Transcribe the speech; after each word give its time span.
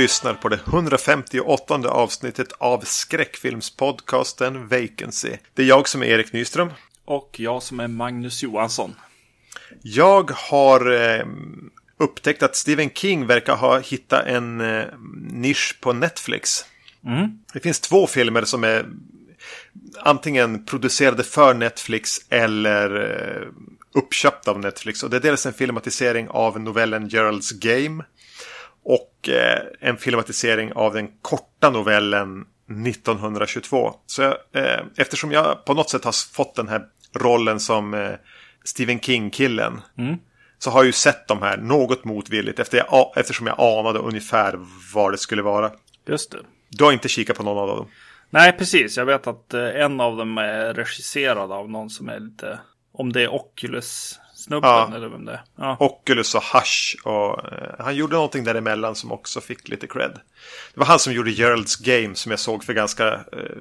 Lyssnar 0.00 0.34
på 0.34 0.48
det 0.48 0.60
158 0.66 1.74
avsnittet 1.88 2.52
av 2.58 2.80
skräckfilmspodcasten 2.84 4.68
Vacancy. 4.68 5.36
Det 5.54 5.62
är 5.62 5.66
jag 5.66 5.88
som 5.88 6.02
är 6.02 6.06
Erik 6.06 6.32
Nyström. 6.32 6.70
Och 7.04 7.36
jag 7.40 7.62
som 7.62 7.80
är 7.80 7.88
Magnus 7.88 8.42
Johansson. 8.42 8.94
Jag 9.82 10.30
har 10.30 10.92
eh, 10.92 11.26
upptäckt 11.98 12.42
att 12.42 12.56
Stephen 12.56 12.90
King 12.90 13.26
verkar 13.26 13.56
ha 13.56 13.78
hittat 13.78 14.26
en 14.26 14.60
eh, 14.60 14.84
nisch 15.30 15.78
på 15.80 15.92
Netflix. 15.92 16.64
Mm. 17.06 17.38
Det 17.52 17.60
finns 17.60 17.80
två 17.80 18.06
filmer 18.06 18.44
som 18.44 18.64
är 18.64 18.86
antingen 19.98 20.64
producerade 20.64 21.24
för 21.24 21.54
Netflix 21.54 22.18
eller 22.28 22.96
eh, 22.96 23.48
uppköpta 23.94 24.50
av 24.50 24.60
Netflix. 24.60 25.02
Och 25.02 25.10
det 25.10 25.16
är 25.16 25.20
dels 25.20 25.46
en 25.46 25.52
filmatisering 25.52 26.28
av 26.28 26.60
novellen 26.60 27.08
Gerald's 27.08 27.58
Game. 27.58 28.04
Och 28.84 29.28
eh, 29.28 29.62
en 29.80 29.96
filmatisering 29.96 30.72
av 30.72 30.94
den 30.94 31.08
korta 31.22 31.70
novellen 31.70 32.46
1922. 32.86 33.94
Så 34.06 34.22
jag, 34.22 34.36
eh, 34.52 34.80
eftersom 34.96 35.32
jag 35.32 35.64
på 35.64 35.74
något 35.74 35.90
sätt 35.90 36.04
har 36.04 36.34
fått 36.34 36.54
den 36.54 36.68
här 36.68 36.82
rollen 37.14 37.60
som 37.60 37.94
eh, 37.94 38.12
Stephen 38.64 39.00
King-killen. 39.00 39.80
Mm. 39.98 40.16
Så 40.58 40.70
har 40.70 40.78
jag 40.78 40.86
ju 40.86 40.92
sett 40.92 41.28
de 41.28 41.42
här 41.42 41.56
något 41.56 42.04
motvilligt 42.04 42.58
efter 42.58 42.78
jag, 42.78 43.12
eftersom 43.16 43.46
jag 43.46 43.60
anade 43.60 43.98
ungefär 43.98 44.58
vad 44.94 45.12
det 45.12 45.18
skulle 45.18 45.42
vara. 45.42 45.70
Just 46.06 46.30
det. 46.30 46.38
Du 46.68 46.84
har 46.84 46.92
inte 46.92 47.08
kikat 47.08 47.36
på 47.36 47.42
någon 47.42 47.58
av 47.58 47.76
dem? 47.76 47.88
Nej, 48.30 48.52
precis. 48.52 48.96
Jag 48.96 49.06
vet 49.06 49.26
att 49.26 49.54
eh, 49.54 49.68
en 49.68 50.00
av 50.00 50.16
dem 50.16 50.38
är 50.38 50.74
regisserad 50.74 51.52
av 51.52 51.70
någon 51.70 51.90
som 51.90 52.08
är 52.08 52.20
lite... 52.20 52.58
Om 52.92 53.12
det 53.12 53.22
är 53.22 53.28
Oculus-snubben 54.40 54.70
Ja. 54.70 54.92
eller 54.96 55.08
vem 55.08 55.24
det 55.24 55.32
är. 55.32 55.40
Ja. 55.58 55.76
Oculus 55.80 56.34
och 56.34 56.42
Hush. 56.42 56.96
Och, 57.04 57.52
eh, 57.52 57.74
han 57.78 57.96
gjorde 57.96 58.14
någonting 58.14 58.44
däremellan 58.44 58.94
som 58.94 59.12
också 59.12 59.40
fick 59.40 59.68
lite 59.68 59.86
cred. 59.86 60.12
Det 60.74 60.80
var 60.80 60.86
han 60.86 60.98
som 60.98 61.12
gjorde 61.12 61.30
Gerald's 61.30 61.82
Game 61.84 62.14
som 62.14 62.30
jag 62.30 62.38
såg 62.38 62.64
för 62.64 62.72
ganska... 62.72 63.12
Eh, 63.14 63.56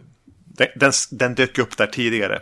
den, 0.56 0.68
den, 0.76 0.92
den 1.12 1.36
dök 1.36 1.58
upp 1.58 1.78
där 1.78 1.88
tidigare. 1.88 2.42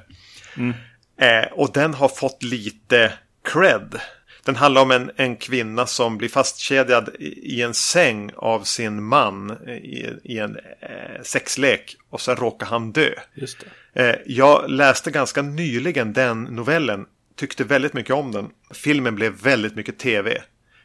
Eh, 1.20 1.52
och 1.52 1.72
den 1.74 1.94
har 1.94 2.10
fått 2.10 2.44
lite 2.44 3.14
cred. 3.44 4.00
Den 4.44 4.56
handlar 4.56 4.82
om 4.82 4.92
en, 4.92 5.12
en 5.16 5.36
kvinna 5.36 5.86
som 5.86 6.18
blir 6.18 6.30
fastkedjad 6.30 7.10
i, 7.20 7.56
i 7.58 7.62
en 7.62 7.74
säng 7.74 8.32
av 8.36 8.64
sin 8.64 9.04
man 9.04 9.50
eh, 9.68 9.74
i, 9.74 10.20
i 10.24 10.40
en 10.40 10.56
eh, 10.82 11.22
sexlek. 11.24 11.96
Och 12.10 12.22
sen 12.22 12.36
råkar 12.36 12.66
han 12.68 12.92
dö. 12.92 13.10
Just 13.34 13.58
det. 13.94 14.10
Eh, 14.10 14.16
jag 14.26 14.70
läste 14.70 15.12
ganska 15.12 15.42
nyligen 15.42 16.14
den 16.14 16.44
novellen. 16.44 17.06
Tyckte 17.38 17.64
väldigt 17.64 17.94
mycket 17.94 18.16
om 18.16 18.32
den. 18.32 18.50
Filmen 18.74 19.16
blev 19.16 19.34
väldigt 19.34 19.76
mycket 19.76 20.00
tv. 20.00 20.42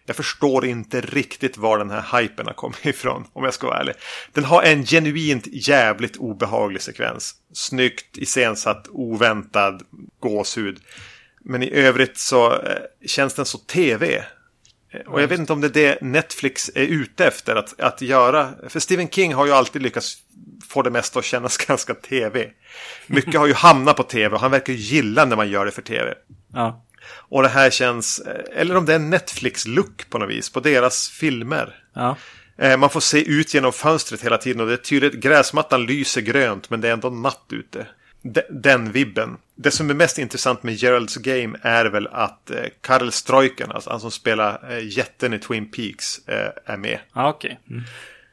Jag 0.07 0.17
förstår 0.17 0.65
inte 0.67 1.01
riktigt 1.01 1.57
var 1.57 1.79
den 1.79 1.91
här 1.91 2.21
hypen 2.21 2.47
har 2.47 2.55
kommit 2.55 2.79
ifrån, 2.87 3.25
om 3.33 3.45
jag 3.45 3.55
ska 3.55 3.67
vara 3.67 3.79
ärlig. 3.81 3.95
Den 4.33 4.45
har 4.45 4.63
en 4.63 4.85
genuint 4.87 5.47
jävligt 5.47 6.17
obehaglig 6.17 6.83
sekvens. 6.83 7.35
Snyggt 7.55 8.17
iscensatt, 8.19 8.87
oväntad 8.91 9.83
gåshud. 10.21 10.81
Men 11.45 11.63
i 11.63 11.71
övrigt 11.71 12.19
så 12.19 12.53
eh, 12.53 12.77
känns 13.07 13.35
den 13.35 13.45
så 13.45 13.59
tv. 13.59 14.25
Eh, 14.91 15.01
Och 15.01 15.23
jag 15.23 15.29
vet 15.29 15.39
inte 15.41 15.53
om 15.53 15.61
det 15.61 15.67
är 15.67 15.71
det 15.71 15.99
Netflix 16.03 16.71
är 16.75 16.87
ute 16.87 17.27
efter 17.27 17.57
att, 17.57 17.81
att 17.81 18.03
göra. 18.03 18.53
För 18.69 18.81
Stephen 18.81 19.09
King 19.09 19.35
har 19.35 19.47
ju 19.47 19.53
alltid 19.53 19.83
lyckats 19.83 20.17
få 20.69 20.83
det 20.83 20.91
mesta 20.91 21.19
att 21.19 21.25
kännas 21.25 21.57
ganska 21.67 21.95
tv. 21.95 22.51
Mycket 23.07 23.35
har 23.41 23.47
ju 23.47 23.55
hamnat 23.55 23.97
på 23.97 24.03
tv 24.03 24.35
och 24.35 24.41
han 24.41 24.51
verkar 24.51 24.73
gilla 24.73 25.25
när 25.25 25.37
man 25.37 25.51
gör 25.51 25.65
det 25.65 25.71
för 25.71 25.83
tv. 25.83 26.15
Ja. 26.55 26.85
Och 27.15 27.43
det 27.43 27.49
här 27.49 27.71
känns, 27.71 28.23
eller 28.55 28.77
om 28.77 28.87
det 28.87 28.93
är 28.93 28.97
en 28.97 29.11
Netflix-look 29.15 30.11
på 30.11 30.19
något 30.19 30.31
vis, 30.31 30.51
på 30.51 30.61
deras 30.61 31.09
filmer. 31.09 31.75
Ja. 31.95 32.17
Eh, 32.59 32.77
Man 32.77 32.91
får 32.91 33.01
se 33.01 33.31
ut 33.31 33.55
genom 33.55 33.73
fönstret 33.73 34.25
hela 34.25 34.39
tiden 34.39 34.61
och 34.61 34.67
det 34.67 34.73
är 34.73 34.77
tydligt, 34.77 35.15
gräsmattan 35.15 35.87
lyser 35.87 36.21
grönt 36.21 36.71
men 36.71 36.81
det 36.81 36.89
är 36.89 36.93
ändå 36.93 37.11
natt 37.11 37.47
ute. 37.51 37.87
De- 38.23 38.43
Den 38.51 38.93
vibben. 38.93 39.37
Det 39.55 39.71
som 39.71 39.91
är 39.91 39.95
mest 39.95 40.19
intressant 40.19 40.63
med 40.63 40.75
Gerald's 40.75 41.21
Game 41.21 41.59
är 41.63 41.85
väl 41.85 42.07
att 42.13 42.51
eh, 42.51 42.57
Karl 42.81 43.11
Streuken, 43.11 43.73
alltså 43.73 43.91
han 43.91 44.01
som 44.01 44.11
spelar 44.11 44.73
eh, 44.73 44.87
jätten 44.97 45.35
i 45.35 45.39
Twin 45.39 45.71
Peaks, 45.71 46.29
eh, 46.29 46.51
är 46.67 46.77
med. 46.77 46.99
Ja, 47.15 47.29
okej. 47.29 47.61
Mm. 47.71 47.83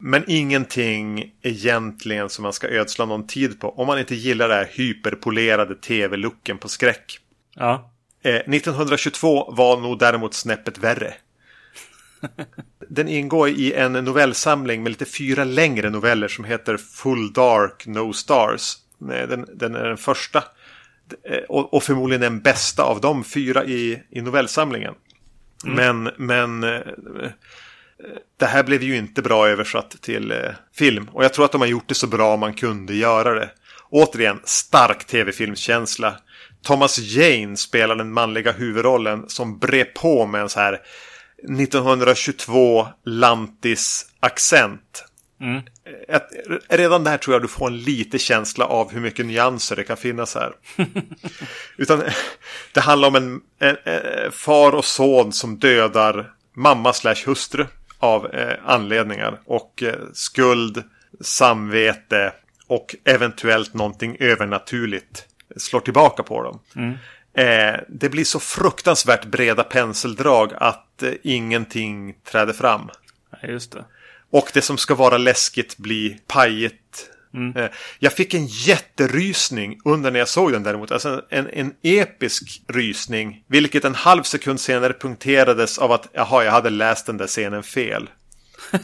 Men 0.01 0.23
ingenting 0.27 1.31
egentligen 1.41 2.29
som 2.29 2.43
man 2.43 2.53
ska 2.53 2.67
ödsla 2.67 3.05
någon 3.05 3.27
tid 3.27 3.59
på. 3.59 3.69
Om 3.79 3.87
man 3.87 3.99
inte 3.99 4.15
gillar 4.15 4.47
det 4.49 4.55
här 4.55 4.69
hyperpolerade 4.71 5.75
tv-looken 5.75 6.57
på 6.57 6.67
skräck. 6.69 7.19
Ja. 7.55 7.91
Eh, 8.21 8.35
1922 8.35 9.51
var 9.51 9.77
nog 9.77 9.99
däremot 9.99 10.33
snäppet 10.33 10.77
värre. 10.77 11.13
Den 12.89 13.07
ingår 13.07 13.49
i 13.49 13.73
en 13.73 13.93
novellsamling 13.93 14.83
med 14.83 14.89
lite 14.89 15.05
fyra 15.05 15.43
längre 15.43 15.89
noveller 15.89 16.27
som 16.27 16.45
heter 16.45 16.77
Full 16.77 17.33
Dark 17.33 17.87
No 17.87 18.13
Stars. 18.13 18.77
Nej, 18.97 19.27
Den, 19.27 19.45
den 19.53 19.75
är 19.75 19.83
den 19.83 19.97
första 19.97 20.43
eh, 21.23 21.43
och, 21.49 21.73
och 21.73 21.83
förmodligen 21.83 22.21
den 22.21 22.39
bästa 22.39 22.83
av 22.83 23.01
de 23.01 23.23
fyra 23.23 23.65
i, 23.65 24.03
i 24.09 24.21
novellsamlingen. 24.21 24.93
Men, 25.65 26.09
men 26.17 26.63
eh, 26.63 26.81
det 28.39 28.45
här 28.45 28.63
blev 28.63 28.83
ju 28.83 28.97
inte 28.97 29.21
bra 29.21 29.47
översatt 29.47 30.01
till 30.01 30.31
eh, 30.31 30.37
film. 30.73 31.09
Och 31.11 31.23
jag 31.23 31.33
tror 31.33 31.45
att 31.45 31.51
de 31.51 31.61
har 31.61 31.67
gjort 31.67 31.87
det 31.87 31.95
så 31.95 32.07
bra 32.07 32.37
man 32.37 32.53
kunde 32.53 32.95
göra 32.95 33.33
det. 33.33 33.49
Återigen, 33.89 34.39
stark 34.43 35.05
tv-filmskänsla. 35.05 36.15
Thomas 36.63 36.97
Jane 36.97 37.57
spelar 37.57 37.95
den 37.95 38.13
manliga 38.13 38.51
huvudrollen 38.51 39.29
som 39.29 39.59
brer 39.59 39.85
på 39.85 40.25
med 40.25 40.41
en 40.41 40.49
så 40.49 40.59
här 40.59 40.81
1922 41.43 42.87
lantis-accent. 43.05 45.05
Mm. 45.41 45.61
Att, 46.09 46.29
redan 46.69 47.03
där 47.03 47.17
tror 47.17 47.35
jag 47.35 47.41
du 47.41 47.47
får 47.47 47.67
en 47.67 47.77
lite 47.77 48.19
känsla 48.19 48.65
av 48.65 48.91
hur 48.91 49.01
mycket 49.01 49.25
nyanser 49.25 49.75
det 49.75 49.83
kan 49.83 49.97
finnas 49.97 50.35
här. 50.35 50.53
Utan 51.77 52.03
det 52.73 52.79
handlar 52.79 53.07
om 53.07 53.15
en, 53.15 53.41
en, 53.59 53.77
en 53.83 54.31
far 54.31 54.71
och 54.71 54.85
son 54.85 55.33
som 55.33 55.59
dödar 55.59 56.31
mamma 56.55 56.93
slash 56.93 57.25
hustru 57.25 57.65
av 57.99 58.33
eh, 58.33 58.55
anledningar. 58.65 59.39
Och 59.45 59.83
eh, 59.83 59.95
skuld, 60.13 60.83
samvete 61.21 62.33
och 62.67 62.95
eventuellt 63.05 63.73
någonting 63.73 64.17
övernaturligt 64.19 65.28
slår 65.57 65.79
tillbaka 65.79 66.23
på 66.23 66.43
dem. 66.43 66.59
Eh, 67.37 67.79
det 67.89 68.09
blir 68.09 68.23
så 68.23 68.39
fruktansvärt 68.39 69.25
breda 69.25 69.63
penseldrag 69.63 70.53
att 70.57 71.03
eh, 71.03 71.11
ingenting 71.23 72.13
träder 72.31 72.53
fram. 72.53 72.89
Ja, 73.41 73.47
just 73.47 73.71
det. 73.71 73.85
Och 74.31 74.49
det 74.53 74.61
som 74.61 74.77
ska 74.77 74.95
vara 74.95 75.17
läskigt 75.17 75.77
blir 75.77 76.17
pajigt. 76.27 77.09
Eh, 77.55 77.65
Jag 77.99 78.13
fick 78.13 78.33
en 78.33 78.45
jätterysning 78.45 79.79
under 79.85 80.11
när 80.11 80.19
jag 80.19 80.27
såg 80.29 80.51
den 80.51 80.63
däremot. 80.63 80.91
Alltså 80.91 81.21
en, 81.29 81.49
en 81.49 81.73
episk 81.81 82.61
rysning. 82.67 83.43
Vilket 83.47 83.85
en 83.85 83.95
halv 83.95 84.23
sekund 84.23 84.59
senare 84.59 84.93
punkterades 84.93 85.77
av 85.77 85.91
att 85.91 86.07
jaha, 86.13 86.43
jag 86.43 86.51
hade 86.51 86.69
läst 86.69 87.05
den 87.05 87.17
där 87.17 87.27
scenen 87.27 87.63
fel. 87.63 88.09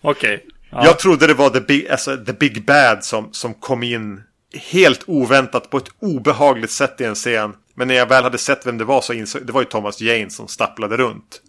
Okej. 0.00 0.46
Ja. 0.70 0.84
Jag 0.84 0.98
trodde 0.98 1.26
det 1.26 1.34
var 1.34 1.50
the 1.50 1.60
big, 1.60 1.88
alltså, 1.88 2.16
the 2.24 2.32
big 2.32 2.64
Bad 2.64 3.04
som, 3.04 3.32
som 3.32 3.54
kom 3.54 3.82
in 3.82 4.22
helt 4.54 5.04
oväntat 5.06 5.70
på 5.70 5.76
ett 5.76 5.88
obehagligt 5.98 6.70
sätt 6.70 7.00
i 7.00 7.04
en 7.04 7.14
scen. 7.14 7.54
Men 7.74 7.88
när 7.88 7.94
jag 7.94 8.06
väl 8.06 8.24
hade 8.24 8.38
sett 8.38 8.66
vem 8.66 8.78
det 8.78 8.84
var 8.84 9.00
så 9.00 9.12
insåg 9.12 9.46
det 9.46 9.52
var 9.52 9.60
ju 9.60 9.66
Thomas 9.66 10.00
Jane 10.00 10.30
som 10.30 10.48
stapplade 10.48 10.96
runt. 10.96 11.42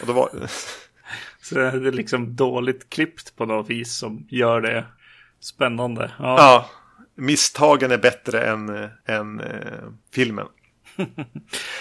Och 0.00 0.06
då 0.06 0.12
var... 0.12 0.30
Så 1.42 1.54
det 1.54 1.66
är 1.66 1.92
liksom 1.92 2.36
dåligt 2.36 2.90
klippt 2.90 3.36
på 3.36 3.46
något 3.46 3.70
vis 3.70 3.94
som 3.94 4.26
gör 4.28 4.60
det 4.60 4.84
spännande. 5.40 6.10
Ja. 6.18 6.36
Ja, 6.38 6.70
misstagen 7.14 7.90
är 7.90 7.98
bättre 7.98 8.44
än, 8.46 8.88
än 9.06 9.40
eh, 9.40 9.82
filmen. 10.14 10.46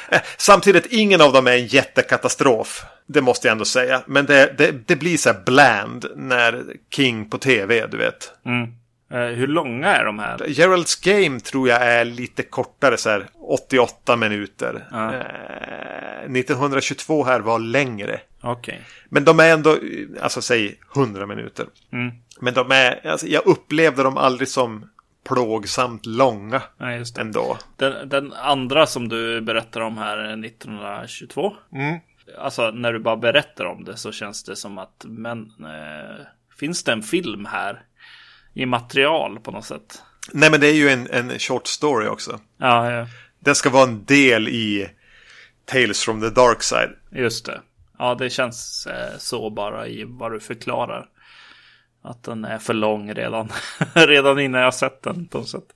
Eh, 0.10 0.22
Samtidigt, 0.38 0.86
ingen 0.86 1.22
av 1.22 1.34
dem 1.34 1.48
är 1.48 1.52
en 1.52 1.68
jättekatastrof. 1.68 2.84
Det 3.08 3.22
måste 3.22 3.48
jag 3.48 3.52
ändå 3.52 3.66
säga. 3.66 4.04
Men 4.08 4.26
det, 4.26 4.58
det, 4.58 4.88
det 4.88 4.96
blir 4.96 5.18
så 5.18 5.30
här 5.30 5.42
bland 5.46 6.06
när 6.16 6.64
King 6.90 7.30
på 7.30 7.38
tv, 7.38 7.88
du 7.88 7.98
vet. 7.98 8.32
Mm. 8.46 8.74
Eh, 9.12 9.20
hur 9.20 9.48
långa 9.48 9.88
är 9.88 10.06
de 10.06 10.20
här? 10.20 10.38
Gerald's 10.38 11.06
Game 11.06 11.40
tror 11.40 11.70
jag 11.70 11.82
är 11.82 12.06
lite 12.06 12.44
kortare, 12.44 12.98
så 12.98 13.10
här 13.10 13.28
88 13.34 14.16
minuter. 14.16 14.88
Ja. 14.92 15.14
Eh, 15.14 16.32
1922 16.32 17.24
här 17.24 17.40
var 17.40 17.60
längre. 17.60 18.20
Okej. 18.42 18.82
Men 19.10 19.26
de 19.26 19.40
är 19.40 19.54
ändå, 19.54 19.78
alltså 20.22 20.42
säg 20.42 20.80
100 20.96 21.26
minuter. 21.26 21.66
Mm. 21.94 22.12
Men 22.42 22.54
de 22.54 22.72
är, 22.72 23.08
alltså, 23.08 23.28
jag 23.28 23.46
upplevde 23.46 24.04
dem 24.04 24.18
aldrig 24.18 24.48
som 24.48 24.90
plågsamt 25.24 26.06
långa 26.06 26.62
Ja, 26.78 27.04
ändå. 27.20 27.58
Den, 27.78 28.10
den 28.10 28.34
andra 28.34 28.86
som 28.86 29.10
du 29.10 29.42
berättar 29.42 29.82
om 29.82 29.98
här 29.98 30.18
är 30.18 30.46
1922. 30.46 31.54
Mm. 31.74 32.00
Alltså 32.38 32.72
när 32.72 32.94
du 32.94 33.00
bara 33.00 33.18
berättar 33.18 33.66
om 33.66 33.84
det 33.84 33.98
så 33.98 34.12
känns 34.12 34.44
det 34.44 34.56
som 34.56 34.78
att 34.78 35.06
men 35.08 35.40
eh, 35.60 36.26
finns 36.60 36.84
det 36.84 36.92
en 36.92 37.04
film 37.04 37.46
här 37.46 37.84
i 38.54 38.66
material 38.66 39.40
på 39.40 39.52
något 39.52 39.66
sätt? 39.66 40.02
Nej 40.32 40.52
men 40.52 40.60
det 40.60 40.68
är 40.68 40.74
ju 40.74 40.90
en, 40.90 41.08
en 41.12 41.40
short 41.40 41.68
story 41.68 42.08
också. 42.08 42.40
Ja, 42.58 42.92
ja 42.92 43.08
Den 43.40 43.56
ska 43.56 43.70
vara 43.70 43.84
en 43.84 44.06
del 44.06 44.48
i 44.50 44.90
Tales 45.66 46.04
from 46.04 46.22
the 46.22 46.30
Dark 46.30 46.64
Side. 46.64 46.90
just 47.12 47.46
det. 47.46 47.62
ja, 48.00 48.16
det 48.16 48.30
känns 48.30 48.88
eh, 48.88 49.18
så 49.18 49.50
bara 49.50 49.88
i 49.88 50.04
vad 50.08 50.32
du 50.32 50.40
förklarar. 50.40 51.08
Att 52.04 52.24
den 52.24 52.46
är 52.46 52.58
för 52.58 52.74
lång 52.74 53.14
redan, 53.14 53.52
redan 53.94 54.40
innan 54.40 54.62
jag 54.62 54.74
sett 54.74 55.02
den 55.04 55.28
på 55.28 55.38
något 55.38 55.50
sätt. 55.50 55.68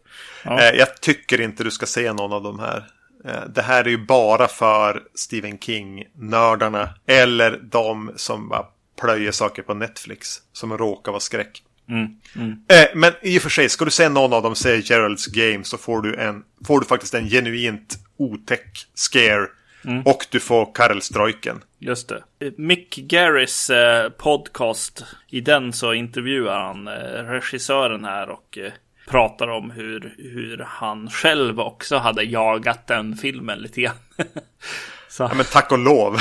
Ja. 0.43 0.59
Eh, 0.61 0.75
jag 0.75 1.01
tycker 1.01 1.41
inte 1.41 1.63
du 1.63 1.71
ska 1.71 1.85
se 1.85 2.13
någon 2.13 2.33
av 2.33 2.43
de 2.43 2.59
här. 2.59 2.87
Eh, 3.25 3.43
det 3.49 3.61
här 3.61 3.83
är 3.85 3.89
ju 3.89 4.05
bara 4.05 4.47
för 4.47 5.03
Stephen 5.15 5.59
King-nördarna. 5.59 6.89
Eller 7.05 7.59
de 7.63 8.11
som 8.15 8.49
bara 8.49 8.65
plöjer 9.01 9.31
saker 9.31 9.61
på 9.61 9.73
Netflix. 9.73 10.41
Som 10.53 10.77
råkar 10.77 11.11
vara 11.11 11.19
skräck. 11.19 11.63
Mm, 11.89 12.07
mm. 12.35 12.51
Eh, 12.51 12.87
men 12.95 13.13
i 13.21 13.37
och 13.37 13.41
för 13.41 13.49
sig, 13.49 13.69
ska 13.69 13.85
du 13.85 13.91
se 13.91 14.09
någon 14.09 14.33
av 14.33 14.43
dem 14.43 14.55
säga 14.55 14.81
Geralds 14.85 15.27
Game 15.27 15.63
så 15.63 15.77
får 15.77 16.01
du, 16.01 16.15
en, 16.15 16.43
får 16.67 16.79
du 16.79 16.85
faktiskt 16.85 17.13
en 17.13 17.29
genuint 17.29 17.97
otäck 18.17 18.87
scare. 18.95 19.47
Mm. 19.85 20.01
Och 20.01 20.25
du 20.29 20.39
får 20.39 20.73
Karel 20.73 21.01
Strojken. 21.01 21.61
Just 21.79 22.09
det. 22.09 22.23
Mick 22.57 22.95
Garris 22.95 23.69
eh, 23.69 24.09
podcast. 24.09 25.05
I 25.29 25.41
den 25.41 25.73
så 25.73 25.93
intervjuar 25.93 26.59
han 26.59 26.87
eh, 26.87 26.93
regissören 27.23 28.05
här 28.05 28.29
och 28.29 28.57
eh, 28.57 28.71
pratar 29.07 29.47
om 29.47 29.71
hur, 29.71 30.15
hur 30.17 30.65
han 30.67 31.09
själv 31.09 31.59
också 31.59 31.97
hade 31.97 32.23
jagat 32.23 32.87
den 32.87 33.15
filmen 33.15 33.59
lite 33.59 33.81
grann. 33.81 33.95
ja, 35.19 35.31
men 35.35 35.45
tack 35.45 35.71
och 35.71 35.79
lov. 35.79 36.19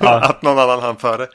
Ja. 0.00 0.20
att 0.22 0.42
någon 0.42 0.58
annan 0.58 0.80
hann 0.80 0.96
före. 0.96 1.26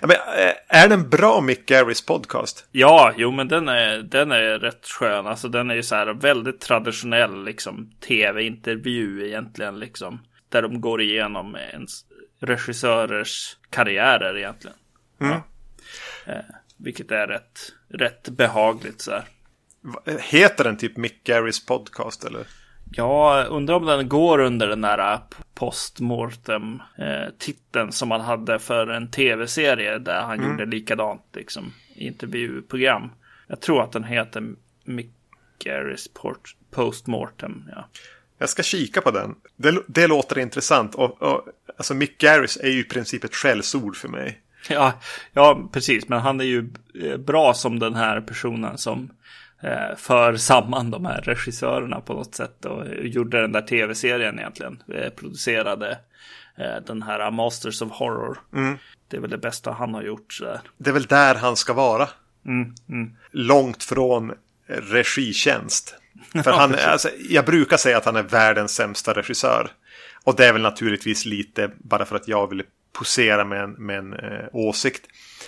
Men, 0.00 0.10
eh, 0.10 0.54
är 0.68 0.88
den 0.88 1.10
bra 1.10 1.40
Mick 1.40 1.66
Garris 1.66 2.06
podcast? 2.06 2.66
Ja, 2.72 3.12
jo 3.16 3.30
men 3.30 3.48
den 3.48 3.68
är, 3.68 3.98
den 3.98 4.32
är 4.32 4.58
rätt 4.58 4.86
skön. 4.86 5.26
Alltså 5.26 5.48
den 5.48 5.70
är 5.70 5.74
ju 5.74 5.82
så 5.82 5.94
här 5.94 6.14
väldigt 6.14 6.60
traditionell 6.60 7.44
liksom 7.44 7.90
tv-intervju 8.08 9.26
egentligen 9.26 9.78
liksom. 9.78 10.20
Där 10.48 10.62
de 10.62 10.80
går 10.80 11.02
igenom 11.02 11.56
ens 11.56 12.04
regissörers 12.40 13.56
karriärer 13.70 14.36
egentligen. 14.36 14.76
Mm. 15.20 15.38
Ja. 16.26 16.32
Eh, 16.32 16.44
vilket 16.76 17.10
är 17.10 17.26
rätt, 17.26 17.60
rätt 17.88 18.28
behagligt 18.28 19.00
så 19.00 19.10
här. 19.10 19.24
Heter 20.20 20.64
den 20.64 20.76
typ 20.76 20.96
Mick 20.96 21.24
Garris 21.24 21.66
podcast 21.66 22.24
eller? 22.24 22.46
Ja, 22.92 23.44
undrar 23.48 23.74
om 23.74 23.86
den 23.86 24.08
går 24.08 24.38
under 24.38 24.68
den 24.68 24.80
där 24.80 24.98
postmortem 25.54 26.82
eh, 26.98 27.32
titeln 27.38 27.92
som 27.92 28.08
man 28.08 28.20
hade 28.20 28.58
för 28.58 28.86
en 28.86 29.10
tv-serie 29.10 29.98
där 29.98 30.22
han 30.22 30.38
mm. 30.38 30.50
gjorde 30.50 30.66
likadant 30.66 31.22
liksom 31.32 31.72
intervjuprogram. 31.94 33.10
Jag 33.46 33.60
tror 33.60 33.82
att 33.82 33.92
den 33.92 34.04
heter 34.04 34.54
Mick 34.84 35.10
Garris 35.58 36.08
Postmortem. 36.70 37.62
Ja. 37.70 37.88
Jag 38.38 38.48
ska 38.48 38.62
kika 38.62 39.00
på 39.00 39.10
den. 39.10 39.34
Det, 39.56 39.82
det 39.86 40.06
låter 40.06 40.38
intressant. 40.38 40.94
Och, 40.94 41.22
och, 41.22 41.48
alltså 41.76 41.94
Mick 41.94 42.18
Garris 42.18 42.58
är 42.62 42.68
ju 42.68 42.80
i 42.80 42.84
princip 42.84 43.24
ett 43.24 43.34
skällsord 43.34 43.96
för 43.96 44.08
mig. 44.08 44.40
Ja, 44.68 44.92
ja, 45.32 45.68
precis. 45.72 46.08
Men 46.08 46.20
han 46.20 46.40
är 46.40 46.44
ju 46.44 46.68
bra 47.18 47.54
som 47.54 47.78
den 47.78 47.94
här 47.94 48.20
personen 48.20 48.78
som 48.78 49.10
för 49.96 50.36
samman 50.36 50.90
de 50.90 51.04
här 51.04 51.20
regissörerna 51.20 52.00
på 52.00 52.12
något 52.12 52.34
sätt 52.34 52.64
och 52.64 52.84
gjorde 53.02 53.40
den 53.40 53.52
där 53.52 53.62
tv-serien 53.62 54.38
egentligen. 54.38 54.82
Eh, 54.94 55.10
producerade 55.10 55.98
eh, 56.58 56.84
den 56.86 57.02
här 57.02 57.30
Masters 57.30 57.82
of 57.82 57.92
Horror. 57.92 58.38
Mm. 58.52 58.78
Det 59.08 59.16
är 59.16 59.20
väl 59.20 59.30
det 59.30 59.38
bästa 59.38 59.72
han 59.72 59.94
har 59.94 60.02
gjort. 60.02 60.38
Det 60.78 60.90
är 60.90 60.94
väl 60.94 61.06
där 61.06 61.34
han 61.34 61.56
ska 61.56 61.72
vara. 61.72 62.08
Mm, 62.46 62.74
mm. 62.88 63.16
Långt 63.30 63.82
från 63.82 64.32
regitjänst. 64.66 65.94
För 66.44 66.52
han, 66.52 66.74
alltså, 66.74 67.08
jag 67.28 67.44
brukar 67.44 67.76
säga 67.76 67.96
att 67.96 68.04
han 68.04 68.16
är 68.16 68.22
världens 68.22 68.74
sämsta 68.74 69.12
regissör. 69.12 69.70
Och 70.24 70.36
det 70.36 70.46
är 70.46 70.52
väl 70.52 70.62
naturligtvis 70.62 71.24
lite 71.24 71.70
bara 71.78 72.04
för 72.04 72.16
att 72.16 72.28
jag 72.28 72.50
vill 72.50 72.62
posera 72.94 73.44
med 73.44 73.62
en, 73.62 73.70
med 73.70 73.98
en 73.98 74.12
eh, 74.12 74.46
åsikt. 74.52 75.06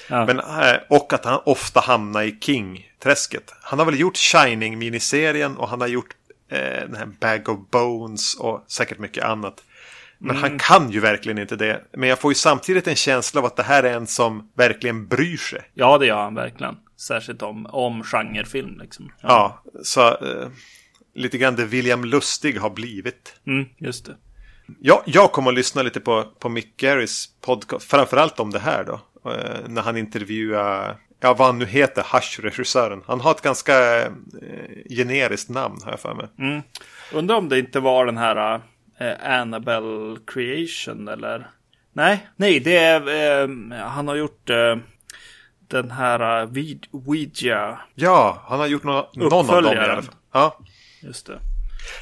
Ja. 0.09 0.27
Men, 0.27 0.39
eh, 0.39 0.77
och 0.89 1.13
att 1.13 1.25
han 1.25 1.41
ofta 1.45 1.81
hamnar 1.81 2.23
i 2.23 2.39
King-träsket. 2.41 3.55
Han 3.63 3.79
har 3.79 3.87
väl 3.87 4.01
gjort 4.01 4.17
Shining-miniserien 4.17 5.57
och 5.57 5.69
han 5.69 5.81
har 5.81 5.89
gjort 5.89 6.15
eh, 6.51 6.59
den 6.59 6.97
här 6.97 7.07
Bag 7.07 7.49
of 7.49 7.71
Bones 7.71 8.35
och 8.35 8.65
säkert 8.69 8.99
mycket 8.99 9.25
annat. 9.25 9.63
Men 10.19 10.37
mm. 10.37 10.43
han 10.43 10.59
kan 10.59 10.91
ju 10.91 11.01
verkligen 11.01 11.39
inte 11.39 11.57
det. 11.57 11.83
Men 11.93 12.09
jag 12.09 12.19
får 12.19 12.31
ju 12.31 12.35
samtidigt 12.35 12.87
en 12.87 12.97
känsla 12.97 13.41
av 13.41 13.45
att 13.45 13.57
det 13.57 13.63
här 13.63 13.83
är 13.83 13.93
en 13.93 14.07
som 14.07 14.51
verkligen 14.55 15.07
bryr 15.07 15.37
sig. 15.37 15.71
Ja, 15.75 15.99
det 15.99 16.07
gör 16.07 16.23
han 16.23 16.35
verkligen. 16.35 16.77
Särskilt 16.97 17.43
om, 17.43 17.67
om 17.67 18.03
genrefilm. 18.03 18.79
Liksom. 18.81 19.13
Ja. 19.21 19.63
ja, 19.65 19.73
så 19.83 20.09
eh, 20.09 20.49
lite 21.15 21.39
grann 21.39 21.57
det 21.57 21.65
William 21.65 22.05
Lustig 22.05 22.59
har 22.59 22.71
blivit. 22.71 23.41
Mm, 23.47 23.67
just 23.79 24.07
det. 24.07 24.17
Ja, 24.81 25.03
jag 25.07 25.33
kommer 25.33 25.51
att 25.51 25.57
lyssna 25.57 25.83
lite 25.83 26.01
på, 26.01 26.25
på 26.39 26.49
Mick 26.49 26.77
Garris 26.77 27.29
podcast. 27.41 27.91
Framförallt 27.91 28.41
om 28.41 28.51
det 28.51 28.59
här 28.59 28.85
då. 28.85 29.01
Eh, 29.31 29.69
när 29.69 29.83
han 29.83 29.97
intervjuar, 29.97 30.97
ja 31.21 31.35
vad 31.35 31.47
han 31.47 31.59
nu 31.59 31.65
heter, 31.65 32.03
Hush-regissören. 32.03 33.03
Han 33.07 33.21
har 33.21 33.31
ett 33.31 33.43
ganska 33.43 34.03
eh, 34.03 34.11
generiskt 34.91 35.49
namn 35.49 35.81
har 35.85 35.91
jag 35.91 36.01
för 36.01 36.15
mig. 36.15 36.27
Mm. 36.39 36.63
Undrar 37.13 37.37
om 37.37 37.49
det 37.49 37.59
inte 37.59 37.81
var 37.81 38.07
den 38.07 38.17
här 38.17 38.61
eh, 38.99 39.41
Annabelle 39.41 40.17
Creation 40.27 41.09
eller? 41.09 41.51
Nej, 41.93 42.27
nej, 42.37 42.61
det 42.61 42.77
är, 42.77 43.01
eh, 43.43 43.49
han 43.79 44.09
har 44.09 44.15
gjort 44.15 44.51
eh, 44.51 44.77
den 45.69 45.91
här 45.91 46.43
uh, 46.43 46.77
Ouija. 46.91 47.79
Ja, 47.95 48.43
han 48.47 48.59
har 48.59 48.67
gjort 48.67 48.85
no 48.85 49.09
någon 49.15 49.51
av 49.51 49.63
dem 49.63 49.75
i 49.75 49.79
alla 49.79 50.03
fall. 50.03 50.15
Ja. 50.33 50.59
Just 51.03 51.27
det. 51.27 51.39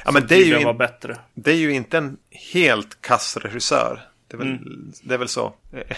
Ja, 0.05 0.11
men 0.11 0.27
det 0.27 0.35
är, 0.35 0.45
ju 0.45 0.59
in, 0.59 0.77
bättre. 0.77 1.17
det 1.33 1.51
är 1.51 1.55
ju 1.55 1.71
inte 1.71 1.97
en 1.97 2.17
helt 2.53 3.01
kass 3.01 3.37
regissör. 3.37 4.01
Det 4.27 4.35
är 4.35 4.37
väl, 4.37 4.47
mm. 4.47 4.91
det 5.03 5.13
är 5.13 5.17
väl 5.17 5.27
så. 5.27 5.55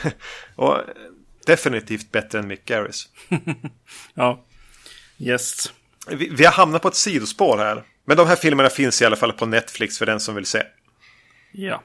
och 0.56 0.78
definitivt 1.46 2.12
bättre 2.12 2.40
än 2.40 2.48
Mick 2.48 2.66
Garris. 2.66 3.08
ja, 4.14 4.46
yes. 5.18 5.74
Vi, 6.08 6.30
vi, 6.30 6.46
har 6.46 6.52
hamnat 6.52 6.82
på 6.82 6.88
ett 6.88 6.96
sidospår 6.96 7.58
här. 7.58 7.84
Men 8.06 8.18
de 8.18 8.28
här 8.28 8.36
filmerna 8.36 8.70
finns 8.70 9.02
i 9.02 9.06
alla 9.06 9.16
fall 9.16 9.34
på 9.34 9.46
Netflix 9.46 9.98
för 9.98 10.06
den 10.06 10.20
som 10.20 10.36
vill 10.36 10.46
se. 10.46 10.64
Ja. 11.52 11.84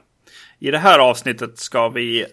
I 0.59 0.71
det 0.71 0.77
här 0.77 0.99
avsnittet 0.99 1.59
ska 1.59 1.89
vi 1.89 2.25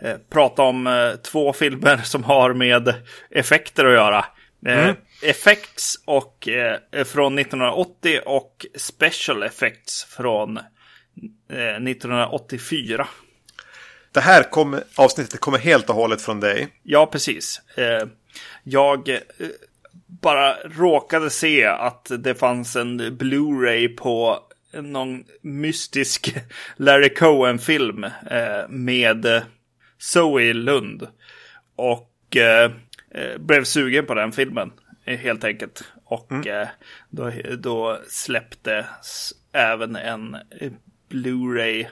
eh, 0.00 0.16
prata 0.30 0.62
om 0.62 0.86
eh, 0.86 1.12
två 1.16 1.52
filmer 1.52 1.96
som 2.04 2.24
har 2.24 2.54
med 2.54 2.94
effekter 3.30 3.84
att 3.84 3.92
göra. 3.92 4.24
Eh, 4.66 4.84
mm. 4.84 4.96
Effects 5.22 6.02
och, 6.04 6.48
eh, 6.48 7.04
från 7.04 7.38
1980 7.38 8.20
och 8.26 8.66
Special 8.74 9.42
Effects 9.42 10.04
från 10.04 10.58
1984. 11.48 13.00
Eh, 13.00 13.06
det 14.16 14.20
här 14.20 14.42
kom, 14.42 14.80
avsnittet 14.94 15.40
kommer 15.40 15.58
helt 15.58 15.90
och 15.90 15.94
hållet 15.96 16.22
från 16.22 16.40
dig. 16.40 16.68
Ja, 16.82 17.06
precis. 17.06 17.60
Eh, 17.76 18.08
jag 18.62 19.08
eh, 19.08 19.18
bara 20.06 20.54
råkade 20.54 21.30
se 21.30 21.64
att 21.64 22.10
det 22.18 22.34
fanns 22.34 22.76
en 22.76 23.00
Blu-ray 23.00 23.96
på 23.96 24.38
någon 24.72 25.24
mystisk 25.40 26.36
Larry 26.76 27.14
Cohen-film 27.14 28.04
eh, 28.04 28.68
med 28.68 29.42
Zoe 29.98 30.52
Lund. 30.52 31.06
Och 31.76 32.12
blev 33.38 33.64
sugen 33.64 34.06
på 34.06 34.14
den 34.14 34.32
filmen 34.32 34.72
helt 35.06 35.44
enkelt. 35.44 35.84
Och 36.04 36.32
mm. 36.32 36.66
då, 37.10 37.32
då 37.58 38.00
släpptes 38.08 39.32
även 39.52 39.96
en 39.96 40.36
Blu-ray 41.10 41.86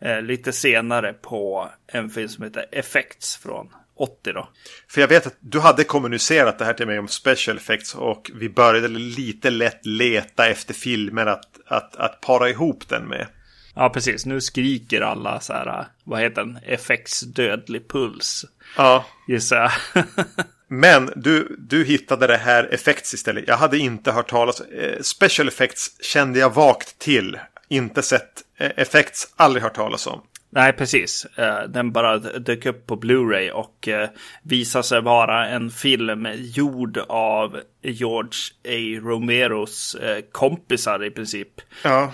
eh, 0.00 0.22
lite 0.22 0.52
senare 0.52 1.12
på 1.12 1.70
en 1.86 2.10
film 2.10 2.28
som 2.28 2.44
heter 2.44 2.66
Effects 2.72 3.36
från 3.36 3.68
80 3.96 4.32
då. 4.32 4.48
För 4.88 5.00
jag 5.00 5.08
vet 5.08 5.26
att 5.26 5.36
du 5.40 5.60
hade 5.60 5.84
kommunicerat 5.84 6.58
det 6.58 6.64
här 6.64 6.72
till 6.72 6.86
mig 6.86 6.98
om 6.98 7.08
special 7.08 7.56
effects 7.56 7.94
och 7.94 8.30
vi 8.34 8.48
började 8.48 8.88
lite 8.88 9.50
lätt 9.50 9.86
leta 9.86 10.48
efter 10.48 10.74
filmer 10.74 11.26
att, 11.26 11.60
att, 11.66 11.96
att 11.96 12.20
para 12.20 12.48
ihop 12.48 12.88
den 12.88 13.08
med. 13.08 13.26
Ja, 13.74 13.90
precis. 13.90 14.26
Nu 14.26 14.40
skriker 14.40 15.00
alla 15.00 15.40
så 15.40 15.52
här, 15.52 15.86
vad 16.04 16.20
heter 16.20 16.44
den? 16.44 16.58
Effects 16.62 17.20
dödlig 17.20 17.88
puls. 17.88 18.44
Ja. 18.76 19.06
Gissar 19.28 19.56
jag. 19.56 20.04
Men 20.68 21.10
du, 21.16 21.56
du 21.58 21.84
hittade 21.84 22.26
det 22.26 22.36
här 22.36 22.74
Effects 22.74 23.14
istället. 23.14 23.44
Jag 23.46 23.56
hade 23.56 23.78
inte 23.78 24.12
hört 24.12 24.30
talas. 24.30 24.60
Eh, 24.60 25.00
special 25.02 25.48
Effects 25.48 26.04
kände 26.04 26.38
jag 26.38 26.54
vagt 26.54 26.98
till. 26.98 27.38
Inte 27.68 28.02
sett 28.02 28.42
Eh, 28.58 28.70
Effects 28.76 29.28
aldrig 29.36 29.62
hört 29.62 29.74
talas 29.74 30.06
om. 30.06 30.22
Nej, 30.50 30.72
precis. 30.72 31.24
Eh, 31.24 31.62
den 31.62 31.92
bara 31.92 32.18
dök 32.18 32.66
upp 32.66 32.86
på 32.86 32.96
Blu-ray 32.96 33.50
och 33.50 33.88
eh, 33.88 34.08
visade 34.42 34.84
sig 34.84 35.02
vara 35.02 35.48
en 35.48 35.70
film 35.70 36.28
gjord 36.34 36.98
av 37.08 37.60
George 37.82 38.40
A. 38.64 39.00
Romeros 39.02 39.96
kompisar 40.32 41.04
i 41.04 41.10
princip. 41.10 41.48
Ja. 41.82 42.12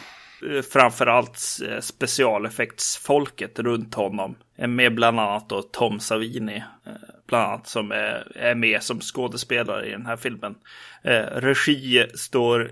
Eh, 0.51 0.63
framförallt 0.63 1.39
eh, 1.69 1.81
specialeffektsfolket 1.81 3.59
runt 3.59 3.95
honom. 3.95 4.37
Med 4.57 4.95
bland 4.95 5.21
annat 5.21 5.49
då 5.49 5.63
Tom 5.63 6.01
Savini. 6.01 6.57
Eh, 6.87 6.93
bland 7.27 7.45
annat 7.45 7.67
som 7.67 7.93
är 8.35 8.55
med 8.55 8.83
som 8.83 9.01
skådespelare 9.01 9.87
i 9.87 9.91
den 9.91 10.07
här 10.07 10.17
filmen. 10.17 10.55
Regi 11.33 12.07
står 12.15 12.71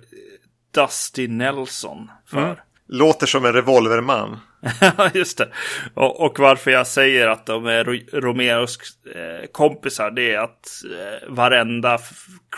Dusty 0.74 1.28
Nelson 1.28 2.10
för. 2.26 2.44
Mm. 2.44 2.56
Låter 2.86 3.26
som 3.26 3.44
en 3.44 3.52
revolverman. 3.52 4.38
Ja, 4.80 5.10
just 5.14 5.38
det. 5.38 5.48
Och, 5.94 6.20
och, 6.20 6.38
varför 6.38 6.70
jag 6.70 6.86
säger 6.86 7.28
att 7.28 7.46
de 7.46 7.66
är 7.66 7.84
Romeros 8.20 8.78
eh, 9.14 9.46
kompisar, 9.52 10.10
det 10.10 10.34
är 10.34 10.38
att 10.38 10.68
eh, 10.84 11.28
varenda 11.28 11.98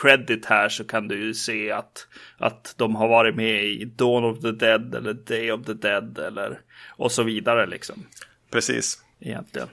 credit 0.02 0.46
här 0.46 0.68
så 0.68 0.84
kan 0.84 1.08
du 1.08 1.26
ju 1.26 1.34
se 1.34 1.70
att, 1.70 2.06
att 2.38 2.74
de 2.76 2.96
har 2.96 3.08
varit 3.08 3.36
med 3.36 3.64
i 3.64 3.84
Dawn 3.84 4.24
of 4.24 4.40
the 4.40 4.52
Dead 4.52 4.94
eller 4.94 5.12
Day 5.12 5.52
of 5.52 5.66
the 5.66 5.74
Dead 5.74 6.18
eller 6.18 6.60
och 6.96 7.12
så 7.12 7.22
vidare 7.22 7.66
liksom. 7.66 8.06
Precis. 8.50 8.98
Egentligen. 9.20 9.68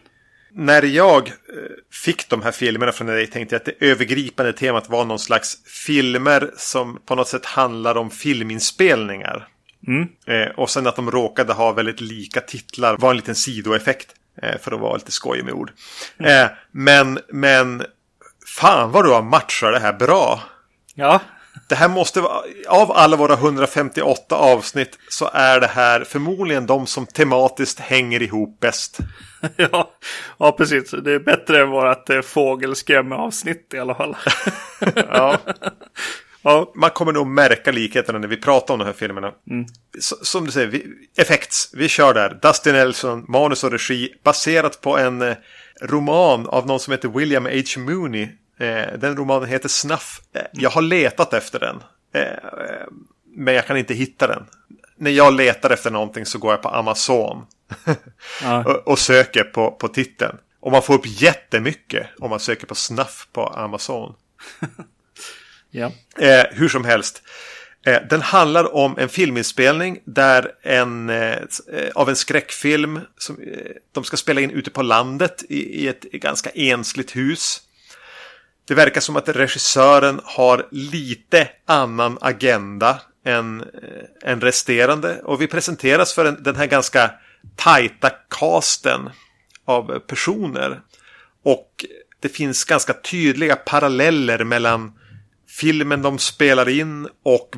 När 0.51 0.83
jag 0.83 1.27
eh, 1.27 1.33
fick 2.05 2.29
de 2.29 2.41
här 2.41 2.51
filmerna 2.51 2.91
från 2.91 3.07
dig 3.07 3.27
tänkte 3.27 3.55
jag 3.55 3.59
att 3.59 3.65
det 3.65 3.85
övergripande 3.85 4.53
temat 4.53 4.89
var 4.89 5.05
någon 5.05 5.19
slags 5.19 5.57
filmer 5.85 6.51
som 6.57 6.99
på 7.05 7.15
något 7.15 7.27
sätt 7.27 7.45
handlar 7.45 7.95
om 7.97 8.11
filminspelningar. 8.11 9.47
Mm. 9.87 10.07
Eh, 10.27 10.49
och 10.55 10.69
sen 10.69 10.87
att 10.87 10.95
de 10.95 11.11
råkade 11.11 11.53
ha 11.53 11.71
väldigt 11.71 12.01
lika 12.01 12.41
titlar 12.41 12.97
var 12.97 13.09
en 13.09 13.15
liten 13.15 13.35
sidoeffekt. 13.35 14.13
Eh, 14.41 14.57
för 14.59 14.71
att 14.71 14.79
vara 14.79 14.95
lite 14.95 15.11
skojig 15.11 15.45
med 15.45 15.53
ord. 15.53 15.71
Mm. 16.19 16.45
Eh, 16.45 16.51
men, 16.71 17.19
men 17.29 17.83
fan 18.57 18.91
vad 18.91 19.05
du 19.05 19.09
har 19.09 19.21
matchat 19.21 19.73
det 19.73 19.79
här 19.79 19.93
bra. 19.93 20.39
Ja. 20.95 21.21
Det 21.69 21.75
här 21.75 21.89
måste 21.89 22.21
vara, 22.21 22.41
av 22.67 22.91
alla 22.91 23.17
våra 23.17 23.33
158 23.33 24.35
avsnitt 24.35 24.97
så 25.09 25.29
är 25.33 25.59
det 25.59 25.67
här 25.67 26.03
förmodligen 26.03 26.65
de 26.65 26.87
som 26.87 27.05
tematiskt 27.05 27.79
hänger 27.79 28.21
ihop 28.21 28.59
bäst. 28.59 28.97
ja, 29.55 29.91
ja, 30.37 30.51
precis. 30.51 30.91
Det 30.91 31.11
är 31.11 31.19
bättre 31.19 31.61
än 31.61 31.69
vårt 31.69 32.09
eh, 32.09 32.21
fågelskrämme-avsnitt 32.21 33.73
i 33.73 33.79
alla 33.79 33.95
fall. 33.95 34.15
ja. 34.95 35.37
Ja, 36.41 36.71
man 36.75 36.89
kommer 36.89 37.11
nog 37.11 37.27
märka 37.27 37.71
likheterna 37.71 38.19
när 38.19 38.27
vi 38.27 38.37
pratar 38.37 38.73
om 38.73 38.79
de 38.79 38.85
här 38.85 38.93
filmerna. 38.93 39.31
Mm. 39.49 39.65
Som 39.99 40.45
du 40.45 40.51
säger, 40.51 40.67
vi, 40.67 40.85
effekts. 41.17 41.69
Vi 41.73 41.89
kör 41.89 42.13
där. 42.13 42.39
Dustin 42.41 42.73
Nelson, 42.73 43.25
manus 43.27 43.63
och 43.63 43.71
regi. 43.71 44.13
Baserat 44.23 44.81
på 44.81 44.97
en 44.97 45.21
eh, 45.21 45.35
roman 45.81 46.47
av 46.47 46.67
någon 46.67 46.79
som 46.79 46.91
heter 46.91 47.09
William 47.09 47.45
H. 47.45 47.79
Mooney. 47.79 48.23
Eh, 48.59 48.99
den 48.99 49.17
romanen 49.17 49.49
heter 49.49 49.69
Snuff. 49.69 50.21
Eh, 50.33 50.41
jag 50.51 50.69
har 50.69 50.81
letat 50.81 51.33
efter 51.33 51.59
den. 51.59 51.83
Men 53.35 53.53
jag 53.53 53.65
kan 53.67 53.77
inte 53.77 53.93
hitta 53.93 54.27
den. 54.27 54.45
När 54.97 55.11
jag 55.11 55.33
letar 55.33 55.69
efter 55.69 55.91
någonting 55.91 56.25
så 56.25 56.37
går 56.39 56.51
jag 56.51 56.61
på 56.61 56.69
Amazon. 56.69 57.45
ja. 58.43 58.63
och, 58.63 58.87
och, 58.87 58.99
söker 58.99 59.43
på, 59.43 59.71
på 59.71 59.87
titeln. 59.87 60.37
Och 60.59 60.71
man 60.71 60.81
får 60.81 60.93
upp 60.93 61.05
jättemycket 61.05 62.07
om 62.19 62.29
man 62.29 62.39
söker 62.39 62.67
på 62.67 62.75
Snuff 62.75 63.27
på 63.33 63.47
Amazon. 63.47 64.15
Ja. 65.71 65.91
Eh, 66.17 66.43
hur 66.51 66.69
som 66.69 66.85
helst. 66.85 67.21
Eh, 67.85 68.01
den 68.09 68.21
handlar 68.21 68.75
om 68.75 68.97
en 68.97 69.09
filminspelning 69.09 69.99
där 70.05 70.51
en, 70.61 71.09
eh, 71.09 71.37
av 71.95 72.09
en 72.09 72.15
skräckfilm. 72.15 72.99
Som, 73.17 73.41
eh, 73.41 73.71
de 73.91 74.03
ska 74.03 74.17
spela 74.17 74.41
in 74.41 74.51
ute 74.51 74.71
på 74.71 74.81
landet 74.81 75.43
i, 75.49 75.83
i 75.83 75.87
ett 75.87 76.01
ganska 76.01 76.49
ensligt 76.49 77.15
hus. 77.15 77.61
Det 78.67 78.75
verkar 78.75 79.01
som 79.01 79.15
att 79.15 79.29
regissören 79.29 80.21
har 80.23 80.67
lite 80.71 81.47
annan 81.65 82.17
agenda 82.21 83.01
än, 83.25 83.61
eh, 83.61 84.31
än 84.31 84.41
resterande. 84.41 85.21
Och 85.23 85.41
vi 85.41 85.47
presenteras 85.47 86.13
för 86.13 86.25
en, 86.25 86.43
den 86.43 86.55
här 86.55 86.65
ganska 86.65 87.11
tajta 87.55 88.09
casten 88.29 89.09
av 89.65 89.99
personer. 89.99 90.81
Och 91.43 91.85
det 92.19 92.29
finns 92.29 92.63
ganska 92.63 92.93
tydliga 92.93 93.55
paralleller 93.55 94.43
mellan 94.43 94.98
filmen 95.49 96.01
de 96.01 96.19
spelar 96.19 96.69
in 96.69 97.07
och 97.23 97.55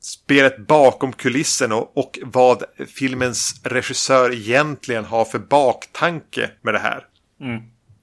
spelet 0.00 0.66
bakom 0.66 1.12
kulissen 1.12 1.72
och, 1.72 1.98
och 1.98 2.18
vad 2.22 2.64
filmens 2.94 3.60
regissör 3.64 4.34
egentligen 4.34 5.04
har 5.04 5.24
för 5.24 5.38
baktanke 5.38 6.50
med 6.62 6.74
det 6.74 6.78
här. 6.78 7.04
Mm. 7.40 7.62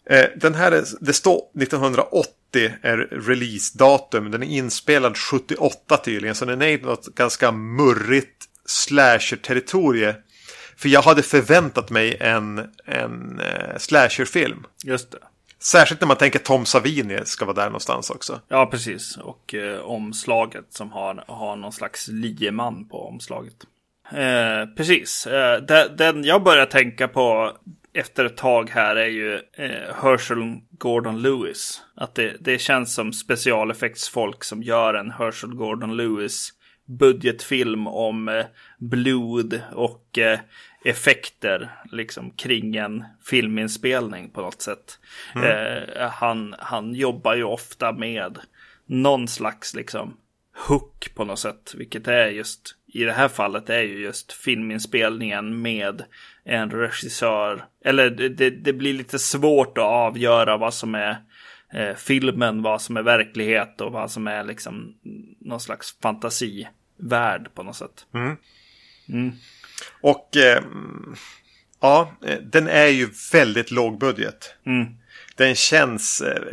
Eh, 0.10 0.26
den 0.38 0.56
här, 0.56 0.72
är, 0.72 0.84
det 1.00 1.14
står 1.14 1.42
1980 1.62 2.72
är 2.82 2.98
releasedatum. 2.98 4.32
Den 4.32 4.44
är 4.44 4.48
inspelad 4.48 5.18
78 5.18 5.98
tydligen. 5.98 6.36
Så 6.36 6.46
den 6.46 6.62
är 6.62 6.78
något 6.78 7.16
ganska 7.16 7.52
murrigt 7.52 8.46
slasher-territorie. 8.66 10.16
För 10.78 10.90
jag 10.90 11.02
hade 11.02 11.24
förväntat 11.24 11.90
mig 11.90 12.18
en, 12.20 12.58
en 12.86 13.40
uh, 13.40 13.78
slasherfilm. 13.78 14.64
Just 14.84 15.12
det. 15.12 15.18
Särskilt 15.64 16.02
när 16.02 16.08
man 16.08 16.18
tänker 16.18 16.40
Tom 16.40 16.66
Savini 16.66 17.20
ska 17.26 17.46
vara 17.46 17.56
där 17.56 17.66
någonstans 17.66 18.10
också. 18.10 18.42
Ja, 18.48 18.66
precis. 18.66 19.18
Och 19.18 19.54
eh, 19.54 19.80
omslaget 19.80 20.66
som 20.70 20.92
har, 20.92 21.24
har 21.28 21.56
någon 21.56 21.72
slags 21.72 22.08
lieman 22.08 22.88
på 22.90 23.08
omslaget. 23.08 23.56
Eh, 24.12 24.76
precis. 24.78 25.28
Eh, 25.28 25.62
den, 25.62 25.98
den 25.98 26.24
jag 26.24 26.44
börjar 26.44 26.66
tänka 26.66 27.08
på 27.08 27.52
efter 27.94 28.26
ett 28.26 28.38
tag 28.38 28.70
här 28.70 28.96
är 28.96 29.08
ju 29.08 29.34
eh, 29.54 29.96
Herschel 30.02 30.58
Gordon 30.72 31.22
Lewis. 31.22 31.82
Att 31.96 32.16
det, 32.16 32.36
det 32.40 32.60
känns 32.60 32.94
som 32.94 33.14
specialeffektsfolk 33.14 34.44
som 34.44 34.64
gör 34.64 34.94
en 34.94 35.12
Herschel 35.12 35.56
Gordon 35.56 35.98
Lewis 35.98 36.50
budgetfilm 36.86 37.88
om 37.88 38.30
eh, 38.30 38.46
blod 38.80 39.62
och 39.74 40.18
eh, 40.18 40.40
effekter 40.84 41.72
liksom 41.92 42.32
kring 42.32 42.76
en 42.76 43.04
filminspelning 43.26 44.30
på 44.30 44.42
något 44.42 44.62
sätt. 44.62 45.00
Mm. 45.36 45.50
Eh, 45.50 46.10
han, 46.10 46.56
han 46.60 46.96
jobbar 46.96 47.36
ju 47.36 47.44
ofta 47.44 47.92
med 47.92 48.40
någon 48.86 49.28
slags 49.28 49.76
liksom 49.76 50.18
hook 50.68 51.10
på 51.16 51.26
något 51.26 51.40
sätt, 51.40 51.74
vilket 51.78 52.08
är 52.08 52.28
just 52.28 52.76
i 52.94 53.04
det 53.04 53.14
här 53.14 53.28
fallet 53.28 53.70
är 53.70 53.82
ju 53.82 54.00
just 54.00 54.34
filminspelningen 54.34 55.62
med 55.62 56.04
en 56.44 56.72
regissör. 56.72 57.66
Eller 57.86 58.10
det, 58.10 58.50
det 58.50 58.74
blir 58.74 58.94
lite 58.94 59.20
svårt 59.20 59.78
att 59.78 59.84
avgöra 59.84 60.58
vad 60.58 60.74
som 60.74 60.96
är 60.96 61.18
eh, 61.74 61.96
filmen, 61.96 62.62
vad 62.62 62.82
som 62.82 62.98
är 62.98 63.02
verklighet 63.02 63.82
och 63.82 63.92
vad 63.92 64.12
som 64.12 64.28
är 64.28 64.44
liksom 64.44 64.96
någon 65.40 65.60
slags 65.60 66.00
fantasivärld 66.02 67.54
på 67.54 67.64
något 67.64 67.76
sätt. 67.76 68.06
Mm. 68.14 68.38
Mm. 69.10 69.32
Och 70.02 70.38
eh, 70.38 70.64
ja, 71.82 72.12
den 72.42 72.68
är 72.68 72.88
ju 72.88 73.10
väldigt 73.32 73.72
låg 73.72 74.00
budget. 74.00 74.56
Mm. 74.66 74.86
Den 75.36 75.56
känns 75.56 76.22
eh, 76.22 76.44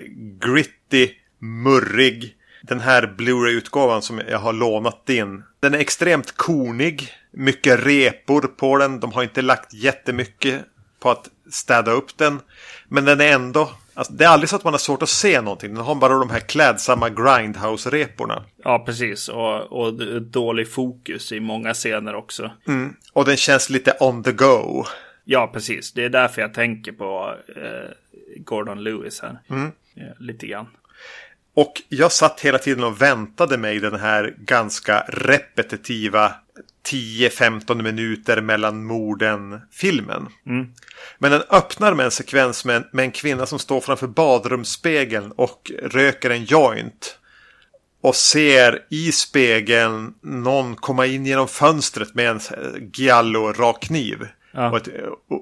gritty, 0.41 1.11
murrig. 1.39 2.37
Den 2.62 2.81
här 2.81 3.15
Blu-ray-utgåvan 3.19 4.03
som 4.03 4.19
jag 4.29 4.39
har 4.39 4.53
lånat 4.53 5.09
in. 5.09 5.43
Den 5.61 5.75
är 5.75 5.79
extremt 5.79 6.37
konig. 6.37 7.12
Mycket 7.33 7.85
repor 7.85 8.41
på 8.41 8.77
den. 8.79 9.00
De 9.00 9.12
har 9.12 9.23
inte 9.23 9.43
lagt 9.43 9.75
jättemycket 9.75 10.65
på 11.00 11.11
att 11.11 11.29
städa 11.50 11.91
upp 11.91 12.19
den. 12.19 12.41
Men 12.89 13.05
den 13.05 13.21
är 13.21 13.33
ändå 13.33 13.71
Alltså, 13.94 14.12
det 14.12 14.25
är 14.25 14.28
aldrig 14.28 14.49
så 14.49 14.56
att 14.56 14.64
man 14.64 14.73
har 14.73 14.78
svårt 14.78 15.02
att 15.02 15.09
se 15.09 15.40
någonting. 15.40 15.75
Den 15.75 15.85
har 15.85 15.94
bara 15.94 16.18
de 16.18 16.30
här 16.30 16.40
klädsamma 16.40 17.09
grindhouse-reporna. 17.09 18.44
Ja, 18.64 18.78
precis. 18.87 19.28
Och, 19.28 19.73
och 19.73 19.94
dålig 20.23 20.73
fokus 20.73 21.32
i 21.32 21.40
många 21.40 21.75
scener 21.75 22.14
också. 22.14 22.50
Mm. 22.66 22.97
Och 23.12 23.25
den 23.25 23.37
känns 23.37 23.70
lite 23.70 23.97
on 24.00 24.23
the 24.23 24.32
go. 24.32 24.85
Ja, 25.25 25.50
precis. 25.52 25.92
Det 25.92 26.04
är 26.04 26.09
därför 26.09 26.42
jag 26.42 26.54
tänker 26.54 26.92
på 26.92 27.35
eh, 27.56 27.90
Gordon 28.37 28.85
Lewis 28.85 29.20
här. 29.20 29.38
Mm. 29.50 29.73
Ja, 29.94 30.04
lite 30.18 30.47
grann. 30.47 30.66
Och 31.54 31.82
jag 31.88 32.12
satt 32.12 32.40
hela 32.40 32.59
tiden 32.59 32.85
och 32.85 33.02
väntade 33.02 33.59
mig 33.59 33.78
den 33.78 34.00
här 34.00 34.35
ganska 34.38 35.04
repetitiva 35.09 36.32
10-15 36.90 37.82
minuter 37.82 38.40
mellan 38.40 38.85
morden-filmen. 38.85 40.28
Mm. 40.47 40.66
Men 41.19 41.30
den 41.30 41.42
öppnar 41.50 41.95
med 41.95 42.04
en 42.04 42.11
sekvens 42.11 42.64
med 42.64 42.76
en, 42.76 42.85
med 42.92 43.04
en 43.04 43.11
kvinna 43.11 43.47
som 43.47 43.59
står 43.59 43.80
framför 43.80 44.07
badrumsspegeln 44.07 45.33
och 45.33 45.73
röker 45.83 46.30
en 46.30 46.45
joint. 46.45 47.16
Och 48.02 48.16
ser 48.16 48.87
i 48.90 49.12
spegeln 49.12 50.14
någon 50.23 50.76
komma 50.76 51.07
in 51.07 51.26
genom 51.26 51.49
fönstret 51.49 52.14
med 52.14 52.30
en 52.30 52.40
giallo-rak 52.92 53.83
kniv. 53.83 54.26
Ja. 54.52 54.71
Och 54.71 54.76
ett 54.76 54.88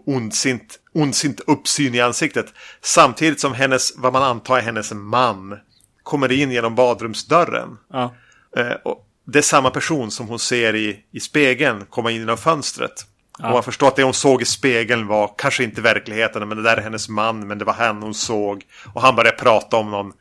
ondsint, 0.07 0.79
ondsint 0.93 1.41
uppsyn 1.47 1.95
i 1.95 2.01
ansiktet. 2.01 2.47
Samtidigt 2.81 3.41
som 3.41 3.55
hennes, 3.55 3.93
vad 3.97 4.13
man 4.13 4.23
antar 4.23 4.59
är 4.59 4.63
hennes 4.63 4.93
man, 4.93 5.59
kommer 6.03 6.33
in 6.33 6.51
genom 6.51 6.75
badrumsdörren. 6.75 7.77
Ja. 7.93 8.15
Eh, 8.57 8.73
och 8.73 9.05
det 9.25 9.39
är 9.39 9.43
samma 9.43 9.71
person 9.71 10.11
som 10.11 10.29
hon 10.29 10.39
ser 10.39 10.75
i, 10.75 11.05
i 11.13 11.21
spegeln 11.21 11.87
komma 11.91 12.11
in 12.11 12.21
genom 12.21 12.37
fönstret. 12.37 13.07
Ja. 13.39 13.47
Och 13.47 13.53
man 13.53 13.63
förstår 13.63 13.89
att 13.89 13.97
det 13.97 14.03
hon 14.03 14.15
såg 14.15 14.43
i 14.43 14.45
spegeln 14.45 15.07
var 15.07 15.35
kanske 15.39 15.65
inte 15.65 15.81
verkligheten, 15.81 16.49
men 16.49 16.57
det 16.57 16.63
där 16.63 16.77
är 16.77 16.83
hennes 16.83 17.09
man, 17.09 17.47
men 17.47 17.59
det 17.59 17.65
var 17.65 17.73
han 17.73 18.03
hon 18.03 18.15
såg. 18.15 18.65
Och 18.93 19.03
han 19.03 19.17
började 19.17 19.37
prata 19.37 19.77
om 19.77 19.91
någon 19.91 20.13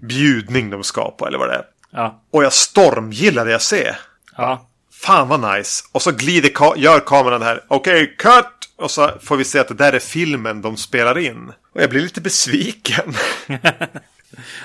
bjudning 0.00 0.70
de 0.70 0.84
ska 0.84 1.10
på, 1.10 1.26
eller 1.26 1.38
vad 1.38 1.48
det 1.48 1.54
är. 1.54 1.64
Ja. 1.90 2.22
Och 2.32 2.44
jag 2.44 2.52
stormgillar 2.52 3.44
det 3.44 3.50
jag 3.50 3.62
ser. 3.62 3.96
Ja. 4.36 4.68
Fan 4.92 5.28
vad 5.28 5.56
nice. 5.56 5.84
Och 5.92 6.02
så 6.02 6.12
glider 6.12 6.48
ka 6.48 6.74
gör 6.76 7.00
kameran 7.00 7.42
här. 7.42 7.64
Okej, 7.68 8.02
okay, 8.02 8.16
cut! 8.16 8.46
Och 8.76 8.90
så 8.90 9.10
får 9.22 9.36
vi 9.36 9.44
se 9.44 9.58
att 9.58 9.68
det 9.68 9.74
där 9.74 9.92
är 9.92 9.98
filmen 9.98 10.62
de 10.62 10.76
spelar 10.76 11.18
in. 11.18 11.52
Och 11.74 11.82
jag 11.82 11.90
blir 11.90 12.00
lite 12.00 12.20
besviken. 12.20 13.14
ja. 13.46 13.58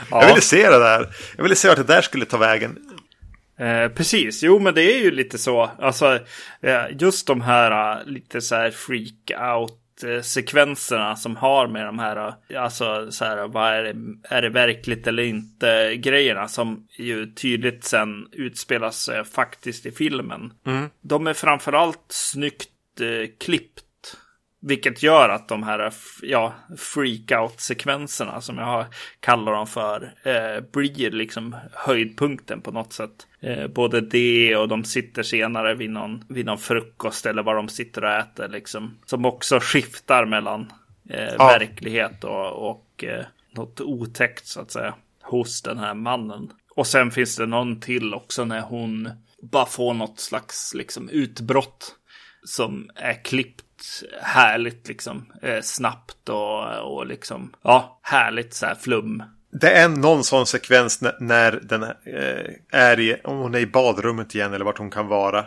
Jag 0.22 0.28
ville 0.28 0.42
se 0.42 0.70
det 0.70 0.80
där. 0.80 1.16
Jag 1.36 1.44
ville 1.44 1.56
se 1.56 1.68
vart 1.68 1.78
det 1.78 1.84
där 1.84 2.02
skulle 2.02 2.26
ta 2.26 2.38
vägen. 2.38 2.78
Eh, 3.58 3.88
precis, 3.88 4.44
jo 4.44 4.60
men 4.60 4.74
det 4.74 4.82
är 4.82 5.00
ju 5.00 5.12
lite 5.12 5.38
så. 5.38 5.72
Alltså 5.80 6.20
eh, 6.62 6.84
just 7.00 7.28
de 7.28 7.42
här 7.42 8.00
uh, 8.00 8.08
lite 8.08 8.42
så 8.42 8.56
här 8.56 8.72
freak 8.72 9.32
out 9.56 9.80
sekvenserna 10.22 11.16
som 11.16 11.36
har 11.36 11.68
med 11.68 11.86
de 11.86 12.00
här, 12.00 12.34
alltså 12.58 13.12
så 13.12 13.26
här, 13.26 13.48
vad 13.48 13.74
är 13.74 13.84
det, 13.84 13.96
är 14.36 14.42
det 14.42 14.50
verkligt 14.50 15.08
eller 15.08 15.24
inte 15.24 15.96
grejerna 15.96 16.48
som 16.48 16.88
ju 16.98 17.34
tydligt 17.34 17.84
sen 17.84 18.28
utspelas 18.32 19.10
eh, 19.10 19.24
faktiskt 19.24 19.86
i 19.86 19.92
filmen. 19.92 20.54
Mm. 20.66 20.90
De 21.02 21.28
är 21.28 21.34
framförallt 21.34 22.06
snyggt 22.08 22.70
eh, 23.02 23.30
klippt 23.40 23.84
vilket 24.66 25.04
gör 25.04 25.30
att 25.30 25.48
de 25.48 25.64
här 25.64 25.94
ja, 26.22 26.54
freak-out-sekvenserna 26.78 28.42
som 28.42 28.58
jag 28.58 28.86
kallar 29.20 29.52
dem 29.52 29.68
för 29.68 30.14
eh, 30.24 30.64
blir 30.72 31.12
liksom 31.12 31.56
höjdpunkten 31.74 32.62
på 32.62 32.72
något 32.72 32.94
sätt. 32.94 33.28
Eh, 33.40 33.68
både 33.68 34.02
det 34.02 34.56
och 34.56 34.68
de 34.68 34.84
sitter 34.84 35.24
senare 35.24 35.76
vid 35.76 35.90
någon, 35.90 36.24
vid 36.30 36.46
någon 36.46 36.58
frukost 36.58 37.26
eller 37.26 37.44
vad 37.44 37.56
de 37.56 37.70
sitter 37.70 38.04
och 38.04 38.12
äter 38.12 38.48
liksom. 38.48 38.98
Som 39.06 39.26
också 39.26 39.60
skiftar 39.62 40.26
mellan 40.26 40.72
eh, 41.10 41.34
ja. 41.38 41.46
verklighet 41.46 42.24
och, 42.24 42.70
och 42.70 43.04
eh, 43.04 43.26
något 43.52 43.82
otäckt 43.82 44.48
så 44.48 44.62
att 44.62 44.72
säga 44.72 44.94
hos 45.22 45.62
den 45.62 45.78
här 45.78 45.94
mannen. 45.94 46.52
Och 46.76 46.88
sen 46.88 47.12
finns 47.12 47.36
det 47.36 47.46
någon 47.46 47.80
till 47.80 48.14
också 48.14 48.46
när 48.46 48.62
hon 48.62 49.10
bara 49.42 49.66
får 49.66 49.94
något 49.94 50.20
slags 50.20 50.74
liksom 50.74 51.10
utbrott 51.10 51.96
som 52.46 52.90
är 52.96 53.24
klippt 53.24 53.64
härligt 54.22 54.88
liksom. 54.88 55.32
Eh, 55.42 55.62
snabbt 55.62 56.30
och, 56.30 56.96
och 56.96 57.08
liksom, 57.08 57.54
ja, 57.62 58.00
härligt 58.02 58.54
så 58.54 58.66
här 58.66 58.76
flum. 58.76 59.24
Det 59.52 59.72
är 59.72 59.90
någon 59.90 60.24
sån 60.24 60.46
sekvens 60.46 61.02
när, 61.02 61.16
när 61.20 61.52
den 61.52 61.84
eh, 61.84 62.54
är 62.72 63.00
i, 63.00 63.22
om 63.24 63.38
hon 63.38 63.56
är 63.56 63.60
i 63.60 63.68
badrummet 63.68 64.36
igen 64.36 64.54
eller 64.54 64.66
vart 64.66 64.78
hon 64.78 64.92
kan 64.92 65.08
vara. 65.08 65.46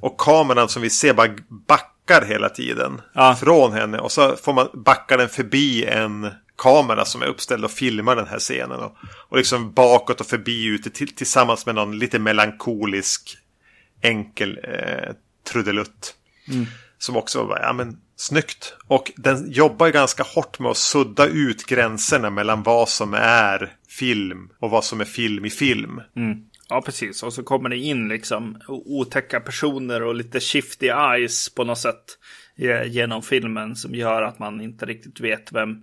Och 0.00 0.20
kameran 0.20 0.68
som 0.68 0.82
vi 0.82 0.90
ser 0.90 1.14
bara 1.14 1.36
backar 1.48 2.24
hela 2.24 2.48
tiden 2.48 3.00
ja. 3.14 3.36
från 3.40 3.72
henne. 3.72 3.98
Och 3.98 4.12
så 4.12 4.36
får 4.36 4.52
man 4.52 4.68
backa 4.72 5.16
den 5.16 5.28
förbi 5.28 5.84
en 5.84 6.30
kamera 6.56 7.04
som 7.04 7.22
är 7.22 7.26
uppställd 7.26 7.64
och 7.64 7.70
filmar 7.70 8.16
den 8.16 8.28
här 8.28 8.38
scenen. 8.38 8.80
Och, 8.80 8.96
och 9.28 9.36
liksom 9.36 9.72
bakåt 9.72 10.20
och 10.20 10.26
förbi 10.26 10.66
ute 10.66 10.90
till, 10.90 11.14
tillsammans 11.14 11.66
med 11.66 11.74
någon 11.74 11.98
lite 11.98 12.18
melankolisk 12.18 13.38
enkel 14.00 14.60
eh, 14.62 15.14
trudelutt. 15.52 16.14
Mm. 16.48 16.66
Som 17.04 17.16
också 17.16 17.44
var, 17.44 17.60
ja 17.60 17.72
men 17.72 17.96
snyggt. 18.16 18.76
Och 18.86 19.12
den 19.16 19.50
jobbar 19.50 19.86
ju 19.86 19.92
ganska 19.92 20.22
hårt 20.22 20.58
med 20.58 20.70
att 20.70 20.76
sudda 20.76 21.26
ut 21.26 21.66
gränserna 21.66 22.30
mellan 22.30 22.62
vad 22.62 22.88
som 22.88 23.14
är 23.14 23.76
film 23.88 24.50
och 24.58 24.70
vad 24.70 24.84
som 24.84 25.00
är 25.00 25.04
film 25.04 25.44
i 25.44 25.50
film. 25.50 26.00
Mm. 26.16 26.38
Ja, 26.68 26.82
precis. 26.82 27.22
Och 27.22 27.32
så 27.32 27.42
kommer 27.42 27.68
det 27.68 27.76
in 27.76 28.08
liksom 28.08 28.60
otäcka 28.68 29.40
personer 29.40 30.02
och 30.02 30.14
lite 30.14 30.40
shifty 30.40 30.86
eyes 30.86 31.54
på 31.54 31.64
något 31.64 31.78
sätt 31.78 32.04
eh, 32.58 32.92
genom 32.92 33.22
filmen 33.22 33.76
som 33.76 33.94
gör 33.94 34.22
att 34.22 34.38
man 34.38 34.60
inte 34.60 34.86
riktigt 34.86 35.20
vet 35.20 35.52
vem, 35.52 35.76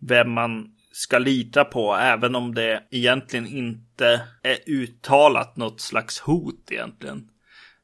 vem 0.00 0.32
man 0.32 0.70
ska 0.92 1.18
lita 1.18 1.64
på, 1.64 1.94
även 1.94 2.34
om 2.34 2.54
det 2.54 2.82
egentligen 2.90 3.46
inte 3.46 4.20
är 4.42 4.58
uttalat 4.66 5.56
något 5.56 5.80
slags 5.80 6.20
hot 6.20 6.70
egentligen. 6.70 7.28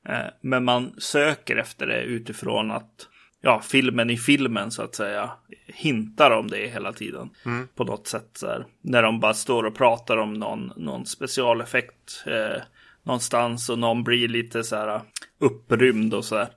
Eh, 0.08 0.26
men 0.40 0.64
man 0.64 0.94
söker 0.98 1.56
efter 1.56 1.86
det 1.86 2.02
utifrån 2.02 2.70
att 2.70 3.08
ja, 3.40 3.60
filmen 3.60 4.10
i 4.10 4.16
filmen 4.16 4.70
så 4.70 4.82
att 4.82 4.94
säga 4.94 5.30
hintar 5.66 6.30
om 6.30 6.48
det 6.48 6.68
hela 6.68 6.92
tiden. 6.92 7.30
Mm. 7.44 7.68
På 7.74 7.84
något 7.84 8.06
sätt 8.06 8.30
så 8.32 8.46
här. 8.46 8.66
När 8.80 9.02
de 9.02 9.20
bara 9.20 9.34
står 9.34 9.64
och 9.64 9.74
pratar 9.74 10.16
om 10.16 10.34
någon, 10.34 10.72
någon 10.76 11.06
specialeffekt 11.06 12.24
eh, 12.26 12.62
någonstans 13.02 13.68
och 13.68 13.78
någon 13.78 14.04
blir 14.04 14.28
lite 14.28 14.64
så 14.64 14.76
här 14.76 15.00
upprymd 15.38 16.14
och 16.14 16.24
så 16.24 16.36
här 16.36 16.48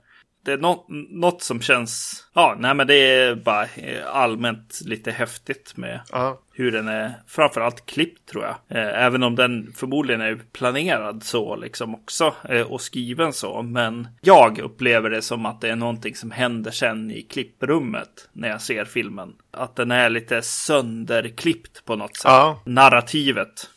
det 0.44 0.52
är 0.52 0.58
något, 0.58 0.86
något 1.10 1.42
som 1.42 1.60
känns, 1.60 2.24
ja, 2.34 2.56
nej 2.58 2.74
men 2.74 2.86
det 2.86 2.94
är 2.94 3.34
bara 3.34 3.66
allmänt 4.06 4.80
lite 4.84 5.10
häftigt 5.10 5.76
med 5.76 6.00
uh. 6.14 6.34
hur 6.52 6.72
den 6.72 6.88
är 6.88 7.12
framförallt 7.26 7.86
klippt 7.86 8.28
tror 8.28 8.44
jag. 8.44 8.54
Eh, 8.78 9.04
även 9.04 9.22
om 9.22 9.36
den 9.36 9.72
förmodligen 9.76 10.20
är 10.20 10.40
planerad 10.52 11.22
så 11.22 11.56
liksom 11.56 11.94
också 11.94 12.34
eh, 12.48 12.72
och 12.72 12.80
skriven 12.80 13.32
så. 13.32 13.62
Men 13.62 14.08
jag 14.20 14.58
upplever 14.58 15.10
det 15.10 15.22
som 15.22 15.46
att 15.46 15.60
det 15.60 15.68
är 15.68 15.76
någonting 15.76 16.14
som 16.14 16.30
händer 16.30 16.70
sen 16.70 17.10
i 17.10 17.22
klipprummet 17.22 18.28
när 18.32 18.48
jag 18.48 18.62
ser 18.62 18.84
filmen. 18.84 19.32
Att 19.50 19.76
den 19.76 19.90
är 19.90 20.10
lite 20.10 20.42
sönderklippt 20.42 21.84
på 21.84 21.96
något 21.96 22.16
sätt. 22.16 22.30
Uh. 22.30 22.56
Narrativet. 22.64 23.70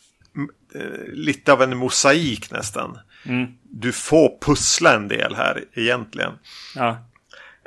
Eh, 0.74 1.12
lite 1.12 1.52
av 1.52 1.62
en 1.62 1.76
mosaik 1.76 2.50
nästan. 2.50 2.98
Mm. 3.28 3.46
Du 3.62 3.92
får 3.92 4.38
pussla 4.40 4.94
en 4.94 5.08
del 5.08 5.34
här 5.34 5.64
egentligen. 5.74 6.32
Ja. 6.74 6.98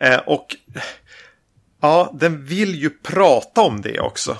Eh, 0.01 0.17
och 0.17 0.55
ja, 1.81 2.15
den 2.19 2.45
vill 2.45 2.75
ju 2.75 2.89
prata 2.89 3.61
om 3.61 3.81
det 3.81 3.99
också. 3.99 4.37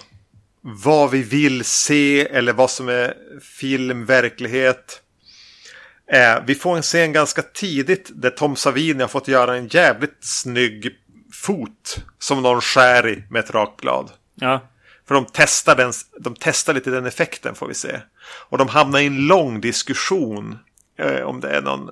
Vad 0.62 1.12
vi 1.12 1.24
vill 1.24 1.66
se 1.66 2.28
eller 2.28 2.54
vad 2.54 2.72
som 2.72 2.90
är 2.90 3.14
film, 3.42 4.06
verklighet. 4.06 5.02
Eh, 6.12 6.44
vi 6.46 6.56
får 6.56 6.76
en 6.76 6.82
scen 6.82 7.14
ganska 7.14 7.42
tidigt 7.42 8.10
där 8.14 8.30
Tom 8.30 8.56
Savini 8.56 9.02
har 9.02 9.08
fått 9.08 9.28
göra 9.28 9.56
en 9.56 9.68
jävligt 9.68 10.18
snygg 10.20 10.96
fot 11.34 12.04
som 12.20 12.42
någon 12.42 12.62
skär 12.62 13.08
i 13.08 13.24
med 13.30 13.40
ett 13.40 13.52
rakblad. 13.52 14.12
Ja. 14.36 14.70
För 15.08 15.16
de 15.16 15.26
testar, 15.34 15.76
den, 15.76 15.94
de 16.20 16.36
testar 16.40 16.74
lite 16.74 16.90
den 16.90 17.06
effekten 17.06 17.56
får 17.56 17.68
vi 17.68 17.74
se. 17.74 18.00
Och 18.50 18.58
de 18.58 18.68
hamnar 18.68 19.00
i 19.00 19.06
en 19.08 19.28
lång 19.28 19.62
diskussion 19.62 20.60
om 21.24 21.40
det 21.40 21.50
är 21.50 21.62
någon 21.62 21.90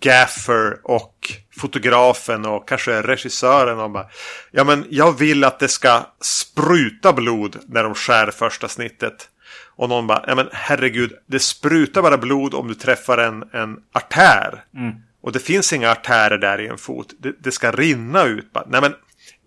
gaffer 0.00 0.78
och 0.84 1.32
fotografen 1.56 2.46
och 2.46 2.68
kanske 2.68 3.02
regissören. 3.02 3.78
Och 3.78 3.90
bara, 3.90 4.06
ja, 4.50 4.64
men 4.64 4.86
jag 4.90 5.18
vill 5.18 5.44
att 5.44 5.58
det 5.58 5.68
ska 5.68 6.06
spruta 6.20 7.12
blod 7.12 7.56
när 7.66 7.84
de 7.84 7.94
skär 7.94 8.30
första 8.30 8.68
snittet. 8.68 9.28
Och 9.76 9.88
någon 9.88 10.06
bara, 10.06 10.24
ja 10.26 10.34
men 10.34 10.48
herregud, 10.52 11.12
det 11.26 11.38
sprutar 11.38 12.02
bara 12.02 12.18
blod 12.18 12.54
om 12.54 12.68
du 12.68 12.74
träffar 12.74 13.18
en, 13.18 13.44
en 13.52 13.76
artär. 13.92 14.64
Mm. 14.76 14.94
Och 15.22 15.32
det 15.32 15.38
finns 15.38 15.72
inga 15.72 15.90
artärer 15.90 16.38
där 16.38 16.60
i 16.60 16.66
en 16.66 16.78
fot. 16.78 17.14
Det, 17.18 17.34
det 17.38 17.52
ska 17.52 17.70
rinna 17.70 18.24
ut. 18.24 18.52
Bara, 18.52 18.66
nej 18.68 18.80
men, 18.80 18.94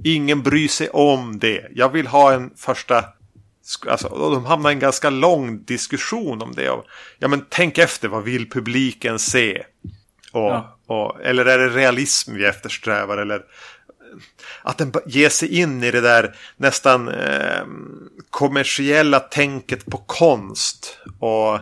ingen 0.03 0.41
bryr 0.41 0.67
sig 0.67 0.89
om 0.89 1.39
det. 1.39 1.67
Jag 1.71 1.89
vill 1.89 2.07
ha 2.07 2.33
en 2.33 2.51
första 2.57 3.05
Alltså, 3.87 4.07
de 4.09 4.45
hamnar 4.45 4.69
i 4.69 4.73
en 4.73 4.79
ganska 4.79 5.09
lång 5.09 5.63
diskussion 5.63 6.41
om 6.41 6.51
det. 6.55 6.71
Ja, 7.19 7.27
men 7.27 7.45
tänk 7.49 7.77
efter, 7.77 8.07
vad 8.07 8.23
vill 8.23 8.49
publiken 8.49 9.19
se? 9.19 9.63
Och, 10.31 10.41
ja. 10.41 10.77
och, 10.87 11.21
eller 11.21 11.45
är 11.45 11.57
det 11.57 11.69
realism 11.69 12.33
vi 12.33 12.45
eftersträvar? 12.45 13.17
Eller 13.17 13.41
att 14.61 14.77
den 14.77 14.93
ger 15.05 15.29
sig 15.29 15.59
in 15.59 15.83
i 15.83 15.91
det 15.91 16.01
där 16.01 16.35
nästan 16.57 17.07
eh, 17.07 17.65
kommersiella 18.29 19.19
tänket 19.19 19.85
på 19.85 19.97
konst. 19.97 20.97
Och, 21.19 21.53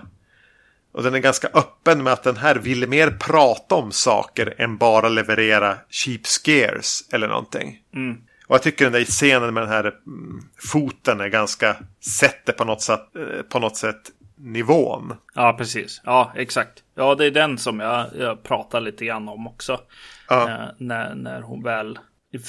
och 0.91 1.03
den 1.03 1.13
är 1.13 1.19
ganska 1.19 1.47
öppen 1.53 2.03
med 2.03 2.13
att 2.13 2.23
den 2.23 2.37
här 2.37 2.55
ville 2.55 2.87
mer 2.87 3.11
prata 3.11 3.75
om 3.75 3.91
saker 3.91 4.55
än 4.57 4.77
bara 4.77 5.09
leverera 5.09 5.77
cheap 5.89 6.25
scares 6.25 7.03
eller 7.11 7.27
någonting. 7.27 7.79
Mm. 7.95 8.17
Och 8.49 8.55
jag 8.55 8.63
tycker 8.63 8.85
den 8.85 8.93
där 8.93 9.05
scenen 9.05 9.53
med 9.53 9.63
den 9.63 9.69
här 9.69 9.83
mm, 10.07 10.41
foten 10.71 11.21
är 11.21 11.27
ganska 11.27 11.77
sätter 12.19 12.53
på 12.53 12.65
något 12.65 12.81
sätt, 12.81 13.15
eh, 13.15 13.41
på 13.41 13.59
något 13.59 13.77
sätt 13.77 14.11
nivån. 14.37 15.13
Ja, 15.35 15.55
precis. 15.57 16.01
Ja, 16.05 16.33
exakt. 16.35 16.83
Ja, 16.95 17.15
det 17.15 17.25
är 17.25 17.31
den 17.31 17.57
som 17.57 17.79
jag, 17.79 18.07
jag 18.19 18.43
pratar 18.43 18.81
lite 18.81 19.05
grann 19.05 19.29
om 19.29 19.47
också. 19.47 19.79
Ja. 20.29 20.49
Eh, 20.49 20.67
när, 20.77 21.15
när 21.15 21.41
hon 21.41 21.63
väl 21.63 21.99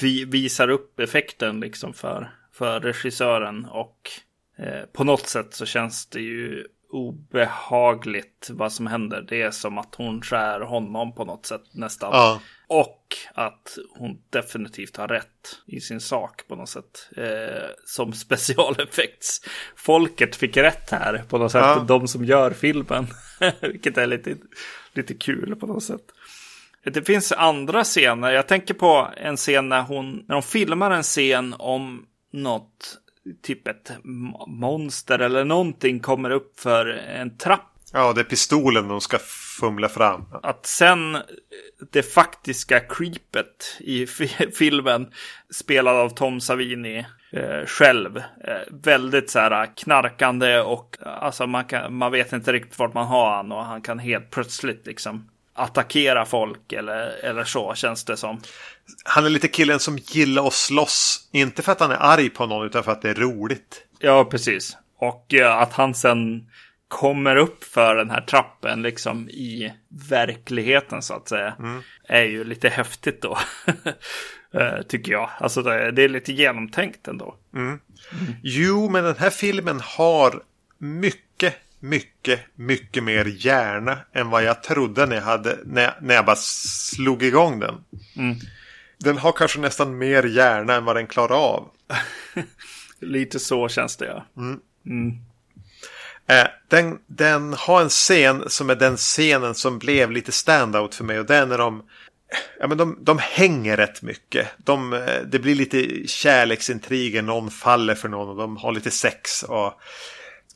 vi, 0.01 0.25
visar 0.25 0.67
upp 0.67 0.99
effekten 0.99 1.59
liksom 1.59 1.93
för, 1.93 2.31
för 2.53 2.79
regissören. 2.79 3.65
Och 3.65 4.09
eh, 4.57 4.85
på 4.93 5.03
något 5.03 5.27
sätt 5.27 5.53
så 5.53 5.65
känns 5.65 6.05
det 6.05 6.21
ju 6.21 6.65
obehagligt 6.91 8.49
vad 8.51 8.73
som 8.73 8.87
händer. 8.87 9.25
Det 9.29 9.41
är 9.41 9.51
som 9.51 9.77
att 9.77 9.95
hon 9.95 10.21
skär 10.21 10.59
honom 10.59 11.15
på 11.15 11.25
något 11.25 11.45
sätt 11.45 11.63
nästan. 11.71 12.09
Ja. 12.13 12.41
Och 12.71 13.15
att 13.33 13.77
hon 13.97 14.21
definitivt 14.29 14.97
har 14.97 15.07
rätt 15.07 15.59
i 15.65 15.79
sin 15.79 16.01
sak 16.01 16.47
på 16.47 16.55
något 16.55 16.69
sätt. 16.69 17.09
Eh, 17.17 17.69
som 17.85 18.13
specialeffekts. 18.25 19.41
Folket 19.75 20.35
fick 20.35 20.57
rätt 20.57 20.89
här 20.89 21.23
på 21.29 21.37
något 21.37 21.51
sätt. 21.51 21.61
Ja. 21.61 21.85
De 21.87 22.07
som 22.07 22.25
gör 22.25 22.51
filmen. 22.51 23.07
Vilket 23.61 23.97
är 23.97 24.07
lite, 24.07 24.35
lite 24.93 25.13
kul 25.13 25.55
på 25.55 25.67
något 25.67 25.83
sätt. 25.83 26.01
Det 26.83 27.03
finns 27.03 27.31
andra 27.31 27.83
scener. 27.83 28.31
Jag 28.31 28.47
tänker 28.47 28.73
på 28.73 29.07
en 29.17 29.37
scen 29.37 29.69
när 29.69 29.81
hon, 29.81 30.25
när 30.27 30.35
hon 30.35 30.43
filmar 30.43 30.91
en 30.91 31.03
scen 31.03 31.55
om 31.59 32.05
något 32.33 32.97
typ 33.41 33.67
ett 33.67 33.91
monster 34.47 35.19
eller 35.19 35.45
någonting 35.45 35.99
kommer 35.99 36.29
upp 36.29 36.59
för 36.59 36.85
en 36.87 37.37
trapp 37.37 37.70
Ja, 37.93 38.13
det 38.13 38.21
är 38.21 38.25
pistolen 38.25 38.87
de 38.87 39.01
ska 39.01 39.19
fumla 39.59 39.89
fram. 39.89 40.25
Att 40.43 40.65
sen 40.65 41.17
det 41.91 42.03
faktiska 42.03 42.79
creepet 42.79 43.77
i 43.79 44.07
filmen 44.57 45.07
spelad 45.53 45.95
av 45.95 46.09
Tom 46.09 46.41
Savini 46.41 47.05
eh, 47.31 47.65
själv. 47.65 48.17
Eh, 48.17 48.73
väldigt 48.83 49.29
så 49.29 49.39
här 49.39 49.75
knarkande 49.75 50.59
och 50.59 50.97
alltså 51.05 51.47
man, 51.47 51.65
kan, 51.65 51.93
man 51.93 52.11
vet 52.11 52.33
inte 52.33 52.53
riktigt 52.53 52.79
vart 52.79 52.93
man 52.93 53.07
har 53.07 53.35
han 53.35 53.51
och 53.51 53.65
han 53.65 53.81
kan 53.81 53.99
helt 53.99 54.29
plötsligt 54.29 54.87
liksom 54.87 55.29
attackera 55.53 56.25
folk 56.25 56.73
eller, 56.73 57.25
eller 57.25 57.43
så 57.43 57.73
känns 57.75 58.05
det 58.05 58.17
som. 58.17 58.41
Han 59.05 59.25
är 59.25 59.29
lite 59.29 59.47
killen 59.47 59.79
som 59.79 59.97
gillar 59.97 60.47
att 60.47 60.53
slåss. 60.53 61.29
Inte 61.31 61.61
för 61.61 61.71
att 61.71 61.79
han 61.79 61.91
är 61.91 61.97
arg 61.99 62.29
på 62.29 62.45
någon 62.45 62.65
utan 62.65 62.83
för 62.83 62.91
att 62.91 63.01
det 63.01 63.09
är 63.09 63.15
roligt. 63.15 63.85
Ja, 63.99 64.25
precis. 64.25 64.77
Och 64.99 65.33
eh, 65.33 65.57
att 65.57 65.73
han 65.73 65.93
sen 65.93 66.47
kommer 66.91 67.35
upp 67.35 67.63
för 67.63 67.95
den 67.95 68.09
här 68.09 68.21
trappen 68.21 68.81
liksom 68.81 69.29
i 69.29 69.73
verkligheten 70.09 71.01
så 71.01 71.13
att 71.13 71.29
säga. 71.29 71.55
Mm. 71.59 71.81
Är 72.07 72.23
ju 72.23 72.43
lite 72.43 72.69
häftigt 72.69 73.21
då. 73.21 73.37
Eh, 74.53 74.81
tycker 74.81 75.11
jag. 75.11 75.29
Alltså 75.39 75.61
det, 75.61 76.03
är 76.03 76.09
lite 76.09 76.33
genomtänkt 76.33 77.07
ändå. 77.07 77.35
Mm. 77.53 77.67
Mm. 77.67 78.33
Jo, 78.43 78.89
men 78.89 79.03
den 79.03 79.17
här 79.17 79.29
filmen 79.29 79.79
har 79.83 80.43
mycket, 80.77 81.55
mycket, 81.79 82.39
mycket 82.55 83.03
mer 83.03 83.25
hjärna 83.25 83.97
än 84.13 84.29
vad 84.29 84.43
jag 84.43 84.63
trodde 84.63 85.05
när 85.05 85.15
jag, 85.15 85.23
hade, 85.23 85.57
när, 85.65 85.93
när 86.01 86.15
jag 86.15 86.25
bara 86.25 86.35
slog 86.35 87.23
igång 87.23 87.59
den. 87.59 87.75
Mm. 88.17 88.35
Den 88.97 89.17
har 89.17 89.31
kanske 89.31 89.59
nästan 89.59 89.97
mer 89.97 90.23
hjärna 90.23 90.73
än 90.73 90.85
vad 90.85 90.95
den 90.95 91.07
klarar 91.07 91.35
av. 91.35 91.69
lite 92.99 93.39
så 93.39 93.69
känns 93.69 93.97
det 93.97 94.05
ja. 94.05 94.25
Eh, 96.31 96.47
den, 96.67 96.99
den 97.07 97.53
har 97.53 97.81
en 97.81 97.89
scen 97.89 98.43
som 98.47 98.69
är 98.69 98.75
den 98.75 98.97
scenen 98.97 99.55
som 99.55 99.79
blev 99.79 100.11
lite 100.11 100.31
standout 100.31 100.95
för 100.95 101.03
mig 101.03 101.19
och 101.19 101.25
det 101.25 101.35
är 101.35 101.45
när 101.45 101.57
de 101.57 101.83
Ja, 102.59 102.67
men 102.67 102.77
de, 102.77 102.97
de 103.01 103.17
hänger 103.21 103.77
rätt 103.77 104.01
mycket. 104.01 104.47
De, 104.57 104.93
eh, 104.93 105.21
det 105.25 105.39
blir 105.39 105.55
lite 105.55 106.07
kärleksintriger, 106.07 107.21
någon 107.21 107.51
faller 107.51 107.95
för 107.95 108.09
någon 108.09 108.29
och 108.29 108.35
de 108.35 108.57
har 108.57 108.71
lite 108.71 108.91
sex. 108.91 109.43
Och, 109.43 109.73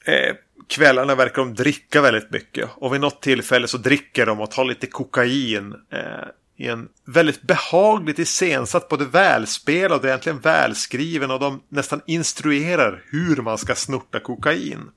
eh, 0.06 0.36
kvällarna 0.68 1.16
verkar 1.16 1.42
de 1.42 1.54
dricka 1.54 2.02
väldigt 2.02 2.32
mycket. 2.32 2.70
Och 2.76 2.94
vid 2.94 3.02
något 3.02 3.22
tillfälle 3.22 3.68
så 3.68 3.78
dricker 3.78 4.26
de 4.26 4.40
och 4.40 4.52
tar 4.52 4.66
lite 4.66 4.88
kokain. 4.88 5.76
Eh, 5.92 6.28
I 6.58 6.68
en 6.68 6.88
väldigt 7.06 7.42
behagligt 7.42 8.20
iscensatt, 8.20 8.90
både 8.90 9.06
välspelad 9.06 10.00
och 10.00 10.06
egentligen 10.06 10.40
välskriven. 10.40 11.32
Och 11.32 11.40
de 11.40 11.62
nästan 11.70 12.02
instruerar 12.06 13.04
hur 13.06 13.36
man 13.36 13.58
ska 13.58 13.76
snorta 13.76 14.20
kokain. 14.20 14.90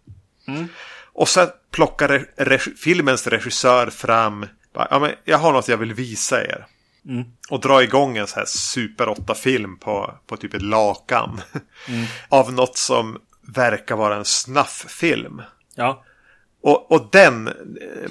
Mm. 0.48 0.68
Och 1.12 1.28
så 1.28 1.46
plockar 1.70 2.26
reg 2.36 2.60
filmens 2.60 3.26
regissör 3.26 3.90
fram 3.90 4.46
Ja, 4.90 4.98
men 4.98 5.14
jag 5.24 5.38
har 5.38 5.52
något 5.52 5.68
jag 5.68 5.76
vill 5.76 5.94
visa 5.94 6.42
er. 6.42 6.66
Mm. 7.08 7.24
Och 7.50 7.60
dra 7.60 7.82
igång 7.82 8.16
en 8.16 8.26
så 8.26 8.36
här 8.36 8.46
super 8.46 9.06
8-film 9.06 9.78
på, 9.78 10.14
på 10.26 10.36
typ 10.36 10.54
ett 10.54 10.62
lakan. 10.62 11.40
Mm. 11.88 12.06
Av 12.28 12.52
något 12.52 12.76
som 12.76 13.18
verkar 13.54 13.96
vara 13.96 14.16
en 14.16 14.24
snafffilm. 14.24 15.42
Ja. 15.74 16.04
Och, 16.62 16.92
och 16.92 17.08
den, 17.12 17.52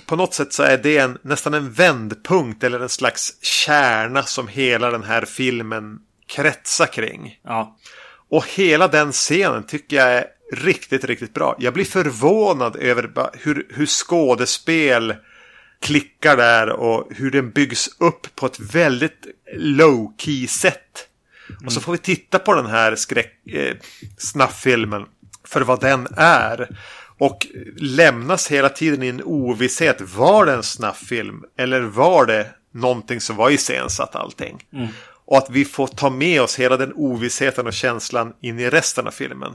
på 0.05 0.15
något 0.15 0.33
sätt 0.33 0.53
så 0.53 0.63
är 0.63 0.77
det 0.77 0.97
en, 0.97 1.17
nästan 1.21 1.53
en 1.53 1.71
vändpunkt 1.71 2.63
eller 2.63 2.79
en 2.79 2.89
slags 2.89 3.43
kärna 3.43 4.23
som 4.23 4.47
hela 4.47 4.91
den 4.91 5.03
här 5.03 5.25
filmen 5.25 5.99
kretsar 6.27 6.85
kring. 6.85 7.39
Ja. 7.43 7.77
Och 8.29 8.45
hela 8.47 8.87
den 8.87 9.11
scenen 9.11 9.63
tycker 9.63 9.95
jag 9.95 10.13
är 10.13 10.25
riktigt, 10.51 11.03
riktigt 11.03 11.33
bra. 11.33 11.55
Jag 11.59 11.73
blir 11.73 11.85
förvånad 11.85 12.75
över 12.75 13.29
hur, 13.33 13.67
hur 13.69 13.85
skådespel 13.85 15.15
klickar 15.81 16.37
där 16.37 16.69
och 16.69 17.07
hur 17.15 17.31
den 17.31 17.51
byggs 17.51 17.89
upp 17.99 18.35
på 18.35 18.45
ett 18.45 18.59
väldigt 18.59 19.27
low 19.55 20.13
key 20.17 20.47
sätt. 20.47 21.07
Mm. 21.49 21.65
Och 21.65 21.73
så 21.73 21.81
får 21.81 21.91
vi 21.91 21.97
titta 21.97 22.39
på 22.39 22.53
den 22.53 22.65
här 22.65 22.95
skräck, 22.95 23.47
eh, 23.47 23.75
snafffilmen 24.17 25.05
för 25.43 25.61
vad 25.61 25.81
den 25.81 26.07
är. 26.17 26.69
Och 27.19 27.47
lämnas 27.77 28.51
hela 28.51 28.69
tiden 28.69 29.03
i 29.03 29.07
en 29.07 29.23
ovisshet. 29.23 30.01
Var 30.01 30.45
det 30.45 30.53
en 30.53 30.63
snafffilm? 30.63 31.43
Eller 31.57 31.81
var 31.81 32.25
det 32.25 32.47
någonting 32.73 33.21
som 33.21 33.35
var 33.35 33.49
iscensatt 33.49 34.15
allting? 34.15 34.63
Mm. 34.73 34.87
Och 35.25 35.37
att 35.37 35.49
vi 35.49 35.65
får 35.65 35.87
ta 35.87 36.09
med 36.09 36.41
oss 36.41 36.59
hela 36.59 36.77
den 36.77 36.93
ovissheten 36.93 37.67
och 37.67 37.73
känslan 37.73 38.33
in 38.41 38.59
i 38.59 38.69
resten 38.69 39.07
av 39.07 39.11
filmen. 39.11 39.53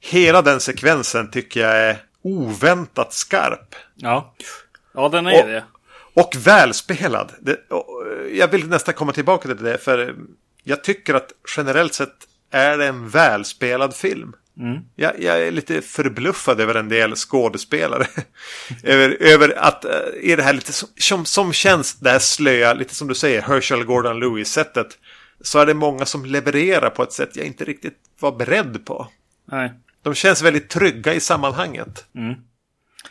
Hela 0.00 0.42
den 0.42 0.60
sekvensen 0.60 1.30
tycker 1.30 1.60
jag 1.60 1.76
är 1.76 1.96
oväntat 2.22 3.12
skarp. 3.12 3.74
Ja. 3.94 4.34
Ja, 4.94 5.08
den 5.08 5.26
är 5.26 5.42
och, 5.42 5.48
det. 5.48 5.64
Och 6.14 6.34
välspelad. 6.36 7.32
Det, 7.40 7.54
och 7.68 8.04
jag 8.32 8.48
vill 8.48 8.68
nästan 8.68 8.94
komma 8.94 9.12
tillbaka 9.12 9.48
till 9.48 9.64
det. 9.64 9.78
För 9.78 10.14
jag 10.64 10.84
tycker 10.84 11.14
att 11.14 11.32
generellt 11.56 11.94
sett 11.94 12.14
är 12.50 12.78
det 12.78 12.86
en 12.86 13.08
välspelad 13.08 13.94
film. 13.94 14.32
Mm. 14.58 14.78
Jag, 14.96 15.22
jag, 15.22 15.42
är 15.42 15.50
lite 15.50 15.82
förbluffad 15.82 16.60
över 16.60 16.74
en 16.74 16.88
del 16.88 17.16
skådespelare. 17.16 18.06
över, 18.82 19.16
över 19.20 19.58
att 19.58 19.84
uh, 19.84 20.30
är 20.30 20.36
det 20.36 20.42
här 20.42 20.52
lite 20.52 20.72
som, 20.72 20.88
som, 20.96 21.24
som 21.24 21.52
känns 21.52 21.94
det 21.94 22.10
här 22.10 22.18
slöa, 22.18 22.74
lite 22.74 22.94
som 22.94 23.08
du 23.08 23.14
säger, 23.14 23.42
Herschel 23.42 23.84
Gordon 23.84 24.20
Lewis-sättet. 24.20 24.98
Så 25.40 25.58
är 25.58 25.66
det 25.66 25.74
många 25.74 26.06
som 26.06 26.24
levererar 26.24 26.90
på 26.90 27.02
ett 27.02 27.12
sätt 27.12 27.36
jag 27.36 27.46
inte 27.46 27.64
riktigt 27.64 27.96
var 28.20 28.32
beredd 28.32 28.86
på. 28.86 29.08
Nej. 29.44 29.72
De 30.08 30.14
känns 30.14 30.42
väldigt 30.42 30.70
trygga 30.70 31.14
i 31.14 31.20
sammanhanget. 31.20 32.06
Mm. 32.14 32.34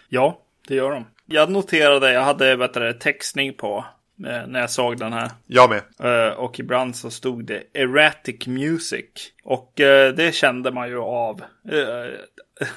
Ja, 0.10 0.42
det 0.68 0.76
gör 0.76 0.92
de 0.92 1.06
jag 1.28 1.52
noterade, 1.52 2.14
jag 2.14 2.22
hade 2.22 2.56
du, 2.56 2.94
textning 2.94 3.54
på 3.54 3.86
eh, 4.28 4.48
när 4.48 4.60
jag 4.60 4.70
såg 4.70 4.98
den 4.98 5.14
här. 5.14 5.32
Jag 5.48 5.70
med. 5.70 5.82
Eh, 6.28 6.34
och 6.34 6.60
ibland 6.60 6.96
så 6.96 7.12
stod 7.12 7.46
det 7.46 7.64
erratic 7.74 8.48
music. 8.48 9.06
Och 9.44 9.80
eh, 9.80 10.14
det 10.14 10.36
kände 10.36 10.72
man 10.72 10.90
ju 10.90 11.00
av. 11.00 11.42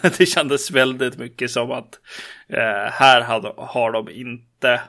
det 0.18 0.26
kändes 0.26 0.70
väldigt 0.70 1.18
mycket 1.18 1.50
som 1.50 1.70
att 1.70 1.98
här 2.92 3.20
har 3.56 3.92
de 3.92 4.08
inte 4.08 4.80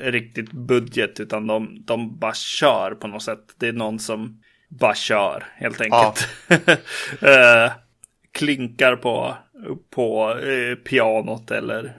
riktigt 0.00 0.52
budget 0.52 1.20
utan 1.20 1.46
de, 1.46 1.84
de 1.84 2.18
bara 2.18 2.34
kör 2.34 2.90
på 2.90 3.06
något 3.06 3.22
sätt. 3.22 3.54
Det 3.58 3.68
är 3.68 3.72
någon 3.72 3.98
som 3.98 4.42
bara 4.68 4.94
kör 4.94 5.46
helt 5.56 5.80
enkelt. 5.80 6.28
Ja. 7.20 7.70
klinkar 8.34 8.96
på, 8.96 9.36
på 9.90 10.36
pianot 10.84 11.50
eller 11.50 11.92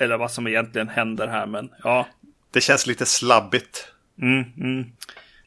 eller 0.00 0.16
vad 0.16 0.30
som 0.30 0.46
egentligen 0.46 0.88
händer 0.88 1.28
här, 1.28 1.46
men 1.46 1.70
ja. 1.82 2.06
Det 2.50 2.60
känns 2.60 2.86
lite 2.86 3.06
slabbigt. 3.06 3.88
Mm, 4.22 4.44
mm. 4.56 4.84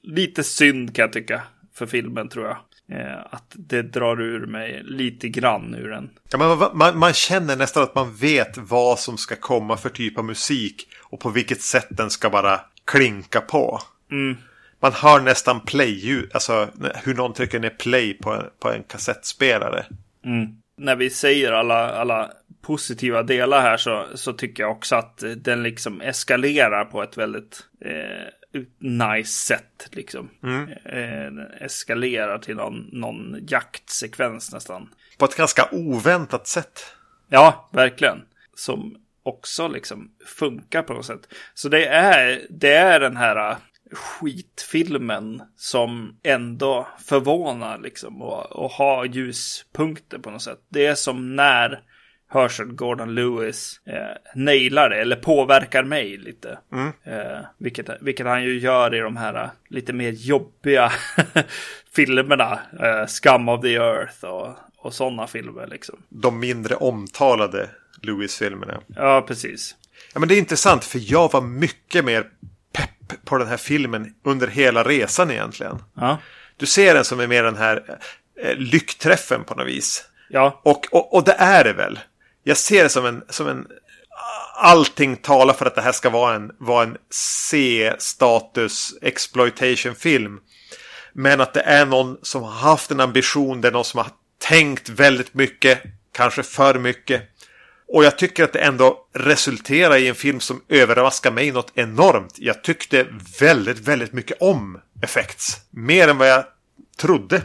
Lite 0.01 0.43
synd 0.43 0.95
kan 0.95 1.03
jag 1.03 1.13
tycka 1.13 1.41
för 1.73 1.85
filmen 1.85 2.29
tror 2.29 2.45
jag. 2.45 2.57
Eh, 2.91 3.19
att 3.31 3.53
det 3.55 3.81
drar 3.81 4.21
ur 4.21 4.45
mig 4.45 4.81
lite 4.83 5.29
grann 5.29 5.75
ur 5.75 5.89
den. 5.89 6.09
Ja, 6.31 6.37
man, 6.37 6.77
man, 6.77 6.99
man, 6.99 7.13
känner 7.13 7.55
nästan 7.55 7.83
att 7.83 7.95
man 7.95 8.15
vet 8.15 8.57
vad 8.57 8.99
som 8.99 9.17
ska 9.17 9.35
komma 9.35 9.77
för 9.77 9.89
typ 9.89 10.17
av 10.17 10.25
musik 10.25 10.87
och 11.03 11.19
på 11.19 11.29
vilket 11.29 11.61
sätt 11.61 11.87
den 11.89 12.09
ska 12.09 12.29
bara 12.29 12.61
klinka 12.85 13.41
på. 13.41 13.81
Mm. 14.11 14.37
Man 14.79 14.93
hör 14.93 15.19
nästan 15.19 15.61
play, 15.61 16.27
alltså 16.33 16.67
hur 17.03 17.13
någon 17.13 17.33
trycker 17.33 17.59
ner 17.59 17.69
play 17.69 18.13
på 18.13 18.31
en, 18.33 18.43
på 18.59 18.71
en 18.71 18.83
kassettspelare. 18.83 19.85
Mm. 20.25 20.47
När 20.77 20.95
vi 20.95 21.09
säger 21.09 21.51
alla, 21.51 21.89
alla 21.89 22.31
positiva 22.61 23.23
delar 23.23 23.61
här 23.61 23.77
så, 23.77 24.05
så 24.15 24.33
tycker 24.33 24.63
jag 24.63 24.71
också 24.71 24.95
att 24.95 25.23
den 25.37 25.63
liksom 25.63 26.01
eskalerar 26.01 26.85
på 26.85 27.03
ett 27.03 27.17
väldigt 27.17 27.63
eh, 27.85 28.59
nice 28.79 29.31
sätt. 29.31 29.89
Liksom. 29.91 30.29
Mm. 30.43 30.69
Eh, 30.85 31.43
eskalerar 31.65 32.37
till 32.37 32.55
någon, 32.55 32.89
någon 32.91 33.37
jaktsekvens 33.47 34.53
nästan. 34.53 34.89
På 35.17 35.25
ett 35.25 35.35
ganska 35.35 35.69
oväntat 35.71 36.47
sätt. 36.47 36.95
Ja, 37.27 37.69
verkligen. 37.71 38.21
Som 38.55 38.95
också 39.23 39.67
liksom 39.67 40.11
funkar 40.25 40.83
på 40.83 40.93
något 40.93 41.05
sätt. 41.05 41.33
Så 41.53 41.69
det 41.69 41.85
är, 41.85 42.41
det 42.49 42.73
är 42.73 42.99
den 42.99 43.17
här 43.17 43.57
skitfilmen 43.91 45.41
som 45.55 46.19
ändå 46.23 46.87
förvånar 47.05 47.77
liksom 47.77 48.21
och, 48.21 48.51
och 48.51 48.71
har 48.71 49.05
ljuspunkter 49.05 50.19
på 50.19 50.29
något 50.31 50.41
sätt. 50.41 50.59
Det 50.69 50.85
är 50.85 50.95
som 50.95 51.35
när 51.35 51.83
Herschel 52.31 52.67
Gordon 52.67 53.15
Lewis 53.15 53.81
eh, 53.85 54.17
nailar 54.35 54.89
det 54.89 55.01
eller 55.01 55.15
påverkar 55.15 55.83
mig 55.83 56.17
lite. 56.17 56.59
Mm. 56.73 56.91
Eh, 57.03 57.39
vilket, 57.57 57.89
vilket 58.01 58.25
han 58.25 58.43
ju 58.43 58.59
gör 58.59 58.95
i 58.95 58.99
de 58.99 59.17
här 59.17 59.43
eh, 59.43 59.49
lite 59.69 59.93
mer 59.93 60.11
jobbiga 60.11 60.91
filmerna. 61.95 62.59
Eh, 62.79 63.07
Scum 63.07 63.49
of 63.49 63.61
the 63.61 63.75
Earth 63.75 64.23
och, 64.25 64.55
och 64.77 64.93
sådana 64.93 65.27
filmer 65.27 65.67
liksom. 65.67 66.03
De 66.09 66.39
mindre 66.39 66.75
omtalade 66.75 67.69
Lewis-filmerna. 68.01 68.81
Ja, 68.95 69.25
precis. 69.27 69.75
Ja, 70.13 70.19
men 70.19 70.29
det 70.29 70.35
är 70.35 70.39
intressant 70.39 70.85
för 70.85 71.11
jag 71.11 71.31
var 71.31 71.41
mycket 71.41 72.05
mer 72.05 72.27
på 73.25 73.37
den 73.37 73.47
här 73.47 73.57
filmen 73.57 74.13
under 74.25 74.47
hela 74.47 74.83
resan 74.83 75.31
egentligen. 75.31 75.83
Ja. 75.95 76.17
Du 76.57 76.65
ser 76.65 76.93
den 76.93 77.05
som 77.05 77.19
är 77.19 77.27
mer 77.27 77.43
den 77.43 77.57
här 77.57 77.99
eh, 78.41 78.55
lyckträffen 78.55 79.43
på 79.43 79.55
något 79.55 79.67
vis. 79.67 80.05
Ja. 80.29 80.61
Och, 80.63 80.87
och, 80.91 81.13
och 81.13 81.23
det 81.23 81.35
är 81.37 81.63
det 81.63 81.73
väl. 81.73 81.99
jag 82.43 82.57
ser 82.57 82.83
det 82.83 82.89
som 82.89 83.05
en, 83.05 83.23
som 83.29 83.47
en 83.47 83.67
allting 84.55 85.15
talar 85.15 85.53
för 85.53 85.65
att 85.65 85.75
det 85.75 85.81
här 85.81 85.91
ska 85.91 86.09
vara 86.09 86.35
en, 86.35 86.51
vara 86.57 86.83
en 86.83 86.97
C-status 87.11 88.93
exploitation-film. 89.01 90.39
Men 91.13 91.41
att 91.41 91.53
det 91.53 91.61
är 91.61 91.85
någon 91.85 92.17
som 92.21 92.43
har 92.43 92.51
haft 92.51 92.91
en 92.91 92.99
ambition, 92.99 93.61
det 93.61 93.67
är 93.67 93.71
någon 93.71 93.85
som 93.85 93.97
har 93.97 94.09
tänkt 94.41 94.89
väldigt 94.89 95.33
mycket, 95.33 95.83
kanske 96.11 96.43
för 96.43 96.79
mycket. 96.79 97.21
Och 97.93 98.03
jag 98.03 98.17
tycker 98.17 98.43
att 98.43 98.53
det 98.53 98.59
ändå 98.59 98.97
resulterar 99.13 99.97
i 99.97 100.07
en 100.07 100.15
film 100.15 100.39
som 100.39 100.61
överraskar 100.69 101.31
mig 101.31 101.51
något 101.51 101.71
enormt. 101.75 102.35
Jag 102.37 102.63
tyckte 102.63 103.07
väldigt, 103.39 103.79
väldigt 103.79 104.13
mycket 104.13 104.37
om 104.41 104.79
Effects. 105.01 105.57
Mer 105.69 106.07
än 106.07 106.17
vad 106.17 106.29
jag 106.29 106.43
trodde. 106.97 107.41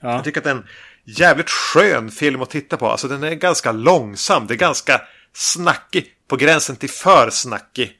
Ja. 0.00 0.12
Jag 0.12 0.24
tycker 0.24 0.40
att 0.40 0.44
det 0.44 0.50
är 0.50 0.54
en 0.54 0.66
jävligt 1.04 1.50
skön 1.50 2.10
film 2.10 2.42
att 2.42 2.50
titta 2.50 2.76
på. 2.76 2.88
Alltså 2.88 3.08
den 3.08 3.22
är 3.22 3.34
ganska 3.34 3.72
långsam. 3.72 4.46
Det 4.46 4.54
är 4.54 4.58
ganska 4.58 5.00
snackig. 5.32 6.06
På 6.28 6.36
gränsen 6.36 6.76
till 6.76 6.90
för 6.90 7.30
snackig. 7.30 7.92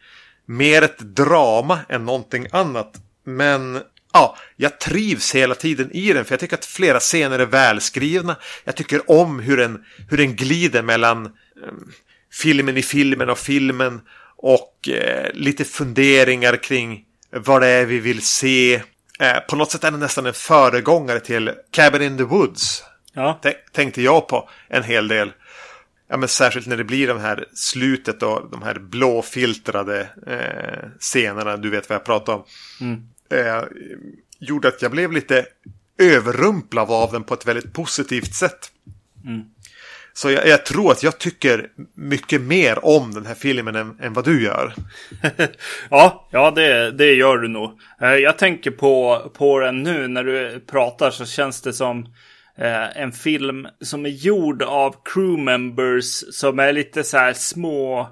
Mer 0.47 0.83
ett 0.83 0.99
drama 0.99 1.79
än 1.89 2.05
någonting 2.05 2.47
annat. 2.53 2.95
Men 3.25 3.83
ja, 4.13 4.37
jag 4.57 4.81
trivs 4.81 5.35
hela 5.35 5.55
tiden 5.55 5.91
i 5.93 6.13
den. 6.13 6.25
För 6.25 6.33
jag 6.33 6.41
tycker 6.41 6.57
att 6.57 6.65
flera 6.65 7.01
scener 7.01 7.39
är 7.39 7.47
välskrivna. 7.47 8.37
Jag 8.65 8.77
tycker 8.77 9.11
om 9.11 9.41
hur 9.41 9.57
den, 9.57 9.85
hur 10.11 10.17
den 10.17 10.37
glider 10.37 10.83
mellan 10.83 11.27
um, 11.27 11.93
filmen 12.33 12.77
i 12.77 12.83
filmen 12.83 13.31
och 13.31 13.39
filmen. 13.39 14.01
Och 14.37 14.89
eh, 14.89 15.31
lite 15.35 15.65
funderingar 15.65 16.57
kring 16.57 17.05
vad 17.31 17.63
det 17.63 17.69
är 17.69 17.87
vi 17.87 17.99
vill 17.99 18.23
se. 18.23 18.83
Eh, 19.21 19.41
på 19.49 19.57
något 19.57 19.71
sätt 19.71 19.85
är 19.85 19.91
den 19.91 20.01
nästan 20.01 20.27
en 20.27 20.35
föregångare 20.35 21.21
till 21.21 21.51
Cabin 21.71 22.03
in 22.03 22.17
the 22.17 22.25
Woods. 22.25 22.85
Ja. 23.13 23.41
Tänkte 23.73 24.03
jag 24.03 24.29
på 24.29 24.49
en 24.69 24.83
hel 24.83 25.09
del. 25.09 25.33
Ja, 26.09 26.17
men 26.17 26.29
särskilt 26.29 26.67
när 26.67 26.77
det 26.77 26.85
blir 26.85 27.09
de 27.09 27.21
här 27.21 27.45
slutet 27.55 28.23
och 28.23 28.51
de 28.51 28.63
här 28.63 28.79
blåfiltrade 28.79 30.09
eh, 30.27 30.89
scenerna. 30.99 31.57
Du 31.57 31.71
vet 31.71 31.89
vad 31.89 31.97
jag 31.97 32.05
pratar 32.05 32.33
om. 32.33 32.45
Mm. 32.81 33.09
Eh, 33.33 33.63
gjorde 34.39 34.69
att 34.69 34.83
jag 34.83 34.91
blev 34.91 35.13
lite 35.13 35.47
överrumplad 35.99 36.91
av 36.91 37.13
den 37.13 37.25
på 37.25 37.35
ett 37.35 37.47
väldigt 37.47 37.73
positivt 37.73 38.35
sätt. 38.35 38.71
Mm. 39.27 39.43
Så 40.15 40.31
jag, 40.31 40.47
jag, 40.47 40.67
tror 40.67 40.93
att 40.93 41.03
jag 41.03 41.19
tycker 41.19 41.69
mycket 41.95 42.41
mer 42.41 42.85
om 42.85 43.15
den 43.15 43.27
här 43.27 43.35
filmen 43.35 43.77
än, 43.77 43.99
än 44.01 44.13
vad 44.13 44.25
du 44.25 44.45
gör. 44.45 44.75
ja, 45.91 46.29
ja 46.31 46.51
det, 46.51 46.91
det 46.91 47.15
gör 47.15 47.39
du 47.39 47.49
nog. 47.49 47.71
Eh, 48.01 48.15
jag 48.15 48.39
tänker 48.39 48.71
på, 48.71 49.23
på 49.35 49.61
den 49.61 49.83
nu 49.83 50.09
när 50.09 50.25
du 50.25 50.61
pratar 50.61 51.11
så 51.11 51.27
känns 51.27 51.63
det 51.63 51.73
som 51.73 52.15
eh, 52.59 53.03
en 53.03 53.13
film 53.13 53.67
som 53.81 54.07
är 54.07 54.11
gjord 54.11 54.63
av 54.63 54.97
crewmembers 55.05 56.25
som 56.35 56.59
är 56.59 56.73
lite 56.73 57.05
så 57.05 57.19
här 57.19 57.33
små 57.33 58.09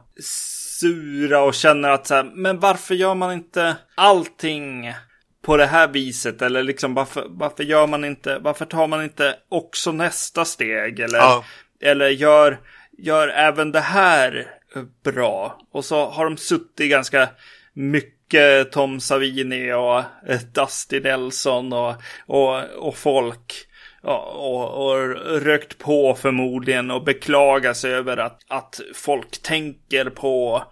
sura 0.80 1.42
och 1.42 1.54
känner 1.54 1.88
att 1.88 2.06
så 2.06 2.14
här, 2.14 2.30
men 2.35 2.61
varför 2.61 2.94
gör 2.94 3.14
man 3.14 3.33
inte 3.33 3.76
allting 3.94 4.92
på 5.42 5.57
det 5.57 5.66
här 5.66 5.88
viset? 5.88 6.42
Eller 6.42 6.62
liksom 6.62 6.94
varför, 6.94 7.26
varför 7.29 7.64
gör 7.64 7.87
man 7.87 8.05
inte, 8.05 8.38
varför 8.38 8.64
tar 8.64 8.87
man 8.87 9.05
inte 9.05 9.37
också 9.48 9.92
nästa 9.92 10.44
steg? 10.44 11.00
Eller, 11.00 11.18
ja. 11.18 11.44
eller 11.81 12.09
gör, 12.09 12.61
gör 12.98 13.29
även 13.29 13.72
det 13.72 13.81
här 13.81 14.46
bra? 15.05 15.61
Och 15.72 15.85
så 15.85 16.11
har 16.11 16.24
de 16.24 16.37
suttit 16.37 16.90
ganska 16.90 17.29
mycket 17.72 18.72
Tom 18.72 19.00
Savini 19.00 19.72
och 19.72 20.03
Dusty 20.55 21.00
Nelson 21.00 21.72
och, 21.72 21.94
och, 22.26 22.64
och 22.64 22.96
folk 22.96 23.66
och, 24.03 24.87
och 24.87 25.09
rökt 25.42 25.79
på 25.79 26.14
förmodligen 26.14 26.90
och 26.90 27.05
beklagar 27.05 27.72
sig 27.72 27.92
över 27.92 28.16
att, 28.16 28.40
att 28.48 28.81
folk 28.94 29.42
tänker 29.42 30.11
på 30.11 30.57
eh, 30.57 30.62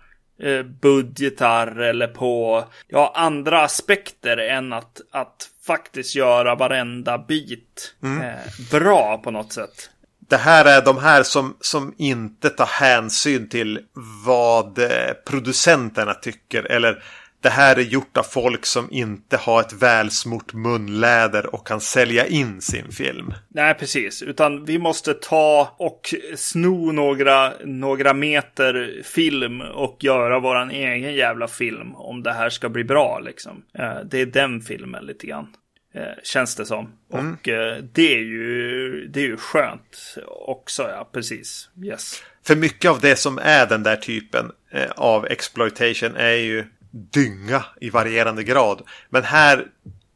budgetar 0.81 1.81
eller 1.81 2.07
på 2.09 2.65
ja, 2.89 3.13
andra 3.17 3.63
aspekter 3.63 4.37
än 4.37 4.73
att, 4.73 5.01
att 5.11 5.51
faktiskt 5.67 6.15
göra 6.15 6.55
varenda 6.55 7.19
bit 7.19 7.95
mm. 8.03 8.23
eh, 8.23 8.35
bra 8.71 9.21
på 9.25 9.31
något 9.31 9.53
sätt. 9.53 9.91
Det 10.29 10.37
här 10.37 10.65
är 10.65 10.85
de 10.85 10.99
här 10.99 11.23
som, 11.23 11.57
som 11.61 11.95
inte 11.99 12.51
tar 12.51 12.67
hänsyn 12.67 13.49
till 13.49 13.81
vad 14.27 14.79
eh, 14.79 15.13
producenterna 15.27 16.15
tycker 16.15 16.65
eller 16.65 17.03
det 17.41 17.49
här 17.49 17.77
är 17.77 17.83
gjort 17.83 18.17
av 18.17 18.23
folk 18.23 18.67
som 18.67 18.89
inte 18.91 19.37
har 19.37 19.61
ett 19.61 19.73
välsmort 19.73 20.55
munläder 20.55 21.55
och 21.55 21.67
kan 21.67 21.81
sälja 21.81 22.27
in 22.27 22.61
sin 22.61 22.93
film. 22.93 23.35
Nej, 23.49 23.75
precis. 23.75 24.23
Utan 24.23 24.65
vi 24.65 24.79
måste 24.79 25.15
ta 25.15 25.75
och 25.79 26.15
sno 26.37 26.93
några, 26.93 27.53
några 27.65 28.15
meter 28.15 29.03
film 29.05 29.61
och 29.61 29.97
göra 30.01 30.39
våran 30.39 30.71
egen 30.71 31.15
jävla 31.15 31.49
film 31.49 31.95
om 31.95 32.23
det 32.23 32.33
här 32.33 32.51
ska 32.51 32.69
bli 32.69 32.85
bra 32.85 33.19
liksom. 33.19 33.63
Eh, 33.79 33.97
det 34.11 34.21
är 34.21 34.27
den 34.27 34.61
filmen 34.61 35.07
lite 35.07 35.27
grann. 35.27 35.47
Eh, 35.95 36.23
känns 36.23 36.57
det 36.57 36.67
som. 36.67 36.93
Mm. 37.13 37.33
Och 37.33 37.49
eh, 37.49 37.77
det 37.93 38.15
är 38.15 38.23
ju 38.23 39.07
det 39.13 39.21
är 39.21 39.27
ju 39.27 39.37
skönt 39.37 40.17
också, 40.27 40.83
ja, 40.83 41.11
precis. 41.13 41.71
Yes. 41.85 42.23
För 42.47 42.57
mycket 42.57 42.91
av 42.91 43.01
det 43.01 43.17
som 43.17 43.39
är 43.43 43.67
den 43.67 43.83
där 43.83 43.97
typen 43.97 44.53
av 44.97 45.27
exploitation 45.27 46.17
är 46.17 46.35
ju 46.35 46.65
dynga 47.11 47.65
i 47.81 47.91
varierande 47.91 48.45
grad. 48.45 48.83
Men 49.11 49.25
här 49.25 49.67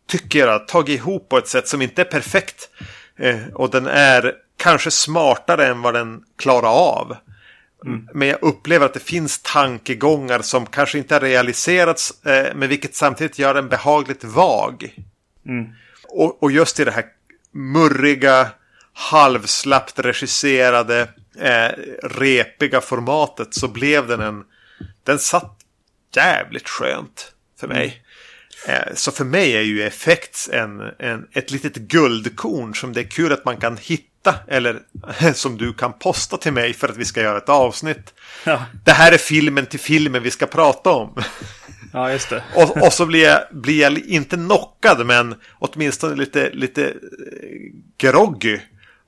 tycker 0.07 0.38
jag 0.38 0.55
att 0.55 0.68
tagit 0.68 1.01
ihop 1.01 1.29
på 1.29 1.38
ett 1.38 1.49
sätt 1.49 1.68
som 1.68 1.83
inte 1.83 2.03
är 2.03 2.05
perfekt. 2.05 2.71
Eh, 3.16 3.47
och 3.55 3.71
den 3.71 3.87
är 3.87 4.35
kanske 4.57 4.90
smartare 4.90 5.66
än 5.66 5.83
vad 5.83 5.95
den 5.95 6.25
klarar 6.37 6.68
av. 6.68 7.16
Mm. 7.87 8.09
Men 8.14 8.29
jag 8.29 8.42
upplever 8.42 8.87
att 8.87 8.95
det 8.95 9.01
finns 9.01 9.42
tankegångar 9.42 10.42
som 10.42 10.66
kanske 10.66 10.99
inte 10.99 11.14
har 11.14 11.21
realiserats. 11.21 12.25
Eh, 12.27 12.55
men 12.55 12.68
vilket 12.68 12.95
samtidigt 12.95 13.38
gör 13.38 13.55
den 13.55 13.68
behagligt 13.68 14.25
vag. 14.25 14.95
Mm. 15.47 15.73
Och, 16.09 16.42
och, 16.42 16.53
just 16.53 16.81
i 16.81 16.85
det 16.85 16.90
här 16.90 17.05
murriga, 17.53 18.49
halvslappt 18.92 19.99
regisserade, 19.99 21.09
eh, 21.38 21.71
repiga 22.03 22.81
formatet 22.81 23.55
så 23.55 23.68
blev 23.68 24.07
den 24.07 24.21
en... 24.21 24.45
Den 25.05 25.18
satt 25.18 25.62
jävligt 26.16 26.68
skönt 26.68 27.33
för 27.61 27.68
mig. 27.68 28.03
Mm. 28.66 28.83
Så 28.94 29.12
för 29.12 29.25
mig 29.25 29.57
är 29.57 29.62
ju 29.62 29.83
Effects 29.83 30.48
en, 30.53 30.81
en, 30.98 31.27
ett 31.33 31.51
litet 31.51 31.77
guldkorn 31.77 32.75
som 32.75 32.92
det 32.92 33.01
är 33.01 33.11
kul 33.11 33.33
att 33.33 33.44
man 33.44 33.57
kan 33.57 33.77
hitta. 33.77 34.35
Eller 34.48 34.83
som 35.35 35.59
du 35.59 35.72
kan 35.72 35.92
posta 35.92 36.37
till 36.37 36.53
mig 36.53 36.72
för 36.72 36.88
att 36.88 36.96
vi 36.96 37.05
ska 37.05 37.22
göra 37.22 37.38
ett 37.38 37.48
avsnitt. 37.48 38.14
Ja. 38.44 38.64
Det 38.85 38.92
här 38.92 39.12
är 39.12 39.18
filmen 39.18 39.66
till 39.66 39.81
filmen 39.81 40.22
vi 40.22 40.31
ska 40.31 40.46
prata 40.46 40.90
om. 40.90 41.22
Ja, 41.92 42.12
just 42.12 42.31
det. 42.31 42.42
och, 42.57 42.87
och 42.87 42.92
så 42.92 43.07
blir 43.07 43.22
jag, 43.22 43.40
blir 43.51 43.81
jag 43.81 43.98
inte 43.98 44.37
knockad 44.37 45.07
men 45.07 45.35
åtminstone 45.59 46.14
lite, 46.14 46.51
lite 46.51 46.87
eh, 46.87 46.92
groggy 47.98 48.59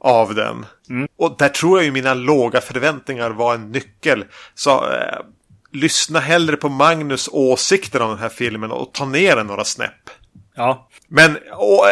av 0.01 0.35
den. 0.35 0.67
Mm. 0.90 1.09
Och 1.19 1.37
där 1.38 1.49
tror 1.49 1.79
jag 1.79 1.85
ju 1.85 1.90
mina 1.90 2.14
låga 2.14 2.61
förväntningar 2.61 3.31
var 3.31 3.55
en 3.55 3.73
nyckel. 3.73 4.25
Så 4.55 4.71
eh, 4.71 5.19
lyssna 5.75 6.21
hellre 6.21 6.57
på 6.57 6.69
Magnus 6.69 7.29
åsikter 7.33 8.03
om 8.03 8.11
den 8.11 8.19
här 8.19 8.29
filmen 8.29 8.73
och 8.73 8.93
ta 8.93 9.05
ner 9.05 9.37
den 9.37 9.47
några 9.47 9.65
snäpp. 9.65 10.11
Ja. 10.55 10.89
Men 11.09 11.39
åh, 11.53 11.87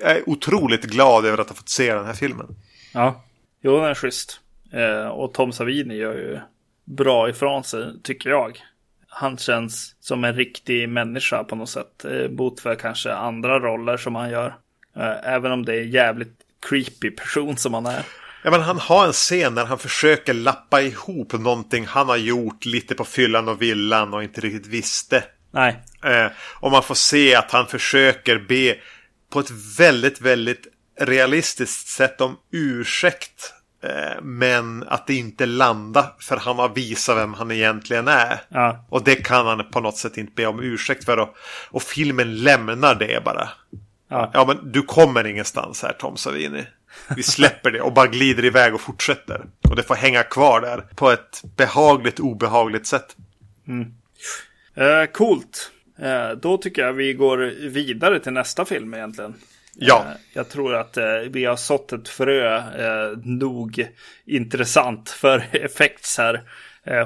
jag 0.00 0.10
är 0.10 0.28
otroligt 0.28 0.84
glad 0.84 1.26
över 1.26 1.38
att 1.38 1.48
ha 1.48 1.56
fått 1.56 1.68
se 1.68 1.94
den 1.94 2.06
här 2.06 2.12
filmen. 2.12 2.46
Ja, 2.94 3.24
jo 3.62 3.76
den 3.76 3.84
är 3.84 3.94
schysst. 3.94 4.40
Eh, 4.72 5.08
och 5.08 5.34
Tom 5.34 5.52
Savini 5.52 5.94
gör 5.94 6.14
ju 6.14 6.38
bra 6.84 7.28
ifrån 7.28 7.64
sig, 7.64 8.02
tycker 8.02 8.30
jag. 8.30 8.58
Han 9.08 9.36
känns 9.36 9.96
som 10.00 10.24
en 10.24 10.34
riktig 10.34 10.88
människa 10.88 11.44
på 11.44 11.56
något 11.56 11.70
sätt. 11.70 12.04
Eh, 12.04 12.28
bot 12.28 12.60
för 12.60 12.74
kanske 12.74 13.12
andra 13.14 13.58
roller 13.58 13.96
som 13.96 14.14
han 14.14 14.30
gör. 14.30 14.56
Eh, 14.96 15.32
även 15.34 15.52
om 15.52 15.64
det 15.64 15.74
är 15.74 15.84
jävligt 15.84 16.38
creepy 16.68 17.10
person 17.10 17.56
som 17.56 17.74
han 17.74 17.86
är. 17.86 18.04
Ja, 18.42 18.50
men 18.50 18.60
han 18.60 18.78
har 18.78 19.06
en 19.06 19.12
scen 19.12 19.54
där 19.54 19.64
han 19.64 19.78
försöker 19.78 20.34
lappa 20.34 20.82
ihop 20.82 21.32
någonting 21.32 21.86
han 21.86 22.08
har 22.08 22.16
gjort 22.16 22.64
lite 22.64 22.94
på 22.94 23.04
fyllan 23.04 23.48
och 23.48 23.62
villan 23.62 24.14
och 24.14 24.22
inte 24.22 24.40
riktigt 24.40 24.66
visste. 24.66 25.24
Nej. 25.50 25.82
Eh, 26.04 26.26
och 26.60 26.70
man 26.70 26.82
får 26.82 26.94
se 26.94 27.34
att 27.34 27.50
han 27.50 27.66
försöker 27.66 28.38
be 28.38 28.76
på 29.32 29.40
ett 29.40 29.50
väldigt, 29.78 30.20
väldigt 30.20 30.66
realistiskt 31.00 31.88
sätt 31.88 32.20
om 32.20 32.36
ursäkt. 32.52 33.52
Eh, 33.82 34.22
men 34.22 34.84
att 34.88 35.06
det 35.06 35.14
inte 35.14 35.46
landar 35.46 36.12
för 36.18 36.36
han 36.36 36.58
har 36.58 36.68
visat 36.68 37.16
vem 37.16 37.34
han 37.34 37.50
egentligen 37.50 38.08
är. 38.08 38.40
Ja. 38.48 38.84
Och 38.88 39.04
det 39.04 39.16
kan 39.16 39.46
han 39.46 39.70
på 39.70 39.80
något 39.80 39.96
sätt 39.96 40.16
inte 40.16 40.32
be 40.36 40.46
om 40.46 40.60
ursäkt 40.62 41.04
för. 41.04 41.16
Och, 41.16 41.36
och 41.70 41.82
filmen 41.82 42.42
lämnar 42.42 42.94
det 42.94 43.24
bara. 43.24 43.48
Ja. 44.08 44.30
ja, 44.34 44.44
men 44.46 44.72
du 44.72 44.82
kommer 44.82 45.26
ingenstans 45.26 45.82
här 45.82 45.92
Tom 45.92 46.16
Savini. 46.16 46.66
Vi 47.16 47.22
släpper 47.22 47.70
det 47.70 47.80
och 47.80 47.92
bara 47.92 48.06
glider 48.06 48.44
iväg 48.44 48.74
och 48.74 48.80
fortsätter. 48.80 49.46
Och 49.68 49.76
det 49.76 49.82
får 49.82 49.94
hänga 49.94 50.22
kvar 50.22 50.60
där 50.60 50.78
på 50.96 51.10
ett 51.10 51.42
behagligt 51.56 52.20
obehagligt 52.20 52.86
sätt. 52.86 53.16
Mm. 53.68 53.94
Eh, 54.74 55.06
coolt. 55.12 55.70
Eh, 55.98 56.30
då 56.30 56.56
tycker 56.56 56.82
jag 56.82 56.92
vi 56.92 57.14
går 57.14 57.38
vidare 57.68 58.20
till 58.20 58.32
nästa 58.32 58.64
film 58.64 58.94
egentligen. 58.94 59.34
Ja. 59.74 60.04
Eh, 60.08 60.16
Jag 60.32 60.48
tror 60.48 60.74
att 60.74 60.96
eh, 60.96 61.04
vi 61.30 61.44
har 61.44 61.56
sått 61.56 61.92
ett 61.92 62.08
frö 62.08 62.56
eh, 62.56 63.18
nog 63.24 63.86
intressant 64.26 65.10
för 65.10 65.46
effekts 65.52 66.18
här 66.18 66.42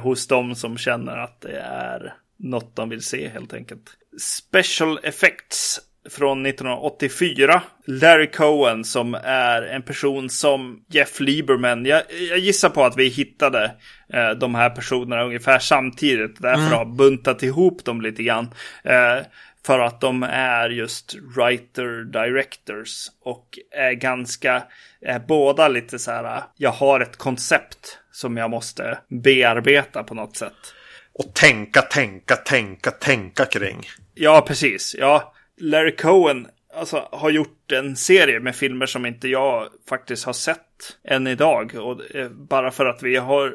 hos 0.02 0.26
de 0.26 0.54
som 0.54 0.78
känner 0.78 1.16
att 1.16 1.40
det 1.40 1.58
är 1.60 2.14
något 2.36 2.76
de 2.76 2.88
vill 2.88 3.02
se 3.02 3.28
helt 3.28 3.52
enkelt. 3.54 3.96
Special 4.20 5.00
effects 5.02 5.80
från 6.10 6.46
1984. 6.46 7.62
Larry 7.86 8.30
Cohen 8.30 8.84
som 8.84 9.14
är 9.24 9.62
en 9.62 9.82
person 9.82 10.30
som 10.30 10.84
Jeff 10.88 11.20
Lieberman. 11.20 11.86
Jag, 11.86 12.02
jag 12.30 12.38
gissar 12.38 12.68
på 12.68 12.84
att 12.84 12.96
vi 12.96 13.08
hittade 13.08 13.74
eh, 14.12 14.30
de 14.30 14.54
här 14.54 14.70
personerna 14.70 15.22
ungefär 15.22 15.58
samtidigt. 15.58 16.42
Därför 16.42 16.62
har 16.62 16.78
jag 16.78 16.96
buntat 16.96 17.42
ihop 17.42 17.84
dem 17.84 18.00
lite 18.00 18.22
grann. 18.22 18.50
Eh, 18.84 19.18
för 19.66 19.78
att 19.78 20.00
de 20.00 20.22
är 20.22 20.70
just 20.70 21.14
writer 21.36 22.04
directors 22.04 23.08
och 23.22 23.58
är 23.70 23.92
ganska, 23.92 24.62
är 25.00 25.18
båda 25.18 25.68
lite 25.68 25.98
så 25.98 26.10
här, 26.10 26.42
jag 26.56 26.70
har 26.70 27.00
ett 27.00 27.16
koncept 27.16 27.98
som 28.12 28.36
jag 28.36 28.50
måste 28.50 28.98
bearbeta 29.08 30.02
på 30.02 30.14
något 30.14 30.36
sätt. 30.36 30.74
Och 31.14 31.34
tänka, 31.34 31.82
tänka, 31.82 32.36
tänka, 32.36 32.90
tänka 32.90 33.44
kring. 33.44 33.86
Ja, 34.14 34.44
precis. 34.48 34.96
Ja, 34.98 35.34
Larry 35.60 35.96
Cohen 35.96 36.48
alltså, 36.74 37.08
har 37.12 37.30
gjort 37.30 37.72
en 37.72 37.96
serie 37.96 38.40
med 38.40 38.56
filmer 38.56 38.86
som 38.86 39.06
inte 39.06 39.28
jag 39.28 39.68
faktiskt 39.88 40.24
har 40.24 40.32
sett 40.32 40.96
än 41.04 41.26
idag. 41.26 41.74
Och 41.74 42.16
eh, 42.16 42.28
bara 42.30 42.70
för 42.70 42.86
att 42.86 43.02
vi 43.02 43.16
har 43.16 43.54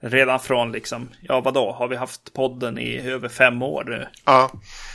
redan 0.00 0.40
från 0.40 0.72
liksom, 0.72 1.08
ja 1.20 1.40
vadå, 1.40 1.72
har 1.72 1.88
vi 1.88 1.96
haft 1.96 2.32
podden 2.32 2.78
i 2.78 3.10
över 3.10 3.28
fem 3.28 3.62
år 3.62 3.84
nu? 3.84 4.06
Ja. 4.24 4.50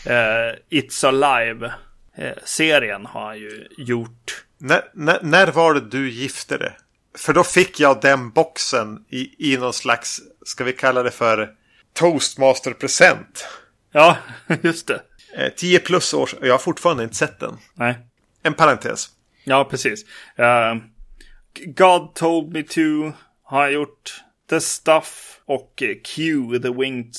Eh, 0.06 0.56
It's 0.70 1.08
Alive 1.08 1.74
eh, 2.16 3.08
har 3.08 3.26
han 3.28 3.38
ju 3.38 3.68
gjort. 3.78 4.46
När, 4.58 4.82
när, 4.94 5.20
när 5.22 5.48
var 5.48 5.74
det 5.74 5.90
du 5.90 6.10
gifte 6.12 6.58
dig? 6.58 6.72
För 7.18 7.34
då 7.34 7.44
fick 7.44 7.80
jag 7.80 8.02
den 8.02 8.30
boxen 8.30 9.06
i, 9.10 9.54
i 9.54 9.58
någon 9.58 9.74
slags, 9.74 10.22
ska 10.46 10.64
vi 10.64 10.74
kalla 10.74 11.04
det 11.04 11.12
för 11.12 11.50
toastmaster-present. 11.94 13.48
Ja, 13.92 14.18
just 14.62 14.88
det. 14.88 15.02
Eh, 15.38 15.50
10 15.58 15.80
plus 15.80 16.13
år, 16.13 16.30
jag 16.41 16.54
har 16.54 16.58
fortfarande 16.60 17.04
inte 17.04 17.15
sett 17.15 17.39
den. 17.39 17.58
Nej. 17.74 17.98
En 18.44 18.54
parentes. 18.54 19.10
Ja, 19.44 19.63
precis. 19.70 20.06
Eh, 20.36 20.76
God 21.65 22.15
told 22.15 22.54
me 22.54 22.63
to 22.63 23.12
har 23.44 23.63
jag 23.63 23.72
gjort. 23.74 24.24
The 24.50 24.62
Stuff 24.62 25.39
och 25.46 25.84
eh, 25.84 25.96
Q, 26.15 26.60
The 26.60 26.70
Winged, 26.70 27.13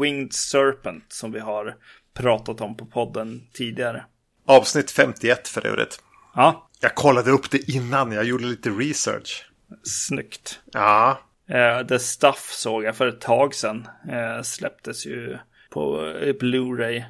Winged 0.00 0.32
Serpent 0.32 1.04
som 1.12 1.32
vi 1.32 1.40
har 1.40 1.76
pratat 2.14 2.60
om 2.60 2.76
på 2.76 2.86
podden 2.86 3.42
tidigare. 3.52 4.04
Avsnitt 4.46 4.90
51 4.90 5.48
för 5.48 5.66
övrigt. 5.66 6.00
Ja, 6.34 6.70
Jag 6.80 6.94
kollade 6.94 7.30
upp 7.30 7.50
det 7.50 7.70
innan, 7.70 8.12
jag 8.12 8.24
gjorde 8.24 8.44
lite 8.44 8.70
research. 8.70 9.46
snyggt. 9.82 10.60
Ja, 10.72 11.20
Eh, 11.48 11.86
The 11.86 11.98
Stuff 11.98 12.50
såg 12.52 12.84
jag 12.84 12.96
för 12.96 13.06
ett 13.06 13.20
tag 13.20 13.54
sedan. 13.54 13.88
Eh, 14.10 14.42
släpptes 14.42 15.06
ju 15.06 15.38
på 15.70 16.06
eh, 16.06 16.32
Blu-ray 16.34 17.04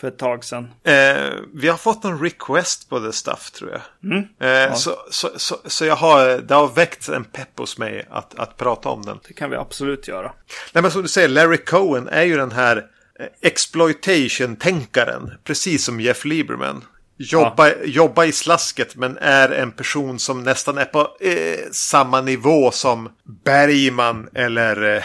för 0.00 0.08
ett 0.08 0.18
tag 0.18 0.44
sedan. 0.44 0.68
Eh, 0.84 1.32
vi 1.54 1.68
har 1.68 1.76
fått 1.76 2.04
en 2.04 2.18
request 2.18 2.88
på 2.88 3.00
The 3.00 3.12
Stuff 3.12 3.50
tror 3.50 3.70
jag. 3.70 4.12
Mm. 4.12 4.24
Eh, 4.40 4.74
så, 4.74 4.96
så, 5.10 5.30
så, 5.36 5.56
så 5.64 5.84
jag 5.84 5.96
har, 5.96 6.38
det 6.38 6.54
har 6.54 6.68
väckt 6.68 7.08
en 7.08 7.24
pepp 7.24 7.58
hos 7.58 7.78
mig 7.78 8.06
att, 8.10 8.38
att 8.38 8.56
prata 8.56 8.88
om 8.88 9.02
den. 9.02 9.18
Det 9.28 9.34
kan 9.34 9.50
vi 9.50 9.56
absolut 9.56 10.08
göra. 10.08 10.32
Nej 10.72 10.82
men 10.82 10.90
som 10.90 11.02
du 11.02 11.08
säger, 11.08 11.28
Larry 11.28 11.56
Cohen 11.56 12.08
är 12.08 12.22
ju 12.22 12.36
den 12.36 12.52
här 12.52 12.76
eh, 13.20 13.26
exploitation-tänkaren. 13.42 15.32
Precis 15.44 15.84
som 15.84 16.00
Jeff 16.00 16.24
Lieberman. 16.24 16.84
Jobba, 17.18 17.70
jobba 17.84 18.24
i 18.24 18.32
slasket 18.32 18.96
men 18.96 19.18
är 19.18 19.48
en 19.48 19.72
person 19.72 20.18
som 20.18 20.42
nästan 20.42 20.78
är 20.78 20.84
på 20.84 21.16
eh, 21.20 21.70
samma 21.72 22.20
nivå 22.20 22.70
som 22.70 23.08
Bergman 23.44 24.28
eller 24.34 24.96
eh, 24.96 25.02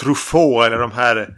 Truffaut 0.00 0.66
eller 0.66 0.78
de 0.78 0.92
här 0.92 1.34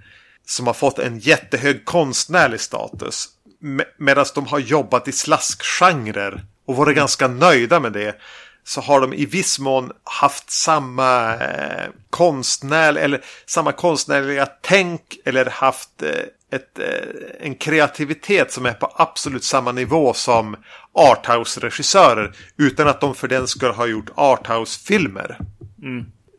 som 0.50 0.66
har 0.66 0.74
fått 0.74 0.98
en 0.98 1.18
jättehög 1.18 1.84
konstnärlig 1.84 2.60
status. 2.60 3.28
Me- 3.62 3.84
Medan 3.98 4.26
de 4.34 4.46
har 4.46 4.58
jobbat 4.58 5.08
i 5.08 5.12
slaskgenrer 5.12 6.44
och 6.66 6.76
varit 6.76 6.96
ganska 6.96 7.28
nöjda 7.28 7.80
med 7.80 7.92
det. 7.92 8.16
Så 8.64 8.80
har 8.80 9.00
de 9.00 9.14
i 9.14 9.26
viss 9.26 9.58
mån 9.58 9.92
haft 10.04 10.50
samma 10.50 11.34
eh, 11.34 11.88
konstnär 12.10 12.94
eller 12.94 13.20
samma 13.46 13.72
konstnärliga 13.72 14.46
tänk 14.62 15.00
eller 15.24 15.46
haft 15.46 16.02
eh, 16.02 16.08
ett, 16.52 16.78
eh, 16.78 17.46
en 17.46 17.54
kreativitet 17.54 18.52
som 18.52 18.66
är 18.66 18.72
på 18.72 18.92
absolut 18.96 19.44
samma 19.44 19.72
nivå 19.72 20.14
som 20.14 20.56
arthouse-regissörer. 20.94 22.32
Utan 22.58 22.88
att 22.88 23.00
de 23.00 23.14
för 23.14 23.28
den 23.28 23.48
skulle 23.48 23.72
ha 23.72 23.86
gjort 23.86 24.10
arthouse-filmer. 24.14 25.38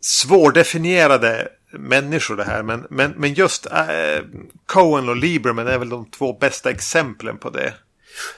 Svårdefinierade 0.02 1.48
människor 1.72 2.36
det 2.36 2.44
här. 2.44 2.64
Men, 2.64 2.88
men, 2.90 3.14
men 3.18 3.34
just 3.34 3.66
eh, 3.66 4.24
Cohen 4.66 5.10
och 5.10 5.18
Lieberman 5.18 5.68
är 5.68 5.78
väl 5.78 5.90
de 5.90 6.06
två 6.06 6.34
bästa 6.34 6.70
exemplen 6.70 7.38
på 7.38 7.50
det. 7.50 7.74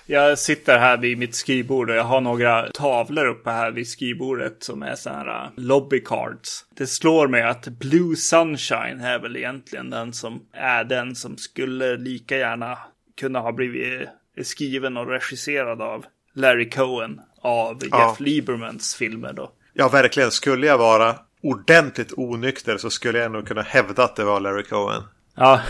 Jag 0.06 0.39
sitter 0.39 0.80
här 0.80 0.98
vid 0.98 1.17
mitt 1.17 1.36
skrivbord 1.36 1.89
och 1.89 1.96
jag 1.96 2.04
har 2.04 2.22
några 2.22 2.69
tavlor 2.72 3.26
uppe 3.26 3.50
här 3.50 3.72
vid 3.72 3.88
skrivbordet 3.88 4.63
som 4.63 4.84
är 4.84 4.96
så 4.96 5.10
här 5.10 5.28
uh, 5.28 5.50
lobby 5.56 6.04
cards. 6.04 6.65
Det 6.78 6.88
slår 6.88 7.28
mig 7.28 7.43
att 7.43 7.67
Blue 7.67 8.15
Sunshine 8.15 9.02
är 9.02 9.19
väl 9.19 9.38
egentligen 9.38 9.89
den 9.89 10.13
som 10.13 10.41
är 10.52 10.84
den 10.84 11.15
som 11.15 11.38
skulle 11.38 11.98
lika 11.98 12.38
gärna 12.38 12.78
kunna 13.19 13.39
ha 13.39 13.52
blivit 13.52 14.10
skriven 14.43 14.98
och 14.98 15.08
regisserad 15.08 15.82
av 15.82 16.06
Larry 16.34 16.69
Cohen 16.69 17.22
av 17.41 17.80
Ja. 17.91 18.10
Jeff 18.10 18.19
Liebermans 18.19 18.96
filmer 18.96 19.34
då. 19.34 19.52
Ja, 19.74 19.89
verkligen. 19.89 20.32
Skulle 20.32 20.67
jag 20.67 20.78
vara 20.78 21.15
ordentligt 21.44 22.14
onykter 22.18 22.78
så 22.78 22.90
skulle 22.90 23.20
jag 23.20 23.32
nog 23.32 23.48
kunna 23.48 23.62
hävda 23.62 24.04
att 24.04 24.16
det 24.16 24.24
var 24.24 24.40
Larry 24.40 24.64
Cohen. 24.64 25.04
Ja, 25.36 25.62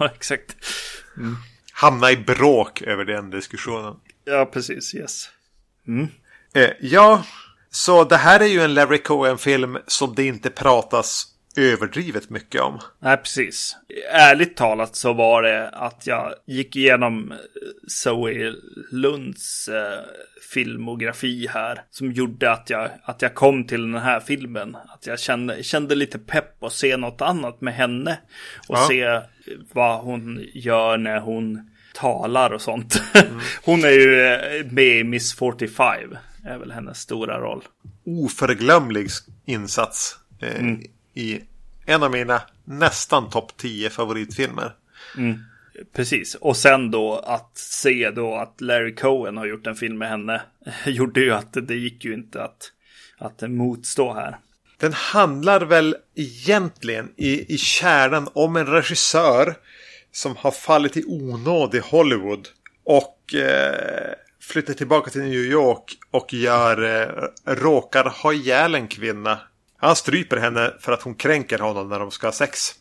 exakt. 0.14 0.56
Hamna 1.72 2.10
i 2.10 2.16
bråk 2.16 2.82
över 2.82 3.04
den 3.04 3.30
diskussionen. 3.30 3.94
Ja, 4.24 4.46
precis. 4.52 4.94
Yes. 4.94 5.28
Eh, 6.54 6.70
ja, 6.80 7.24
så 7.70 8.04
det 8.04 8.16
här 8.16 8.40
är 8.40 8.46
ju 8.46 8.60
en 8.60 8.74
Larry 8.74 8.98
Cohen-film 8.98 9.78
som 9.86 10.14
det 10.14 10.24
inte 10.24 10.50
pratas 10.50 11.26
överdrivet 11.58 12.30
mycket 12.30 12.60
om. 12.60 12.78
Nej, 12.98 13.16
precis. 13.16 13.76
Ärligt 14.12 14.56
talat 14.56 14.96
så 14.96 15.12
var 15.12 15.42
det 15.42 15.68
att 15.68 16.06
jag 16.06 16.34
gick 16.46 16.76
igenom 16.76 17.32
eh, 17.32 17.36
Zoe 17.88 18.54
Lunds 18.92 19.68
eh, 19.68 19.98
filmografi 20.52 21.46
här. 21.50 21.80
Som 21.90 22.12
gjorde 22.12 22.50
att 22.52 22.70
jag, 22.70 22.90
att 23.02 23.22
jag 23.22 23.34
kom 23.34 23.64
till 23.64 23.92
den 23.92 24.02
här 24.02 24.20
filmen. 24.20 24.76
Att 24.88 25.06
jag 25.06 25.20
kände, 25.20 25.62
kände 25.62 25.94
lite 25.94 26.18
pepp 26.18 26.62
att 26.62 26.72
se 26.72 26.96
något 26.96 27.20
annat 27.20 27.60
med 27.60 27.74
henne. 27.74 28.18
Och 28.68 28.76
Ja. 28.76 28.86
se 28.88 29.02
eh, 29.02 29.20
vad 29.72 30.00
hon 30.00 30.44
gör 30.54 30.96
när 30.98 31.20
hon 31.20 31.70
talar 31.94 32.50
och 32.50 32.62
sånt. 32.62 33.02
hon 33.64 33.84
är 33.84 33.90
ju 33.90 34.64
med 34.70 34.96
i 34.98 35.04
Miss 35.04 35.34
45. 35.34 36.16
Är 36.44 36.58
väl 36.58 36.72
hennes 36.72 36.98
stora 36.98 37.40
roll. 37.40 37.62
Oförglömlig 38.06 39.08
insats 39.46 40.16
eh, 40.40 40.64
i 41.18 41.40
en 41.86 42.02
av 42.02 42.10
mina 42.10 42.42
nästan 42.64 43.30
topp 43.30 43.52
10 43.56 43.90
favoritfilmer. 43.90 44.72
Precis, 45.92 46.34
och 46.34 46.56
sen 46.56 46.90
då 46.90 47.16
att 47.16 47.58
se 47.58 48.10
då 48.10 48.34
att 48.34 48.60
Larry 48.60 48.94
Cohen 48.94 49.36
har 49.36 49.46
gjort 49.46 49.66
en 49.66 49.74
film 49.74 49.98
med 49.98 50.08
henne 50.08 50.42
gjorde 50.86 51.20
ju 51.20 51.32
att 51.32 51.52
det 51.52 51.74
gick 51.74 52.04
ju 52.04 52.14
inte 52.14 52.42
att, 52.42 52.72
att 53.18 53.50
motstå 53.50 54.14
här. 54.14 54.38
Den 54.78 54.92
handlar 54.92 55.60
väl 55.60 55.96
egentligen 56.14 57.12
i, 57.16 57.54
i 57.54 57.58
kärnan 57.58 58.28
om 58.32 58.56
en 58.56 58.66
regissör 58.66 59.54
som 60.12 60.36
har 60.36 60.50
fallit 60.50 60.96
i 60.96 61.04
onåd 61.06 61.74
i 61.74 61.78
Hollywood 61.78 62.48
och 62.84 63.34
eh, 63.34 64.14
flyttar 64.40 64.74
tillbaka 64.74 65.10
till 65.10 65.20
New 65.20 65.32
York 65.32 65.98
och 66.10 66.34
gör, 66.34 67.02
eh, 67.02 67.54
råkar 67.54 68.04
ha 68.04 68.32
ihjäl 68.32 68.74
en 68.74 68.88
kvinna. 68.88 69.38
Han 69.80 69.96
stryper 69.96 70.36
henne 70.36 70.74
för 70.80 70.92
att 70.92 71.02
hon 71.02 71.14
kränker 71.14 71.58
honom 71.58 71.88
när 71.88 71.98
de 71.98 72.10
ska 72.10 72.26
ha 72.26 72.32
sex. 72.32 72.74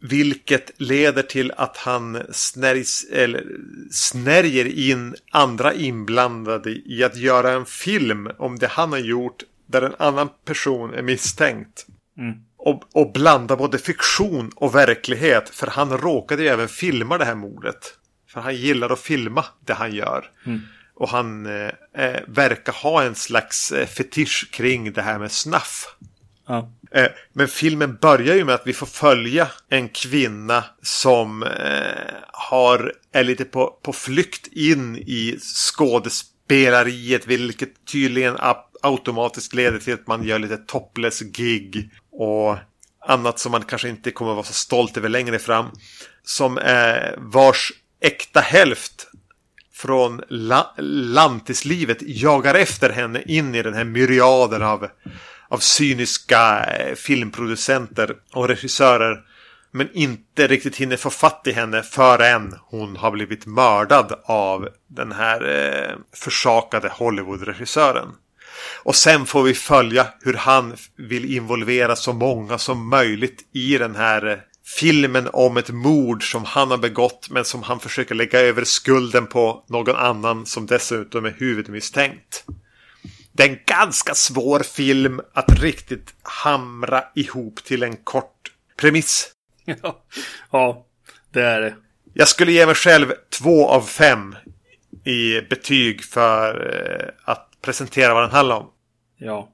Vilket 0.00 0.70
leder 0.80 1.22
till 1.22 1.52
att 1.56 1.76
han 1.76 2.22
snärjs, 2.30 3.06
eller, 3.12 3.44
snärjer 3.90 4.66
in 4.66 5.14
andra 5.30 5.74
inblandade 5.74 6.70
i 6.70 7.04
att 7.04 7.16
göra 7.16 7.52
en 7.52 7.66
film 7.66 8.30
om 8.38 8.58
det 8.58 8.66
han 8.66 8.92
har 8.92 8.98
gjort 8.98 9.42
där 9.66 9.82
en 9.82 9.94
annan 9.98 10.28
person 10.44 10.94
är 10.94 11.02
misstänkt. 11.02 11.86
Och, 12.56 12.82
och 12.92 13.12
blanda 13.12 13.56
både 13.56 13.78
fiktion 13.78 14.50
och 14.56 14.74
verklighet. 14.74 15.48
För 15.48 15.66
han 15.66 15.98
råkade 15.98 16.42
ju 16.42 16.48
även 16.48 16.68
filma 16.68 17.18
det 17.18 17.24
här 17.24 17.34
mordet. 17.34 17.94
För 18.28 18.40
han 18.40 18.56
gillar 18.56 18.90
att 18.90 19.00
filma 19.00 19.44
det 19.66 19.74
han 19.74 19.94
gör. 19.94 20.30
Och 20.96 21.08
han 21.08 21.46
eh, 21.46 21.70
eh, 22.04 22.20
verkar 22.26 22.72
ha 22.72 23.02
en 23.02 23.14
slags 23.14 23.72
eh, 23.72 23.86
fetisch 23.86 24.48
kring 24.52 24.92
det 24.92 25.02
här 25.02 25.18
med 25.18 25.32
snaff. 25.32 25.96
Ja. 26.48 26.70
Eh, 26.90 27.08
Men 27.32 27.48
filmen 27.48 27.96
börjar 27.96 28.34
ju 28.36 28.44
med 28.44 28.54
att 28.54 28.66
vi 28.66 28.72
får 28.72 28.86
följa 28.86 29.48
en 29.68 29.88
kvinna 29.88 30.64
som 30.82 31.42
eh, 31.42 32.14
har, 32.32 32.92
är 33.12 33.24
lite 33.24 33.44
på, 33.44 33.78
på 33.82 33.92
flykt 33.92 34.46
in 34.46 34.96
i 34.96 35.38
skådespelariet. 35.40 37.26
Vilket 37.26 37.86
tydligen 37.92 38.36
automatiskt 38.82 39.54
leder 39.54 39.78
till 39.78 39.94
att 39.94 40.06
man 40.06 40.24
gör 40.24 40.38
lite 40.38 40.56
topless 40.56 41.20
gig. 41.20 41.90
Och 42.12 42.56
annat 43.06 43.38
som 43.38 43.52
man 43.52 43.62
kanske 43.62 43.88
inte 43.88 44.10
kommer 44.10 44.34
vara 44.34 44.44
så 44.44 44.52
stolt 44.52 44.96
över 44.96 45.08
längre 45.08 45.38
fram. 45.38 45.66
Som 46.22 46.58
är 46.58 47.14
vars 47.18 47.72
äkta 48.00 48.40
hälft 48.40 49.05
från 49.76 50.22
la- 50.28 50.74
lantislivet 50.78 51.98
jagar 52.00 52.54
efter 52.54 52.90
henne 52.90 53.22
in 53.26 53.54
i 53.54 53.62
den 53.62 53.74
här 53.74 53.84
myriaden 53.84 54.62
av, 54.62 54.88
av 55.48 55.58
cyniska 55.58 56.64
eh, 56.64 56.94
filmproducenter 56.94 58.16
och 58.32 58.48
regissörer. 58.48 59.20
Men 59.70 59.88
inte 59.92 60.46
riktigt 60.46 60.76
hinner 60.76 60.96
få 60.96 61.10
fatt 61.10 61.42
i 61.46 61.52
henne 61.52 61.82
förrän 61.82 62.54
hon 62.62 62.96
har 62.96 63.10
blivit 63.10 63.46
mördad 63.46 64.12
av 64.24 64.68
den 64.88 65.12
här 65.12 65.40
eh, 65.48 65.96
försakade 66.14 66.88
Hollywood-regissören. 66.88 68.08
Och 68.82 68.94
sen 68.94 69.26
får 69.26 69.42
vi 69.42 69.54
följa 69.54 70.06
hur 70.20 70.34
han 70.34 70.76
vill 70.96 71.34
involvera 71.34 71.96
så 71.96 72.12
många 72.12 72.58
som 72.58 72.88
möjligt 72.88 73.48
i 73.52 73.78
den 73.78 73.96
här 73.96 74.26
eh, 74.26 74.38
filmen 74.66 75.28
om 75.32 75.56
ett 75.56 75.70
mord 75.70 76.30
som 76.30 76.44
han 76.44 76.70
har 76.70 76.78
begått 76.78 77.30
men 77.30 77.44
som 77.44 77.62
han 77.62 77.80
försöker 77.80 78.14
lägga 78.14 78.40
över 78.40 78.64
skulden 78.64 79.26
på 79.26 79.64
någon 79.68 79.96
annan 79.96 80.46
som 80.46 80.66
dessutom 80.66 81.24
är 81.24 81.34
huvudmisstänkt. 81.38 82.44
Det 83.32 83.42
är 83.42 83.48
en 83.48 83.58
ganska 83.66 84.14
svår 84.14 84.60
film 84.60 85.20
att 85.32 85.60
riktigt 85.62 86.14
hamra 86.22 87.04
ihop 87.14 87.64
till 87.64 87.82
en 87.82 87.96
kort 87.96 88.52
premiss. 88.76 89.32
Ja. 89.82 90.04
ja, 90.50 90.86
det 91.32 91.42
är 91.42 91.60
det. 91.60 91.74
Jag 92.14 92.28
skulle 92.28 92.52
ge 92.52 92.66
mig 92.66 92.74
själv 92.74 93.12
två 93.30 93.68
av 93.68 93.82
fem 93.82 94.36
i 95.04 95.40
betyg 95.40 96.04
för 96.04 96.74
eh, 96.74 97.32
att 97.32 97.50
presentera 97.60 98.14
vad 98.14 98.22
den 98.22 98.30
handlar 98.30 98.56
om. 98.56 98.70
Ja. 99.16 99.52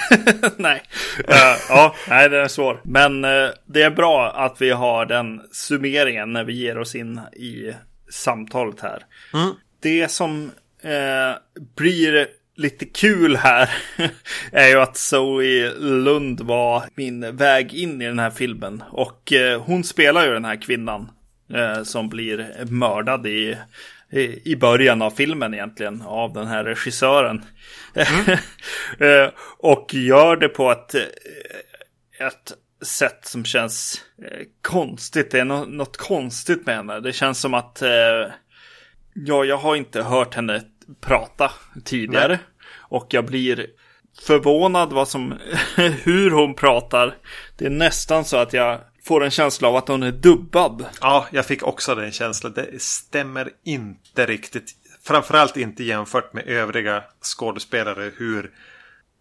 nej. 0.56 0.82
Eh, 1.28 1.56
ja, 1.68 1.94
nej, 2.08 2.28
den 2.28 2.44
är 2.44 2.48
svår. 2.48 2.80
Men 2.84 3.24
eh, 3.24 3.48
det 3.66 3.82
är 3.82 3.90
bra 3.90 4.30
att 4.30 4.62
vi 4.62 4.70
har 4.70 5.06
den 5.06 5.40
summeringen 5.52 6.32
när 6.32 6.44
vi 6.44 6.52
ger 6.52 6.78
oss 6.78 6.94
in 6.94 7.20
i 7.32 7.72
samtalet 8.10 8.80
här. 8.80 9.04
Det 9.80 10.10
som 10.10 10.50
eh, 10.82 11.62
blir 11.76 12.26
lite 12.56 12.84
kul 12.84 13.36
här 13.36 13.70
är 14.52 14.68
ju 14.68 14.80
att 14.80 14.96
Zoe 14.96 15.72
Lund 15.78 16.40
var 16.40 16.82
min 16.94 17.36
väg 17.36 17.74
in 17.74 18.02
i 18.02 18.06
den 18.06 18.18
här 18.18 18.30
filmen. 18.30 18.82
Och 18.90 19.32
hon 19.60 19.84
spelar 19.84 20.26
ju 20.26 20.32
den 20.32 20.44
här 20.44 20.62
kvinnan 20.62 21.10
som 21.84 22.08
blir 22.08 22.64
mördad 22.64 23.26
i, 23.26 23.56
i, 24.12 24.56
början 24.56 25.02
av 25.02 25.10
filmen 25.10 25.54
egentligen 25.54 26.02
av 26.02 26.32
den 26.32 26.46
här 26.46 26.64
regissören. 26.64 27.44
Eh, 28.98 29.28
och 29.58 29.94
gör 29.94 30.36
det 30.36 30.48
på 30.48 30.70
ett, 30.70 30.94
eh, 30.94 32.26
ett 32.26 32.52
sätt 32.84 33.18
som 33.22 33.44
känns 33.44 34.04
eh, 34.24 34.46
konstigt. 34.62 35.30
Det 35.30 35.40
är 35.40 35.44
något 35.44 35.96
konstigt 35.96 36.66
med 36.66 36.76
henne. 36.76 37.00
Det 37.00 37.12
känns 37.12 37.40
som 37.40 37.54
att 37.54 37.82
ja, 39.14 39.44
jag 39.44 39.56
har 39.56 39.76
inte 39.76 40.02
hört 40.02 40.34
henne 40.34 40.62
prata 41.00 41.50
tidigare. 41.84 42.28
Nej. 42.28 42.38
Och 42.78 43.06
jag 43.10 43.26
blir 43.26 43.66
förvånad 44.22 44.92
vad 44.92 45.08
som, 45.08 45.38
hur 46.02 46.30
hon 46.30 46.54
pratar. 46.54 47.14
Det 47.58 47.66
är 47.66 47.70
nästan 47.70 48.24
så 48.24 48.36
att 48.36 48.52
jag 48.52 48.80
får 49.04 49.24
en 49.24 49.30
känsla 49.30 49.68
av 49.68 49.76
att 49.76 49.88
hon 49.88 50.02
är 50.02 50.12
dubbad. 50.12 50.86
Ja, 51.00 51.26
jag 51.30 51.46
fick 51.46 51.62
också 51.62 51.94
den 51.94 52.12
känslan. 52.12 52.52
Det 52.52 52.82
stämmer 52.82 53.50
inte 53.64 54.26
riktigt. 54.26 54.70
Framförallt 55.02 55.56
inte 55.56 55.84
jämfört 55.84 56.32
med 56.32 56.46
övriga 56.46 57.04
skådespelare. 57.22 58.12
Hur 58.16 58.50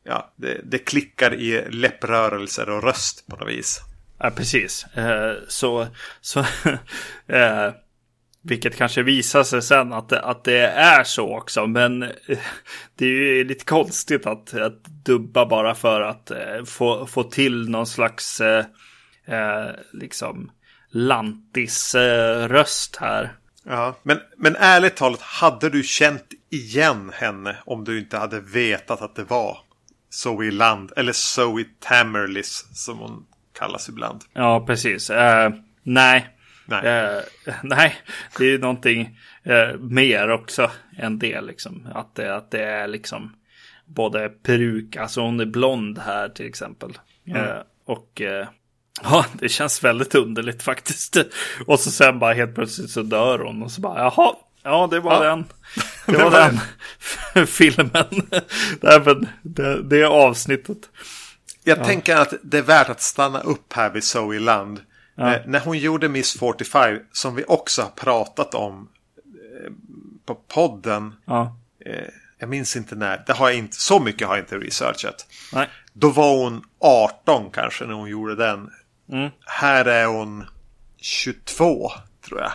ja, 0.03 0.34
det, 0.36 0.61
det 0.63 0.77
klickar 0.77 1.34
i 1.34 1.65
läpprörelser 1.69 2.69
och 2.69 2.84
röst 2.84 3.27
på 3.27 3.36
något 3.36 3.49
vis. 3.49 3.82
Ja, 4.19 4.32
precis. 4.32 4.86
Eh, 4.95 5.34
så, 5.47 5.88
så 6.21 6.39
eh, 7.27 7.71
vilket 8.43 8.75
kanske 8.77 9.03
visar 9.03 9.43
sig 9.43 9.61
sen 9.61 9.93
att, 9.93 10.09
det- 10.09 10.21
att 10.21 10.43
det 10.43 10.57
är 10.67 11.03
så 11.03 11.38
också. 11.38 11.67
Men 11.67 12.03
eh, 12.03 12.09
det 12.95 13.05
är 13.05 13.09
ju 13.36 13.43
lite 13.43 13.65
konstigt 13.65 14.25
att, 14.25 14.53
att 14.53 14.84
dubba 15.05 15.45
bara 15.45 15.75
för 15.75 16.01
att 16.01 16.32
eh, 16.32 16.63
få, 16.65 17.05
få 17.07 17.23
till 17.23 17.69
någon 17.69 17.88
slags 17.88 18.41
eh, 19.32 19.38
eh, 19.38 19.69
liksom 19.93 20.51
lantis-röst 20.91 22.95
här. 22.95 23.34
Ja, 23.63 23.95
men, 24.03 24.19
men 24.38 24.55
ärligt 24.55 24.95
talat, 24.95 25.21
hade 25.21 25.69
du 25.69 25.84
känt 25.84 26.25
igen 26.49 27.11
henne 27.13 27.57
om 27.65 27.84
du 27.84 27.99
inte 27.99 28.17
hade 28.17 28.39
vetat 28.39 29.01
att 29.01 29.15
det 29.15 29.23
var 29.23 29.57
Zoe 30.09 30.51
Land, 30.51 30.91
eller 30.95 31.13
Zoe 31.13 31.65
Tamerlis 31.79 32.65
som 32.73 32.97
hon 32.97 33.25
kallas 33.59 33.89
ibland. 33.89 34.21
Ja, 34.34 34.63
precis. 34.67 35.09
Eh, 35.09 35.51
nej. 35.84 36.27
Nej. 36.65 36.86
Eh, 36.86 37.23
nej, 37.63 37.95
det 38.38 38.43
är 38.43 38.49
ju 38.49 38.59
någonting 38.59 39.17
eh, 39.43 39.77
mer 39.79 40.29
också 40.29 40.71
än 40.97 41.19
det 41.19 41.41
liksom. 41.41 41.88
Att 41.93 42.15
det, 42.15 42.36
att 42.36 42.51
det 42.51 42.63
är 42.63 42.88
liksom 42.88 43.36
både 43.86 44.29
peruk, 44.29 44.95
alltså 44.95 45.21
hon 45.21 45.39
är 45.39 45.45
blond 45.45 45.99
här 45.99 46.29
till 46.29 46.45
exempel. 46.45 46.97
Eh, 47.25 47.57
och 47.86 48.21
eh, 48.21 48.47
ja, 49.03 49.25
det 49.33 49.49
känns 49.49 49.83
väldigt 49.83 50.15
underligt 50.15 50.63
faktiskt. 50.63 51.17
Och 51.67 51.79
så 51.79 51.91
sen 51.91 52.19
bara 52.19 52.33
helt 52.33 52.55
plötsligt 52.55 52.89
så 52.91 53.01
dör 53.01 53.39
hon 53.39 53.63
och 53.63 53.71
så 53.71 53.81
bara 53.81 53.99
jaha, 53.99 54.35
ja 54.63 54.87
det 54.91 54.99
var 54.99 55.13
Ja. 55.25 55.29
den. 55.29 55.45
Det 56.05 56.11
Det 56.17 56.23
var 56.23 56.31
den 57.35 57.47
filmen. 57.47 58.29
Även 58.81 59.27
det, 59.41 59.83
det 59.83 60.03
avsnittet. 60.03 60.77
Jag 61.63 61.83
tänker 61.85 62.15
att 62.15 62.33
det 62.43 62.57
är 62.57 62.61
värt 62.61 62.89
att 62.89 63.01
stanna 63.01 63.39
upp 63.41 63.73
här 63.73 63.89
vid 63.89 64.03
Zoe 64.03 64.39
Land. 64.39 64.79
Eh, 65.17 65.33
när 65.45 65.59
hon 65.59 65.77
gjorde 65.77 66.09
Miss 66.09 66.33
45, 66.39 66.99
som 67.11 67.35
vi 67.35 67.43
också 67.47 67.81
har 67.81 67.89
pratat 67.89 68.55
om 68.55 68.89
eh, 69.25 69.71
på 70.25 70.35
podden. 70.35 71.13
Ja, 71.25 71.57
Eh, 71.85 72.07
jag 72.39 72.49
minns 72.49 72.75
inte 72.75 72.95
när. 72.95 73.23
Det 73.27 73.33
har 73.33 73.49
jag 73.49 73.57
inte, 73.57 73.75
så 73.75 73.99
mycket 73.99 74.27
har 74.27 74.35
jag 74.35 74.43
inte 74.43 74.57
researchat. 74.57 75.25
nej. 75.53 75.69
Då 75.93 76.09
var 76.09 76.37
hon 76.43 76.61
18 76.79 77.51
kanske 77.53 77.85
när 77.85 77.93
hon 77.93 78.09
gjorde 78.09 78.35
den. 78.35 78.69
Mm. 79.12 79.30
Här 79.45 79.86
är 79.86 80.05
hon 80.05 80.45
22 80.97 81.91
tror 82.26 82.39
jag. 82.41 82.51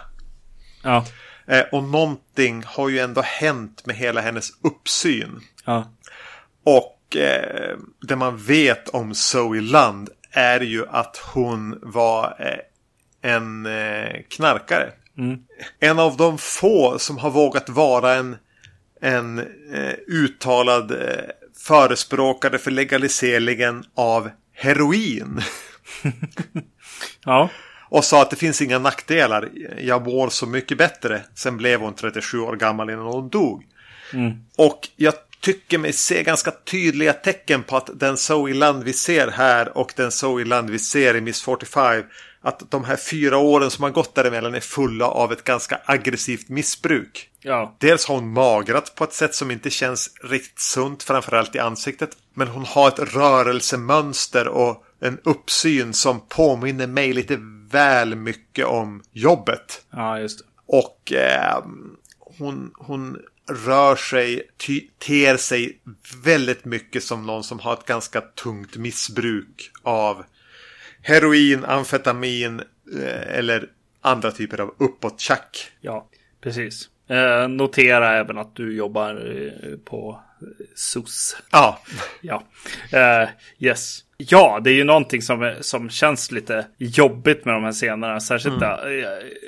Ja, 0.83 1.05
Eh, 1.49 1.65
och 1.73 1.85
någonting 1.85 2.63
har 2.67 2.89
ju 2.89 2.99
ändå 2.99 3.21
hänt 3.21 3.87
med 3.87 3.97
hela 3.97 4.21
hennes 4.21 4.51
uppsyn. 4.63 5.41
ja, 5.65 5.93
Och 6.65 7.17
eh, 7.17 7.77
det 8.09 8.17
man 8.17 8.37
vet 8.37 8.89
om 8.89 9.15
Zoe 9.15 9.61
Land 9.61 10.11
är 10.31 10.61
ju 10.61 10.87
att 10.89 11.17
hon 11.17 11.79
var 11.83 12.37
eh, 12.39 13.31
en 13.33 13.67
eh, 13.67 14.23
knarkare. 14.31 14.93
En 15.81 15.99
av 15.99 16.17
de 16.17 16.39
få 16.39 16.99
som 16.99 17.19
har 17.19 17.31
vågat 17.31 17.69
vara 17.69 18.15
en, 18.15 18.37
en 19.01 19.39
eh, 19.75 19.95
uttalad 20.07 20.91
eh, 20.91 21.25
förespråkare 21.59 22.59
för 22.59 22.71
legaliseringen 22.71 23.85
av 23.95 24.31
heroin. 24.53 25.41
ja. 27.25 27.51
Och 27.89 28.05
sa 28.05 28.23
att 28.23 28.31
det 28.31 28.37
finns 28.37 28.63
inga 28.63 28.79
nackdelar. 28.79 29.49
Jag 29.79 30.07
mår 30.07 30.29
så 30.29 30.47
mycket 30.47 30.79
bättre. 30.79 31.23
Sen 31.35 31.57
blev 31.57 31.81
hon 31.81 31.95
37 31.95 32.41
år 32.41 32.57
gammal 32.57 32.91
innan 32.91 33.07
hon 33.07 33.29
dog. 33.29 33.65
Och 34.57 34.89
jag 34.97 35.15
tycker 35.41 35.79
mig 35.79 35.93
se 35.93 36.23
ganska 36.23 36.51
tydliga 36.51 37.13
tecken 37.13 37.63
på 37.63 37.77
att 37.77 37.91
den 37.95 38.17
Zoe 38.17 38.55
Land 38.55 38.85
vi 38.85 38.93
ser 38.93 39.29
här 39.29 39.79
och 39.79 39.93
den 39.97 40.11
Zoe 40.11 40.45
Land 40.45 40.71
vi 40.71 40.79
ser 40.79 41.17
i 41.17 41.21
Miss 41.21 41.43
45. 41.43 42.03
Att 42.43 42.71
de 42.71 42.85
här 42.85 42.97
fyra 42.97 43.39
åren 43.39 43.71
som 43.71 43.83
har 43.83 43.91
gått 43.91 44.15
däremellan 44.15 44.55
är 44.55 44.61
fulla 44.61 45.07
av 45.07 45.33
ett 45.33 45.45
ganska 45.45 45.81
aggressivt 45.85 46.49
missbruk. 46.49 47.29
ja. 47.41 47.77
Dels 47.79 48.07
har 48.07 48.15
hon 48.15 48.33
magrat 48.33 48.95
på 48.95 49.05
ett 49.05 49.13
sätt 49.13 49.35
som 49.35 49.51
inte 49.51 49.71
känns 49.71 50.11
riktigt 50.23 50.61
sunt, 50.61 51.03
framförallt 51.03 51.55
i 51.55 51.59
ansiktet. 51.59 52.11
Men 52.35 52.49
hon 52.49 52.65
har 52.65 52.89
ett 52.89 53.15
rörelsemönster 53.15 54.49
och 54.49 54.86
en 55.01 55.19
uppsyn 55.25 55.93
som 55.93 56.21
påminner 56.29 56.87
mig 56.87 57.13
lite 57.13 57.39
väl 57.71 58.15
mycket 58.15 58.67
om 58.67 59.03
jobbet. 59.13 59.87
Ja, 59.91 60.21
just 60.21 60.39
det. 60.39 60.45
Och 60.67 61.13
eh, 61.13 61.65
hon, 62.19 62.71
hon 62.75 63.19
rör 63.67 63.97
sig, 63.97 64.43
ter 64.99 65.37
sig 65.37 65.79
väldigt 66.25 66.65
mycket 66.65 67.03
som 67.03 67.27
någon 67.27 67.45
som 67.45 67.59
har 67.59 67.73
ett 67.73 67.87
ganska 67.87 68.21
tungt 68.21 68.77
missbruk 68.77 69.71
av 69.83 70.25
heroin, 71.03 71.65
amfetamin 71.65 72.61
eh, 73.01 73.39
eller 73.39 73.71
andra 74.01 74.31
typer 74.31 74.61
av 74.61 74.75
uppåttjack. 74.79 75.71
Ja, 75.81 76.09
precis. 76.41 76.89
Eh, 77.09 77.49
notera 77.49 78.17
även 78.17 78.39
att 78.39 78.57
du 78.57 78.77
jobbar 78.77 79.37
eh, 79.37 79.79
på 79.85 80.21
SOS. 80.75 81.37
Ja. 81.53 81.79
Ja. 82.21 82.43
Eh, 82.93 83.29
yes. 83.59 84.03
Ja, 84.19 84.61
det 84.65 84.71
är 84.71 84.75
ju 84.75 84.85
någonting 84.85 85.23
som, 85.23 85.55
som 85.61 85.91
känns 85.91 86.31
lite 86.31 86.67
jobbigt 86.79 87.45
med 87.45 87.55
de 87.55 87.65
här 87.65 87.73
scenerna. 87.73 88.21
Särskilt 88.21 88.63
mm. 88.63 89.07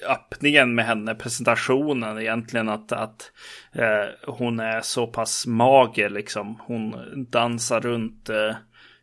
öppningen 0.09 0.75
med 0.75 0.87
henne, 0.87 1.15
presentationen 1.15 2.19
egentligen. 2.19 2.69
Att, 2.69 2.93
att 2.93 3.33
eh, 3.73 4.33
hon 4.35 4.61
är 4.61 4.81
så 4.81 5.07
pass 5.07 5.47
mager 5.47 6.11
liksom. 6.11 6.61
Hon 6.67 6.95
dansar 7.31 7.81
runt 7.81 8.29
eh, 8.29 8.55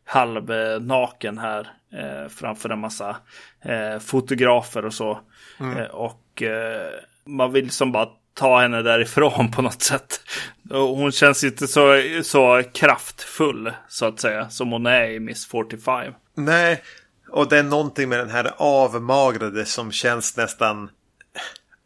halvnaken 0.06 1.38
här 1.38 1.68
eh, 1.94 2.30
framför 2.30 2.70
en 2.70 2.80
massa 2.80 3.18
eh, 3.62 4.00
fotografer 4.00 4.86
och 4.86 4.94
så. 4.94 5.20
Mm. 5.60 5.78
Eh, 5.78 5.86
och 5.86 6.42
eh, 6.42 6.92
man 7.26 7.52
vill 7.52 7.70
som 7.70 7.92
bara 7.92 8.08
ta 8.36 8.62
henne 8.62 8.82
därifrån 8.82 9.52
på 9.56 9.62
något 9.62 9.82
sätt. 9.82 10.22
Hon 10.70 11.12
känns 11.12 11.44
inte 11.44 11.68
så, 11.68 12.02
så 12.24 12.64
kraftfull 12.74 13.74
så 13.88 14.06
att 14.06 14.20
säga 14.20 14.50
som 14.50 14.72
hon 14.72 14.86
är 14.86 15.10
i 15.10 15.20
Miss 15.20 15.46
45. 15.46 16.14
Nej, 16.38 16.82
och 17.30 17.50
det 17.50 17.58
är 17.58 17.64
någonting 17.64 18.10
med 18.10 18.20
den 18.20 18.30
här 18.30 18.54
avmagrade 18.58 19.66
som 19.66 19.92
känns 19.92 20.38
nästan 20.38 20.90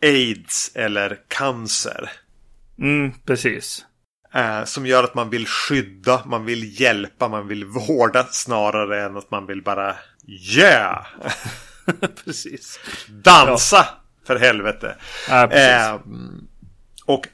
aids 0.02 0.72
eller 0.76 1.18
cancer. 1.28 2.12
Mm, 2.80 3.12
precis. 3.26 3.86
Eh, 4.34 4.64
som 4.64 4.86
gör 4.86 5.04
att 5.04 5.16
man 5.16 5.30
vill 5.30 5.48
skydda, 5.48 6.22
man 6.26 6.46
vill 6.46 6.82
hjälpa, 6.82 7.28
man 7.28 7.48
vill 7.48 7.66
vårda 7.66 8.24
snarare 8.24 9.04
än 9.04 9.18
att 9.18 9.32
man 9.32 9.46
vill 9.46 9.64
bara 9.64 9.96
yeah! 10.28 11.06
precis. 12.26 12.80
Dansa! 13.08 13.78
Ja. 13.78 13.99
För 14.30 14.40
helvete. 14.40 14.96
Ja, 15.30 15.52
eh, 15.52 16.00
och 17.06 17.28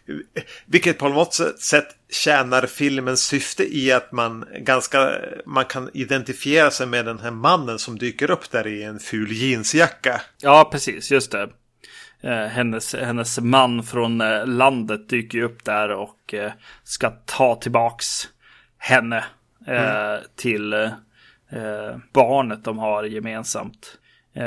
vilket 0.65 0.97
på 0.97 1.09
något 1.09 1.33
sätt 1.59 1.87
tjänar 2.09 2.65
filmens 2.65 3.23
syfte 3.23 3.77
i 3.77 3.91
att 3.91 4.11
man 4.11 4.45
ganska 4.59 5.11
man 5.45 5.65
kan 5.65 5.89
identifiera 5.93 6.71
sig 6.71 6.87
med 6.87 7.05
den 7.05 7.19
här 7.19 7.31
mannen 7.31 7.79
som 7.79 7.97
dyker 7.97 8.31
upp 8.31 8.51
där 8.51 8.67
i 8.67 8.83
en 8.83 8.99
ful 8.99 9.31
jeansjacka. 9.31 10.21
Ja, 10.41 10.69
precis, 10.71 11.11
just 11.11 11.31
det. 11.31 11.49
Eh, 12.21 12.45
hennes, 12.45 12.95
hennes 12.95 13.39
man 13.39 13.83
från 13.83 14.21
eh, 14.21 14.47
landet 14.47 15.09
dyker 15.09 15.41
upp 15.41 15.63
där 15.63 15.89
och 15.89 16.33
eh, 16.33 16.51
ska 16.83 17.09
ta 17.09 17.55
tillbaks 17.55 18.05
henne 18.77 19.23
mm. 19.67 20.21
till 20.35 20.91
barnet 22.13 22.63
de 22.63 22.77
har 22.77 23.03
gemensamt. 23.03 23.97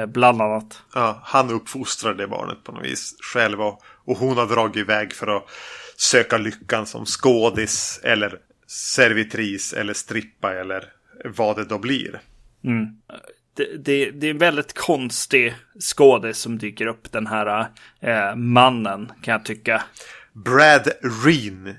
Bland 0.08 0.42
annat. 0.42 0.82
Ja, 0.94 1.20
han 1.24 1.50
uppfostrar 1.50 2.14
det 2.14 2.26
barnet 2.26 2.64
på 2.64 2.72
något 2.72 2.84
vis 2.84 3.14
själv 3.32 3.60
och, 3.60 3.82
och 4.04 4.16
hon 4.16 4.38
har 4.38 4.46
dragit 4.46 4.76
iväg 4.76 5.12
för 5.12 5.36
att 5.36 5.44
söka 5.96 6.38
lyckan 6.38 6.86
som 6.86 7.06
skådis 7.06 8.00
eller 8.02 8.38
servitris 8.66 9.72
eller 9.72 9.94
strippa 9.94 10.54
eller 10.54 10.84
vad 11.24 11.56
det 11.56 11.64
då 11.64 11.78
blir. 11.78 12.20
Mm 12.64 12.86
det, 13.58 14.10
det, 14.10 14.26
är 14.26 14.30
en 14.30 14.38
väldigt 14.38 14.74
konstig 14.74 15.54
skådis 15.80 16.38
som 16.38 16.58
dyker 16.58 16.86
upp, 16.86 17.12
den 17.12 17.26
här 17.26 17.68
eh, 18.00 18.36
mannen 18.36 19.12
kan 19.22 19.32
jag 19.32 19.44
tycka. 19.44 19.82
Brad 20.32 20.88
Reen 21.24 21.76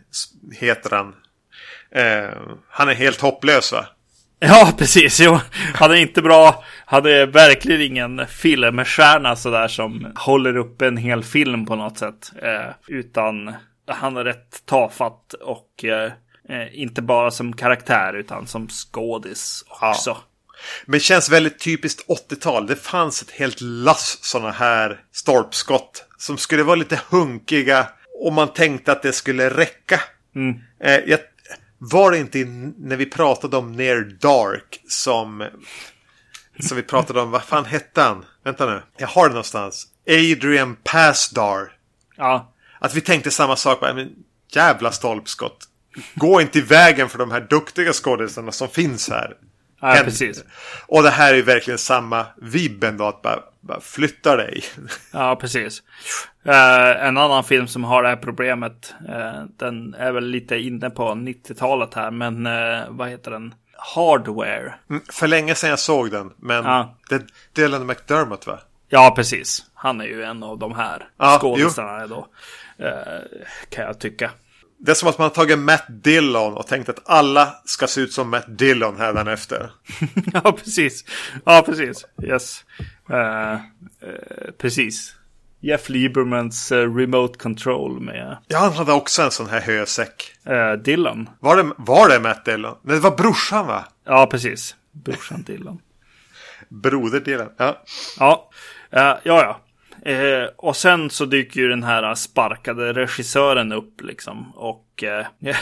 heter 0.51 0.89
han. 0.89 1.15
Eh, 1.91 2.29
han 2.69 2.89
är 2.89 2.93
helt 2.93 3.21
hopplös 3.21 3.71
va? 3.71 3.85
Ja, 4.39 4.73
precis. 4.77 5.19
Jo, 5.19 5.39
han 5.73 5.91
är 5.91 5.95
inte 5.95 6.21
bra. 6.21 6.63
Han 6.91 7.05
är 7.05 7.25
verkligen 7.25 7.81
ingen 7.81 8.27
filmstjärna 8.27 9.35
sådär 9.35 9.67
som 9.67 10.11
håller 10.15 10.57
upp 10.57 10.81
en 10.81 10.97
hel 10.97 11.23
film 11.23 11.65
på 11.65 11.75
något 11.75 11.97
sätt. 11.97 12.31
Eh, 12.41 12.73
utan 12.87 13.53
han 13.87 14.17
är 14.17 14.23
rätt 14.23 14.65
tafatt 14.65 15.33
och 15.33 15.85
eh, 15.85 16.11
eh 16.49 16.81
inte 16.81 17.01
bara 17.01 17.31
som 17.31 17.53
karaktär 17.53 18.13
utan 18.13 18.47
som 18.47 18.67
skådis 18.67 19.63
också. 19.67 20.09
Ja. 20.09 20.23
Men 20.85 20.99
känns 20.99 21.29
väldigt 21.29 21.59
typiskt 21.59 22.07
80-tal. 22.07 22.67
Det 22.67 22.75
fanns 22.75 23.21
ett 23.21 23.31
helt 23.31 23.61
lass 23.61 24.19
sådana 24.21 24.51
här 24.51 24.99
stolpskott. 25.11 26.05
Som 26.17 26.37
skulle 26.37 26.63
vara 26.63 26.75
lite 26.75 27.01
hunkiga. 27.09 27.87
Och 28.23 28.33
man 28.33 28.53
tänkte 28.53 28.91
att 28.91 29.01
det 29.01 29.13
skulle 29.13 29.49
räcka. 29.49 30.01
Mm. 30.35 30.59
Eh, 30.83 31.09
jag, 31.09 31.19
var 31.77 32.11
det 32.11 32.17
inte 32.17 32.45
när 32.77 32.95
vi 32.95 33.05
pratade 33.05 33.57
om 33.57 33.71
Near 33.71 34.01
Dark 34.01 34.81
som... 34.87 35.47
Som 36.59 36.77
vi 36.77 36.83
pratade 36.83 37.21
om, 37.21 37.31
vad 37.31 37.43
fan 37.43 37.65
hette 37.65 38.01
han? 38.01 38.25
Vänta 38.43 38.65
nu, 38.65 38.81
jag 38.97 39.07
har 39.07 39.23
det 39.23 39.33
någonstans. 39.33 39.87
Adrian 40.07 40.75
Passdar. 40.83 41.71
Ja. 42.17 42.53
Att 42.79 42.93
vi 42.93 43.01
tänkte 43.01 43.31
samma 43.31 43.55
sak. 43.55 43.81
Men 43.81 44.09
jävla 44.51 44.91
stolpskott. 44.91 45.65
Gå 46.15 46.41
inte 46.41 46.59
i 46.59 46.61
vägen 46.61 47.09
för 47.09 47.17
de 47.17 47.31
här 47.31 47.41
duktiga 47.41 47.93
skådisarna 47.93 48.51
som 48.51 48.67
finns 48.67 49.09
här. 49.09 49.37
Ja, 49.81 50.01
precis. 50.03 50.43
Och 50.87 51.03
det 51.03 51.09
här 51.09 51.33
är 51.33 51.41
verkligen 51.41 51.77
samma 51.77 52.25
vibben 52.37 52.97
då, 52.97 53.05
att 53.05 53.21
bara, 53.21 53.39
bara 53.61 53.81
flytta 53.81 54.35
dig. 54.35 54.63
Ja, 55.13 55.35
precis. 55.35 55.83
Uh, 56.47 57.05
en 57.05 57.17
annan 57.17 57.43
film 57.43 57.67
som 57.67 57.83
har 57.83 58.03
det 58.03 58.09
här 58.09 58.15
problemet, 58.15 58.93
uh, 59.09 59.43
den 59.57 59.93
är 59.93 60.11
väl 60.11 60.27
lite 60.27 60.57
inne 60.57 60.89
på 60.89 61.03
90-talet 61.03 61.93
här, 61.93 62.11
men 62.11 62.47
uh, 62.47 62.85
vad 62.89 63.09
heter 63.09 63.31
den? 63.31 63.53
Hardware. 63.95 64.73
Mm, 64.89 65.01
för 65.09 65.27
länge 65.27 65.55
sedan 65.55 65.69
jag 65.69 65.79
såg 65.79 66.11
den, 66.11 66.33
men 66.37 66.65
ja. 66.65 66.95
det 67.09 67.15
är 67.15 67.25
Dylan 67.53 67.87
McDermott 67.87 68.47
va? 68.47 68.59
Ja, 68.89 69.13
precis. 69.15 69.65
Han 69.73 70.01
är 70.01 70.05
ju 70.05 70.23
en 70.23 70.43
av 70.43 70.59
de 70.59 70.75
här 70.75 71.09
ja, 71.17 71.37
skådisarna 71.41 72.07
då. 72.07 72.27
kan 73.69 73.85
jag 73.85 73.99
tycka. 73.99 74.31
Det 74.81 74.91
är 74.91 74.95
som 74.95 75.09
att 75.09 75.17
man 75.17 75.25
har 75.25 75.35
tagit 75.35 75.59
Matt 75.59 75.85
Dillon 75.89 76.53
och 76.53 76.67
tänkt 76.67 76.89
att 76.89 77.09
alla 77.09 77.55
ska 77.65 77.87
se 77.87 78.01
ut 78.01 78.13
som 78.13 78.29
Matt 78.29 78.57
Dillon 78.57 78.97
hädanefter. 78.97 79.71
ja, 80.33 80.51
precis. 80.51 81.05
Ja, 81.45 81.63
precis. 81.65 82.05
Yes. 82.23 82.65
Uh, 83.09 83.17
uh, 83.17 84.51
precis. 84.57 85.15
Jeff 85.59 85.89
Liebermans 85.89 86.71
uh, 86.71 86.95
Remote 86.95 87.39
Control 87.39 87.99
med... 87.99 88.37
Ja, 88.47 88.57
han 88.57 88.73
hade 88.73 88.93
också 88.93 89.21
en 89.21 89.31
sån 89.31 89.49
här 89.49 89.61
hösäck. 89.61 90.35
Dillon. 90.83 91.29
Var 91.39 91.57
det, 91.57 91.71
var 91.77 92.09
det 92.09 92.19
Matt 92.19 92.45
Dillon? 92.45 92.75
Nej, 92.81 92.95
det 92.95 93.01
var 93.01 93.17
brorsan 93.17 93.67
va? 93.67 93.85
Ja, 94.05 94.27
precis. 94.31 94.75
Brorsan 94.91 95.43
Dillon. 95.43 95.81
Broder 96.69 97.19
Dillon, 97.19 97.49
ja. 97.57 97.83
Ja, 98.19 98.49
ja, 98.91 99.19
ja. 99.23 99.59
Eh, 100.05 100.49
och 100.55 100.75
sen 100.75 101.09
så 101.09 101.25
dyker 101.25 101.59
ju 101.59 101.69
den 101.69 101.83
här 101.83 102.15
sparkade 102.15 102.93
regissören 102.93 103.71
upp 103.71 104.01
liksom. 104.01 104.51
Och 104.55 105.03
eh, 105.03 105.25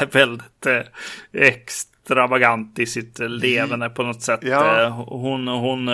är 0.00 0.06
väldigt 0.12 0.66
eh, 0.66 0.82
extravagant 1.32 2.78
i 2.78 2.86
sitt 2.86 3.18
levande 3.18 3.90
på 3.90 4.02
något 4.02 4.22
sätt. 4.22 4.40
Ja. 4.42 4.82
Eh, 4.82 4.90
hon, 4.90 5.48
hon 5.48 5.88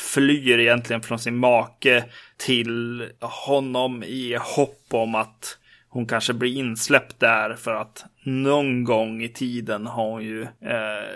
flyr 0.00 0.58
egentligen 0.58 1.02
från 1.02 1.18
sin 1.18 1.36
make 1.36 2.04
till 2.36 3.08
honom 3.20 4.02
i 4.02 4.36
hopp 4.40 4.86
om 4.90 5.14
att 5.14 5.58
hon 5.88 6.06
kanske 6.06 6.32
blir 6.32 6.56
insläppt 6.56 7.20
där 7.20 7.54
för 7.54 7.74
att 7.74 8.04
någon 8.24 8.84
gång 8.84 9.22
i 9.22 9.28
tiden 9.28 9.86
har 9.86 10.10
hon 10.10 10.22
ju 10.22 10.42
eh, 10.42 11.08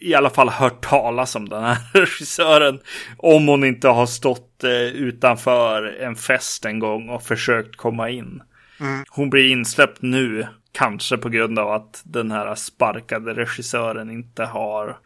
i 0.00 0.14
alla 0.14 0.30
fall 0.30 0.48
hört 0.48 0.84
talas 0.84 1.36
om 1.36 1.48
den 1.48 1.62
här 1.62 1.78
regissören. 1.94 2.80
Om 3.16 3.48
hon 3.48 3.64
inte 3.64 3.88
har 3.88 4.06
stått 4.06 4.64
eh, 4.64 4.70
utanför 4.72 5.96
en 6.00 6.16
fest 6.16 6.64
en 6.64 6.78
gång 6.78 7.08
och 7.08 7.22
försökt 7.22 7.76
komma 7.76 8.10
in. 8.10 8.42
Mm. 8.80 9.04
Hon 9.10 9.30
blir 9.30 9.50
insläppt 9.50 10.02
nu, 10.02 10.46
kanske 10.72 11.16
på 11.16 11.28
grund 11.28 11.58
av 11.58 11.70
att 11.70 12.02
den 12.04 12.30
här 12.30 12.54
sparkade 12.54 13.34
regissören 13.34 14.10
inte 14.10 14.44
har 14.44 14.96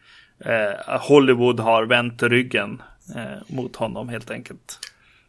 eh, 0.44 1.00
Hollywood 1.00 1.61
har 1.61 1.86
vänt 1.86 2.22
ryggen 2.22 2.82
eh, 3.16 3.54
mot 3.54 3.76
honom 3.76 4.08
helt 4.08 4.30
enkelt. 4.30 4.78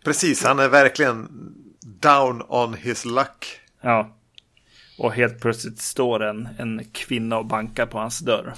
Precis, 0.04 0.44
han 0.44 0.60
är 0.60 0.70
verkligen 0.70 1.28
down 1.82 2.44
on 2.48 2.74
his 2.74 3.06
luck. 3.06 3.60
Ja. 3.82 4.18
Och 4.98 5.14
helt 5.14 5.40
plötsligt 5.42 5.80
står 5.82 6.24
en, 6.24 6.50
en 6.58 6.86
kvinna 6.92 7.38
och 7.38 7.46
bankar 7.46 7.86
på 7.86 7.98
hans 7.98 8.20
dörr. 8.20 8.54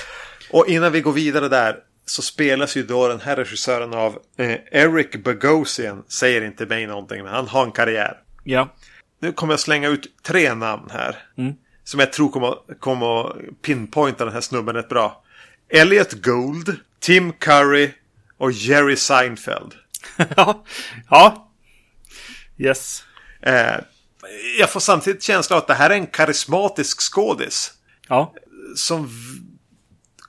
Och 0.52 0.68
innan 0.68 0.92
vi 0.92 1.02
går 1.02 1.14
vidare 1.14 1.50
där 1.50 1.78
så 2.06 2.22
spelas 2.22 2.78
ju 2.78 2.84
då 2.84 3.08
den 3.08 3.20
här 3.20 3.36
regissören 3.36 3.94
av 3.94 4.20
eh, 4.38 4.58
Eric 4.72 5.24
Bogosian. 5.24 6.04
Säger 6.08 6.42
inte 6.42 6.66
mig 6.66 6.88
någonting, 6.88 7.24
men 7.24 7.34
han 7.34 7.48
har 7.48 7.64
en 7.64 7.72
karriär. 7.72 8.18
Ja. 8.44 8.76
Nu 9.20 9.32
kommer 9.32 9.54
jag 9.54 9.60
slänga 9.60 9.90
ut 9.90 10.08
tre 10.24 10.54
namn 10.54 10.90
här. 10.92 11.16
Mm. 11.38 11.54
Som 11.84 12.00
jag 12.00 12.14
tror 12.14 12.30
kommer, 12.30 12.80
kommer 12.80 13.28
att 13.28 13.62
pinpointa 13.62 14.26
den 14.26 14.34
här 14.34 14.42
snubben 14.42 14.76
rätt 14.76 14.90
bra. 14.90 15.24
Elliot 15.70 16.14
Gould, 16.14 16.76
Tim 17.00 17.34
Curry 17.34 17.92
och 18.38 18.52
Jerry 18.52 18.96
Seinfeld. 18.96 19.74
ja. 20.36 20.66
ja. 21.10 21.52
Yes. 22.58 23.04
Eh, 23.42 23.76
jag 24.60 24.70
får 24.70 24.80
samtidigt 24.80 25.24
känsla 25.24 25.56
av 25.56 25.62
att 25.62 25.68
det 25.68 25.74
här 25.74 25.90
är 25.90 25.94
en 25.94 26.08
karismatisk 26.08 27.14
skådis. 27.14 27.72
Ja. 28.08 28.34
Som 28.76 29.10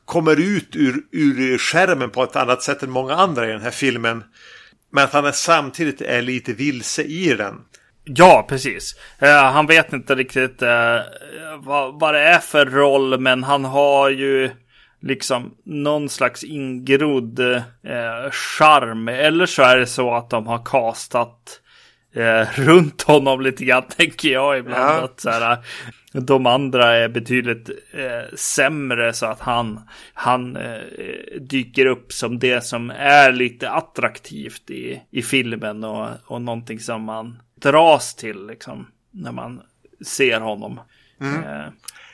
kommer 0.04 0.40
ut 0.40 0.76
ur, 0.76 1.02
ur 1.12 1.58
skärmen 1.58 2.10
på 2.10 2.22
ett 2.22 2.36
annat 2.36 2.62
sätt 2.62 2.82
än 2.82 2.90
många 2.90 3.14
andra 3.14 3.48
i 3.48 3.52
den 3.52 3.62
här 3.62 3.70
filmen. 3.70 4.24
Men 4.90 5.04
att 5.04 5.12
han 5.12 5.24
är 5.24 5.32
samtidigt 5.32 6.00
är 6.00 6.22
lite 6.22 6.52
vilse 6.52 7.02
i 7.02 7.34
den. 7.34 7.54
Ja, 8.04 8.46
precis. 8.48 8.94
Uh, 9.22 9.28
han 9.28 9.66
vet 9.66 9.92
inte 9.92 10.14
riktigt 10.14 10.62
uh, 10.62 11.00
vad, 11.58 12.00
vad 12.00 12.14
det 12.14 12.20
är 12.20 12.38
för 12.38 12.66
roll, 12.66 13.20
men 13.20 13.42
han 13.42 13.64
har 13.64 14.10
ju 14.10 14.50
liksom 15.04 15.54
någon 15.64 16.08
slags 16.08 16.44
ingrodd 16.44 17.40
uh, 17.40 18.30
charm. 18.30 19.08
Eller 19.08 19.46
så 19.46 19.62
är 19.62 19.76
det 19.76 19.86
så 19.86 20.14
att 20.14 20.30
de 20.30 20.46
har 20.46 20.64
kastat 20.64 21.60
uh, 22.16 22.60
runt 22.60 23.02
honom 23.02 23.40
lite 23.40 23.64
grann, 23.64 23.82
tänker 23.96 24.28
jag 24.28 24.58
ibland. 24.58 24.82
Ja. 24.82 25.04
Att, 25.04 25.20
så 25.20 25.30
här, 25.30 25.58
de 26.20 26.46
andra 26.46 26.96
är 26.96 27.08
betydligt 27.08 27.70
eh, 27.92 28.34
sämre 28.34 29.12
så 29.12 29.26
att 29.26 29.40
han, 29.40 29.80
han 30.14 30.56
eh, 30.56 30.80
dyker 31.40 31.86
upp 31.86 32.12
som 32.12 32.38
det 32.38 32.64
som 32.64 32.90
är 32.90 33.32
lite 33.32 33.70
attraktivt 33.70 34.70
i, 34.70 35.02
i 35.10 35.22
filmen 35.22 35.84
och, 35.84 36.08
och 36.24 36.42
någonting 36.42 36.80
som 36.80 37.02
man 37.02 37.42
dras 37.60 38.14
till 38.14 38.46
liksom 38.46 38.86
när 39.10 39.32
man 39.32 39.60
ser 40.06 40.40
honom. 40.40 40.80
Mm. 41.20 41.42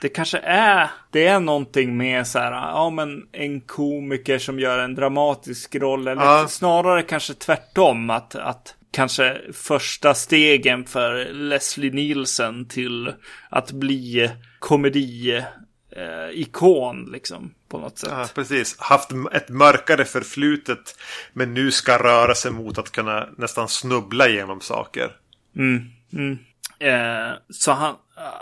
Det 0.01 0.09
kanske 0.09 0.39
är, 0.39 0.91
det 1.11 1.27
är 1.27 1.41
någonting 1.41 1.97
med 1.97 2.27
så 2.27 2.39
här, 2.39 2.53
ja 2.53 2.91
men 2.91 3.29
en 3.33 3.61
komiker 3.61 4.39
som 4.39 4.61
gör 4.61 4.79
en 4.79 4.95
dramatisk 4.95 5.75
roll 5.75 6.09
eller 6.09 6.23
ja. 6.23 6.49
snarare 6.49 7.03
kanske 7.03 7.35
tvärtom 7.35 8.11
att, 8.11 8.35
att 8.35 8.75
kanske 8.91 9.41
första 9.53 10.15
stegen 10.15 10.85
för 10.85 11.33
Leslie 11.33 11.91
Nielsen 11.91 12.69
till 12.69 13.13
att 13.49 13.73
bli 13.73 14.31
komedi 14.59 15.45
eh, 15.97 16.41
ikon 16.41 17.09
liksom 17.13 17.55
på 17.69 17.79
något 17.79 17.99
sätt. 17.99 18.11
Ja, 18.13 18.29
precis. 18.35 18.77
Haft 18.79 19.11
ett 19.33 19.49
mörkare 19.49 20.05
förflutet 20.05 20.97
men 21.33 21.55
nu 21.55 21.71
ska 21.71 21.99
röra 21.99 22.35
sig 22.35 22.51
mot 22.51 22.79
att 22.79 22.91
kunna 22.91 23.29
nästan 23.37 23.69
snubbla 23.69 24.29
genom 24.29 24.61
saker. 24.61 25.11
Mm, 25.57 25.83
mm. 26.13 26.39
Eh, 26.81 27.33
så 27.51 27.73
han, 27.73 27.95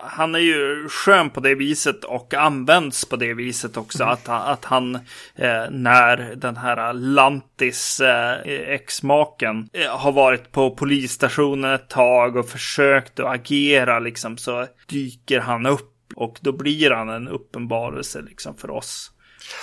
han 0.03 0.35
är 0.35 0.39
ju 0.39 0.89
skön 0.89 1.31
på 1.31 1.41
det 1.41 1.55
viset 1.55 2.05
och 2.05 2.35
används 2.35 3.05
på 3.05 3.17
det 3.17 3.35
viset 3.35 3.77
också. 3.77 4.03
Mm. 4.03 4.13
Att, 4.13 4.29
att 4.29 4.65
han, 4.65 4.95
eh, 5.35 5.71
när 5.71 6.35
den 6.37 6.57
här 6.57 6.93
Lantis 6.93 8.01
eh, 8.01 8.41
exmaken 8.75 9.69
eh, 9.73 9.99
har 9.99 10.13
varit 10.13 10.53
på 10.53 10.71
polisstationen 10.71 11.75
ett 11.75 11.89
tag 11.89 12.37
och 12.37 12.49
försökt 12.49 13.21
att 13.21 13.35
agera 13.35 13.99
liksom 13.99 14.39
så 14.39 14.67
dyker 14.87 15.41
han 15.41 15.67
upp 15.67 15.95
och 16.15 16.39
då 16.41 16.53
blir 16.53 16.91
han 16.91 17.09
en 17.09 17.29
uppenbarelse 17.29 18.21
liksom 18.21 18.57
för 18.57 18.71
oss 18.71 19.13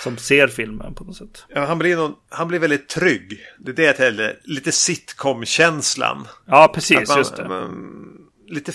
som 0.02 0.16
ser 0.16 0.48
filmen 0.48 0.94
på 0.94 1.04
något 1.04 1.16
sätt. 1.16 1.46
Ja, 1.48 1.64
han 1.64 1.78
blir, 1.78 1.96
någon, 1.96 2.14
han 2.28 2.48
blir 2.48 2.58
väldigt 2.58 2.88
trygg. 2.88 3.38
Det 3.58 3.70
är 3.70 3.74
det 3.74 3.82
jag 3.82 3.96
tänkte, 3.96 4.36
lite 4.44 4.72
sitcom-känslan. 4.72 6.28
Ja, 6.46 6.70
precis, 6.74 7.08
man, 7.08 7.18
just 7.18 7.36
det. 7.36 7.48
Man, 7.48 8.25
lite 8.46 8.72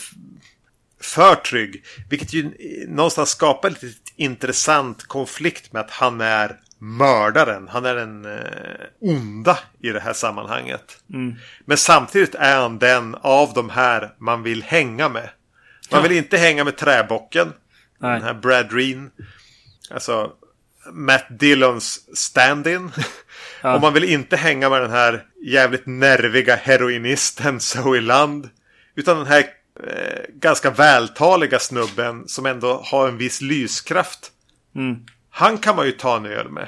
för 1.01 1.35
trygg. 1.35 1.83
Vilket 2.09 2.33
ju 2.33 2.51
någonstans 2.87 3.29
skapar 3.29 3.69
lite 3.69 3.87
intressant 4.15 5.03
konflikt 5.03 5.73
med 5.73 5.79
att 5.79 5.91
han 5.91 6.21
är 6.21 6.59
mördaren. 6.77 7.67
Han 7.67 7.85
är 7.85 7.95
den 7.95 8.25
eh, 8.25 8.85
onda 8.99 9.59
i 9.79 9.89
det 9.89 9.99
här 9.99 10.13
sammanhanget. 10.13 11.01
Mm. 11.13 11.35
Men 11.65 11.77
samtidigt 11.77 12.35
är 12.35 12.61
han 12.61 12.79
den 12.79 13.15
av 13.21 13.53
de 13.53 13.69
här 13.69 14.13
man 14.17 14.43
vill 14.43 14.63
hänga 14.63 15.09
med. 15.09 15.29
Man 15.91 16.03
vill 16.03 16.11
inte 16.11 16.37
hänga 16.37 16.63
med 16.63 16.77
träbocken. 16.77 17.53
Nej. 17.99 18.13
Den 18.13 18.23
här 18.23 18.33
Brad 18.33 18.73
Reen. 18.73 19.11
Alltså 19.89 20.31
Matt 20.91 21.25
Dillons 21.29 22.17
stand-in. 22.17 22.91
Ja. 23.61 23.75
Och 23.75 23.81
man 23.81 23.93
vill 23.93 24.03
inte 24.03 24.37
hänga 24.37 24.69
med 24.69 24.81
den 24.81 24.91
här 24.91 25.25
jävligt 25.45 25.85
nerviga 25.85 26.55
heroinisten 26.55 27.59
Zoe 27.59 28.01
Land. 28.01 28.49
Utan 28.95 29.17
den 29.17 29.27
här 29.27 29.45
eh, 29.87 30.23
ganska 30.29 30.71
vältaliga 30.71 31.59
snubben 31.59 32.27
som 32.27 32.45
ändå 32.45 32.81
har 32.83 33.07
en 33.07 33.17
viss 33.17 33.41
lyskraft. 33.41 34.31
Mm. 34.75 35.05
Han 35.29 35.57
kan 35.57 35.75
man 35.75 35.85
ju 35.85 35.91
ta 35.91 36.17
en 36.17 36.25
öl 36.25 36.49
med. 36.49 36.67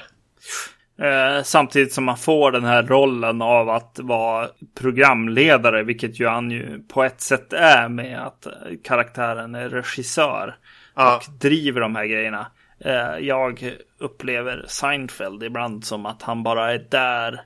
Eh, 0.99 1.43
samtidigt 1.43 1.93
som 1.93 2.03
man 2.03 2.17
får 2.17 2.51
den 2.51 2.63
här 2.63 2.83
rollen 2.83 3.41
av 3.41 3.69
att 3.69 3.99
vara 4.01 4.49
programledare, 4.79 5.83
vilket 5.83 6.19
ju 6.19 6.27
han 6.27 6.51
ju 6.51 6.83
på 6.83 7.03
ett 7.03 7.21
sätt 7.21 7.53
är 7.53 7.89
med 7.89 8.19
att 8.25 8.47
karaktären 8.83 9.55
är 9.55 9.69
regissör 9.69 10.55
ja. 10.95 11.15
och 11.15 11.33
driver 11.39 11.81
de 11.81 11.95
här 11.95 12.05
grejerna. 12.05 12.47
Eh, 12.79 13.17
jag 13.19 13.73
upplever 13.99 14.65
Seinfeld 14.67 15.43
ibland 15.43 15.85
som 15.85 16.05
att 16.05 16.21
han 16.21 16.43
bara 16.43 16.73
är 16.73 16.85
där 16.89 17.41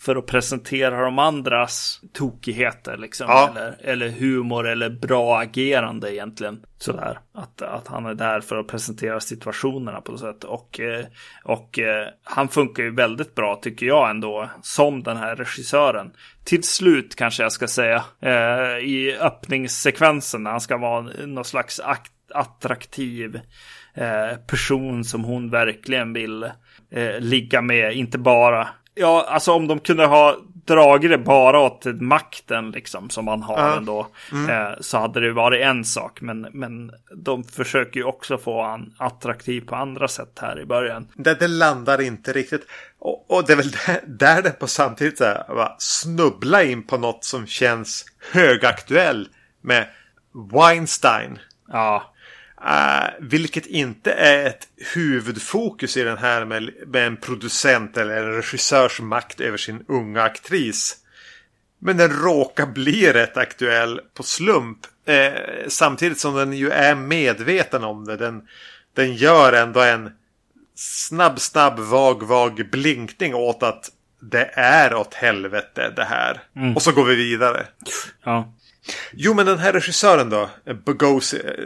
för 0.00 0.16
att 0.16 0.26
presentera 0.26 1.04
de 1.04 1.18
andras 1.18 2.00
tokigheter 2.12 2.96
liksom. 2.96 3.26
Ja. 3.28 3.50
Eller, 3.50 3.76
eller 3.80 4.08
humor 4.08 4.68
eller 4.68 4.90
bra 4.90 5.38
agerande 5.38 6.14
egentligen. 6.14 6.62
Sådär. 6.78 7.18
Att, 7.34 7.62
att 7.62 7.88
han 7.88 8.06
är 8.06 8.14
där 8.14 8.40
för 8.40 8.56
att 8.56 8.68
presentera 8.68 9.20
situationerna 9.20 10.00
på 10.00 10.12
något 10.12 10.20
sätt. 10.20 10.44
Och, 10.44 10.80
eh, 10.80 11.04
och 11.44 11.78
eh, 11.78 12.06
han 12.24 12.48
funkar 12.48 12.82
ju 12.82 12.94
väldigt 12.94 13.34
bra 13.34 13.60
tycker 13.62 13.86
jag 13.86 14.10
ändå. 14.10 14.50
Som 14.62 15.02
den 15.02 15.16
här 15.16 15.36
regissören. 15.36 16.10
Till 16.44 16.62
slut 16.62 17.16
kanske 17.16 17.42
jag 17.42 17.52
ska 17.52 17.68
säga. 17.68 18.04
Eh, 18.20 18.78
I 18.78 19.16
öppningssekvensen 19.20 20.42
när 20.42 20.50
han 20.50 20.60
ska 20.60 20.76
vara 20.76 21.00
någon 21.26 21.44
slags 21.44 21.80
attraktiv 22.34 23.40
person 24.46 25.04
som 25.04 25.24
hon 25.24 25.50
verkligen 25.50 26.12
vill 26.12 26.50
ligga 27.18 27.62
med. 27.62 27.92
Inte 27.92 28.18
bara 28.18 28.68
Ja, 29.00 29.26
alltså 29.28 29.52
om 29.52 29.66
de 29.68 29.80
kunde 29.80 30.06
ha 30.06 30.36
dragit 30.64 31.10
det 31.10 31.18
bara 31.18 31.60
åt 31.60 31.84
makten 31.84 32.70
liksom 32.70 33.10
som 33.10 33.24
man 33.24 33.42
har 33.42 33.58
ja. 33.58 33.76
ändå. 33.76 34.06
Mm. 34.32 34.50
Eh, 34.50 34.72
så 34.80 34.98
hade 34.98 35.20
det 35.20 35.32
varit 35.32 35.62
en 35.62 35.84
sak. 35.84 36.20
Men, 36.20 36.40
men 36.52 36.92
de 37.16 37.44
försöker 37.44 38.00
ju 38.00 38.04
också 38.04 38.38
få 38.38 38.62
han 38.62 38.94
attraktiv 38.98 39.60
på 39.60 39.76
andra 39.76 40.08
sätt 40.08 40.38
här 40.40 40.60
i 40.60 40.64
början. 40.66 41.08
Det, 41.14 41.34
det 41.34 41.48
landar 41.48 42.00
inte 42.00 42.32
riktigt. 42.32 42.66
Och, 42.98 43.30
och 43.30 43.46
det 43.46 43.52
är 43.52 43.56
väl 43.56 43.70
där, 43.70 44.00
där 44.06 44.42
det 44.42 44.50
på 44.50 44.66
samtidigt 44.66 45.18
så 45.18 45.24
här, 45.24 45.44
va, 45.48 45.76
snubbla 45.78 46.62
in 46.62 46.86
på 46.86 46.96
något 46.96 47.24
som 47.24 47.46
känns 47.46 48.04
högaktuell 48.32 49.28
med 49.60 49.86
Weinstein. 50.52 51.38
Ja. 51.68 52.09
Uh, 52.64 53.10
vilket 53.20 53.66
inte 53.66 54.12
är 54.12 54.46
ett 54.46 54.68
huvudfokus 54.94 55.96
i 55.96 56.02
den 56.02 56.18
här 56.18 56.44
med, 56.44 56.72
med 56.86 57.06
en 57.06 57.16
producent 57.16 57.96
eller 57.96 58.16
en 58.16 58.32
regissörs 58.32 59.00
makt 59.00 59.40
över 59.40 59.56
sin 59.56 59.84
unga 59.88 60.22
aktris. 60.22 60.96
Men 61.78 61.96
den 61.96 62.10
råkar 62.10 62.66
bli 62.66 63.12
rätt 63.12 63.36
aktuell 63.36 64.00
på 64.14 64.22
slump. 64.22 64.78
Uh, 65.08 65.68
samtidigt 65.68 66.18
som 66.18 66.34
den 66.34 66.52
ju 66.52 66.70
är 66.70 66.94
medveten 66.94 67.84
om 67.84 68.04
det. 68.04 68.16
Den, 68.16 68.42
den 68.94 69.14
gör 69.14 69.52
ändå 69.52 69.80
en 69.80 70.10
snabb, 70.74 71.40
snabb, 71.40 71.78
vag, 71.78 72.22
vag 72.22 72.70
blinkning 72.70 73.34
åt 73.34 73.62
att 73.62 73.90
det 74.20 74.50
är 74.54 74.94
åt 74.94 75.14
helvete 75.14 75.92
det 75.96 76.04
här. 76.04 76.42
Mm. 76.56 76.76
Och 76.76 76.82
så 76.82 76.92
går 76.92 77.04
vi 77.04 77.14
vidare. 77.14 77.66
Ja. 78.24 78.52
Jo, 79.12 79.34
men 79.34 79.46
den 79.46 79.58
här 79.58 79.72
regissören 79.72 80.30
då. 80.30 80.50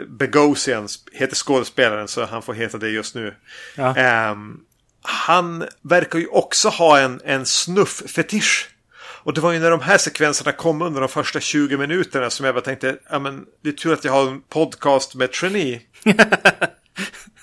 Begosian 0.08 0.88
heter 1.12 1.36
skådespelaren 1.36 2.08
så 2.08 2.24
han 2.24 2.42
får 2.42 2.54
heta 2.54 2.78
det 2.78 2.88
just 2.88 3.14
nu. 3.14 3.34
Ja. 3.76 4.30
Um, 4.30 4.60
han 5.02 5.64
verkar 5.82 6.18
ju 6.18 6.26
också 6.26 6.68
ha 6.68 6.98
en, 6.98 7.20
en 7.24 7.46
snuff-fetisch. 7.46 8.68
Och 9.24 9.34
det 9.34 9.40
var 9.40 9.52
ju 9.52 9.58
när 9.58 9.70
de 9.70 9.80
här 9.80 9.98
sekvenserna 9.98 10.52
kom 10.52 10.82
under 10.82 11.00
de 11.00 11.08
första 11.08 11.40
20 11.40 11.76
minuterna 11.76 12.30
som 12.30 12.46
jag 12.46 12.54
bara 12.54 12.64
tänkte, 12.64 12.96
ja 13.10 13.18
men 13.18 13.44
det 13.62 13.68
är 13.68 13.72
tur 13.72 13.92
att 13.92 14.04
jag 14.04 14.12
har 14.12 14.30
en 14.30 14.40
podcast 14.40 15.14
med 15.14 15.32
Trainee. 15.32 15.80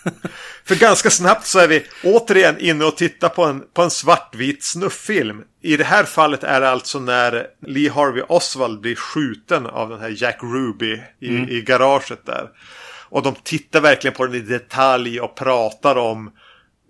För 0.65 0.75
ganska 0.75 1.09
snabbt 1.09 1.45
så 1.45 1.59
är 1.59 1.67
vi 1.67 1.85
återigen 2.03 2.59
inne 2.59 2.85
och 2.85 2.97
tittar 2.97 3.29
på 3.29 3.43
en, 3.43 3.63
på 3.73 3.81
en 3.81 3.91
svartvit 3.91 4.63
snufffilm. 4.63 5.43
I 5.61 5.77
det 5.77 5.83
här 5.83 6.03
fallet 6.03 6.43
är 6.43 6.61
det 6.61 6.69
alltså 6.69 6.99
när 6.99 7.47
Lee 7.67 7.91
Harvey 7.91 8.23
Oswald 8.27 8.81
blir 8.81 8.95
skjuten 8.95 9.65
av 9.65 9.89
den 9.89 9.99
här 9.99 10.23
Jack 10.23 10.37
Ruby 10.41 11.01
i, 11.19 11.29
mm. 11.29 11.49
i 11.49 11.61
garaget 11.61 12.25
där. 12.25 12.49
Och 13.09 13.23
de 13.23 13.35
tittar 13.43 13.81
verkligen 13.81 14.15
på 14.15 14.25
den 14.25 14.35
i 14.35 14.39
detalj 14.39 15.21
och 15.21 15.35
pratar 15.35 15.95
om 15.95 16.31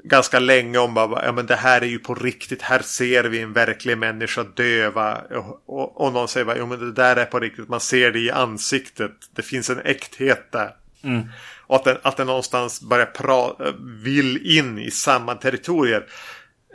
ganska 0.04 0.40
länge 0.40 0.78
om 0.78 0.94
bara, 0.94 1.26
ja 1.26 1.32
men 1.32 1.46
det 1.46 1.56
här 1.56 1.82
är 1.82 1.86
ju 1.86 2.00
på 2.00 2.16
riktigt, 2.16 2.62
här 2.62 2.82
ser 2.82 3.24
vi 3.24 3.42
en 3.42 3.54
verklig 3.54 3.98
människa 3.98 4.44
döva. 4.44 5.22
Och, 5.22 5.64
och, 5.66 6.02
och 6.02 6.14
någon 6.14 6.28
säger 6.28 6.46
bara, 6.46 6.58
ja 6.58 6.66
men 6.66 6.80
det 6.80 6.92
där 6.92 7.16
är 7.16 7.26
på 7.26 7.40
riktigt, 7.40 7.70
man 7.70 7.80
ser 7.80 8.12
det 8.12 8.20
i 8.20 8.32
ansiktet, 8.32 9.12
det 9.36 9.42
finns 9.42 9.70
en 9.70 9.80
äkthet 9.80 10.52
där. 10.52 10.76
Mm. 11.04 11.28
Och 11.72 11.78
att 11.78 11.84
den, 11.84 11.98
att 12.02 12.18
den 12.18 12.28
någonstans 12.28 12.82
börjar 12.82 13.06
pra, 13.06 13.66
eh, 13.66 13.74
vill 14.04 14.58
in 14.58 14.80
i 14.80 14.92
samma 14.92 15.36
territorier. 15.36 16.06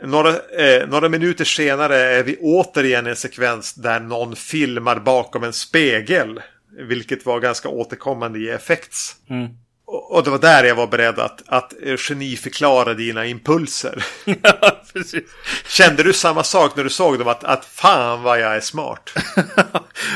Några, 0.03 0.29
eh, 0.29 0.87
några 0.87 1.09
minuter 1.09 1.45
senare 1.45 1.95
är 1.95 2.23
vi 2.23 2.37
återigen 2.41 3.07
i 3.07 3.09
en 3.09 3.15
sekvens 3.15 3.73
där 3.73 3.99
någon 3.99 4.35
filmar 4.35 4.99
bakom 4.99 5.43
en 5.43 5.53
spegel. 5.53 6.41
Vilket 6.77 7.25
var 7.25 7.39
ganska 7.39 7.69
återkommande 7.69 8.39
i 8.39 8.49
effekts. 8.49 9.15
Mm. 9.29 9.47
Och 9.89 10.23
det 10.23 10.29
var 10.29 10.39
där 10.39 10.63
jag 10.63 10.75
var 10.75 10.87
beredd 10.87 11.19
att, 11.19 11.43
att 11.45 11.73
geniförklara 11.97 12.93
dina 12.93 13.25
impulser. 13.25 14.05
ja, 14.25 14.81
precis. 14.93 15.23
Kände 15.67 16.03
du 16.03 16.13
samma 16.13 16.43
sak 16.43 16.75
när 16.75 16.83
du 16.83 16.89
såg 16.89 17.19
dem? 17.19 17.27
Att, 17.27 17.43
att 17.43 17.65
fan 17.65 18.23
vad 18.23 18.39
jag 18.39 18.55
är 18.55 18.59
smart. 18.59 19.13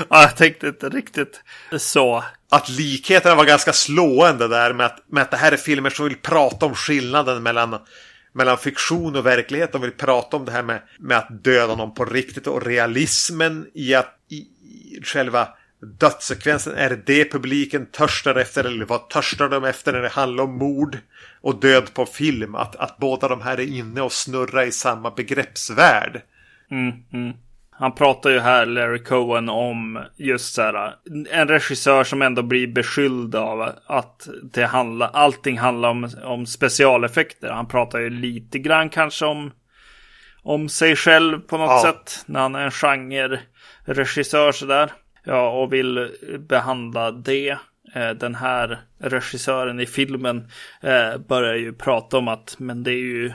ja, 0.10 0.22
jag 0.22 0.38
tänkte 0.38 0.68
inte 0.68 0.90
riktigt 0.90 1.42
så. 1.78 2.24
Att 2.50 2.70
likheterna 2.70 3.36
var 3.36 3.46
ganska 3.46 3.74
slående 3.74 4.48
där 4.48 4.74
med 4.74 4.86
att, 4.86 5.04
med 5.12 5.24
att 5.24 5.32
det 5.32 5.38
här 5.38 5.52
är 5.52 5.58
filmer 5.58 5.90
som 5.90 6.06
vill 6.06 6.18
prata 6.18 6.66
om 6.66 6.76
skillnaden 6.76 7.44
mellan 7.44 7.80
mellan 8.34 8.58
fiktion 8.58 9.16
och 9.16 9.26
verklighet. 9.26 9.72
De 9.72 9.82
vill 9.82 9.92
prata 9.92 10.38
om 10.38 10.46
det 10.46 10.52
här 10.52 10.64
med, 10.64 10.82
med 11.00 11.18
att 11.18 11.44
döda 11.44 11.76
någon 11.76 11.94
på 11.94 12.06
riktigt 12.06 12.48
och 12.48 12.66
realismen 12.66 13.68
i 13.74 13.96
att 13.96 14.16
i, 14.30 14.36
i 14.36 15.02
själva 15.04 15.48
dödssekvensen. 15.82 16.76
Är 16.76 17.02
det 17.06 17.32
publiken 17.32 17.86
törstar 17.86 18.36
efter 18.36 18.64
eller 18.64 18.86
vad 18.86 19.10
törstar 19.10 19.50
de 19.50 19.64
efter 19.64 19.94
när 19.94 20.02
det 20.02 20.10
handlar 20.10 20.44
om 20.44 20.58
mord 20.58 20.98
och 21.42 21.60
död 21.60 21.94
på 21.94 22.06
film? 22.06 22.56
Att, 22.56 22.76
att 22.76 22.98
båda 22.98 23.28
de 23.28 23.42
här 23.42 23.60
är 23.60 23.78
inne 23.78 24.02
och 24.02 24.12
snurrar 24.12 24.64
i 24.64 24.72
samma 24.72 25.12
begreppsvärld. 25.12 26.22
Mm, 26.72 26.94
mm. 27.14 27.34
Han 27.82 27.96
pratar 27.96 28.30
ju 28.30 28.40
här, 28.40 28.66
Larry 28.66 29.04
Cohen, 29.04 29.50
om 29.50 30.04
just 30.18 30.54
så 30.54 30.62
här, 30.62 30.96
en 31.32 31.48
regissör 31.48 32.04
som 32.04 32.22
ändå 32.22 32.42
blir 32.42 32.68
beskylld 32.68 33.36
av 33.36 33.72
att 33.86 34.28
det 34.44 34.66
handlar, 34.66 35.10
allting 35.14 35.60
handlar 35.60 35.90
om, 35.90 36.10
om 36.24 36.46
specialeffekter. 36.46 37.50
Han 37.50 37.68
pratar 37.68 38.00
ju 38.00 38.10
lite 38.10 38.60
grann 38.60 38.90
kanske 38.90 39.26
om, 39.26 39.52
om 40.44 40.70
sig 40.70 40.96
själv 40.96 41.40
på 41.40 41.58
något 41.58 41.70
ja. 41.70 41.82
sätt, 41.82 42.24
när 42.26 42.40
han 42.40 42.56
är 42.56 42.66
en 42.66 42.72
genre-regissör 42.72 44.52
sådär. 44.52 44.92
Ja, 45.24 45.50
och 45.50 45.74
vill 45.74 46.12
behandla 46.40 47.12
det. 47.12 47.58
Eh, 47.94 48.10
den 48.10 48.36
här 48.36 48.82
regissören 49.00 49.80
i 49.80 49.86
filmen 49.86 50.48
eh, 50.82 51.18
börjar 51.18 51.56
ju 51.56 51.74
prata 51.74 52.18
om 52.18 52.28
att 52.28 52.56
men 52.60 52.84
det 52.84 52.92
är 52.92 53.06
ju 53.06 53.34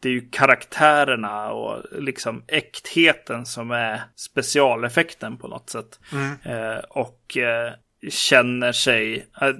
det 0.00 0.08
är 0.08 0.12
ju 0.12 0.28
karaktärerna 0.30 1.52
och 1.52 1.84
liksom 1.92 2.44
äktheten 2.48 3.46
som 3.46 3.70
är 3.70 4.02
specialeffekten 4.16 5.36
på 5.36 5.48
något 5.48 5.70
sätt. 5.70 6.00
Mm. 6.12 6.32
Eh, 6.42 6.78
och 6.78 7.36
eh, 7.36 7.72
känner 8.10 8.72
sig 8.72 9.26
eh, 9.40 9.54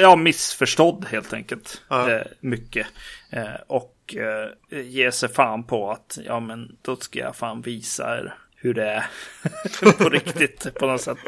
ja, 0.00 0.16
missförstådd 0.16 1.04
helt 1.10 1.32
enkelt. 1.32 1.82
Eh, 1.90 2.26
mycket. 2.40 2.86
Och 3.66 4.14
eh, 4.16 4.80
ger 4.82 5.10
sig 5.10 5.28
fan 5.28 5.64
på 5.64 5.90
att 5.90 6.18
ja 6.24 6.40
men 6.40 6.76
då 6.82 6.96
ska 6.96 7.18
jag 7.18 7.36
fan 7.36 7.60
visa 7.60 8.18
er 8.18 8.34
hur 8.64 8.74
det 8.74 8.90
är 8.90 9.04
på 9.98 10.08
riktigt 10.08 10.74
på 10.74 10.86
något 10.86 11.00
sätt 11.00 11.18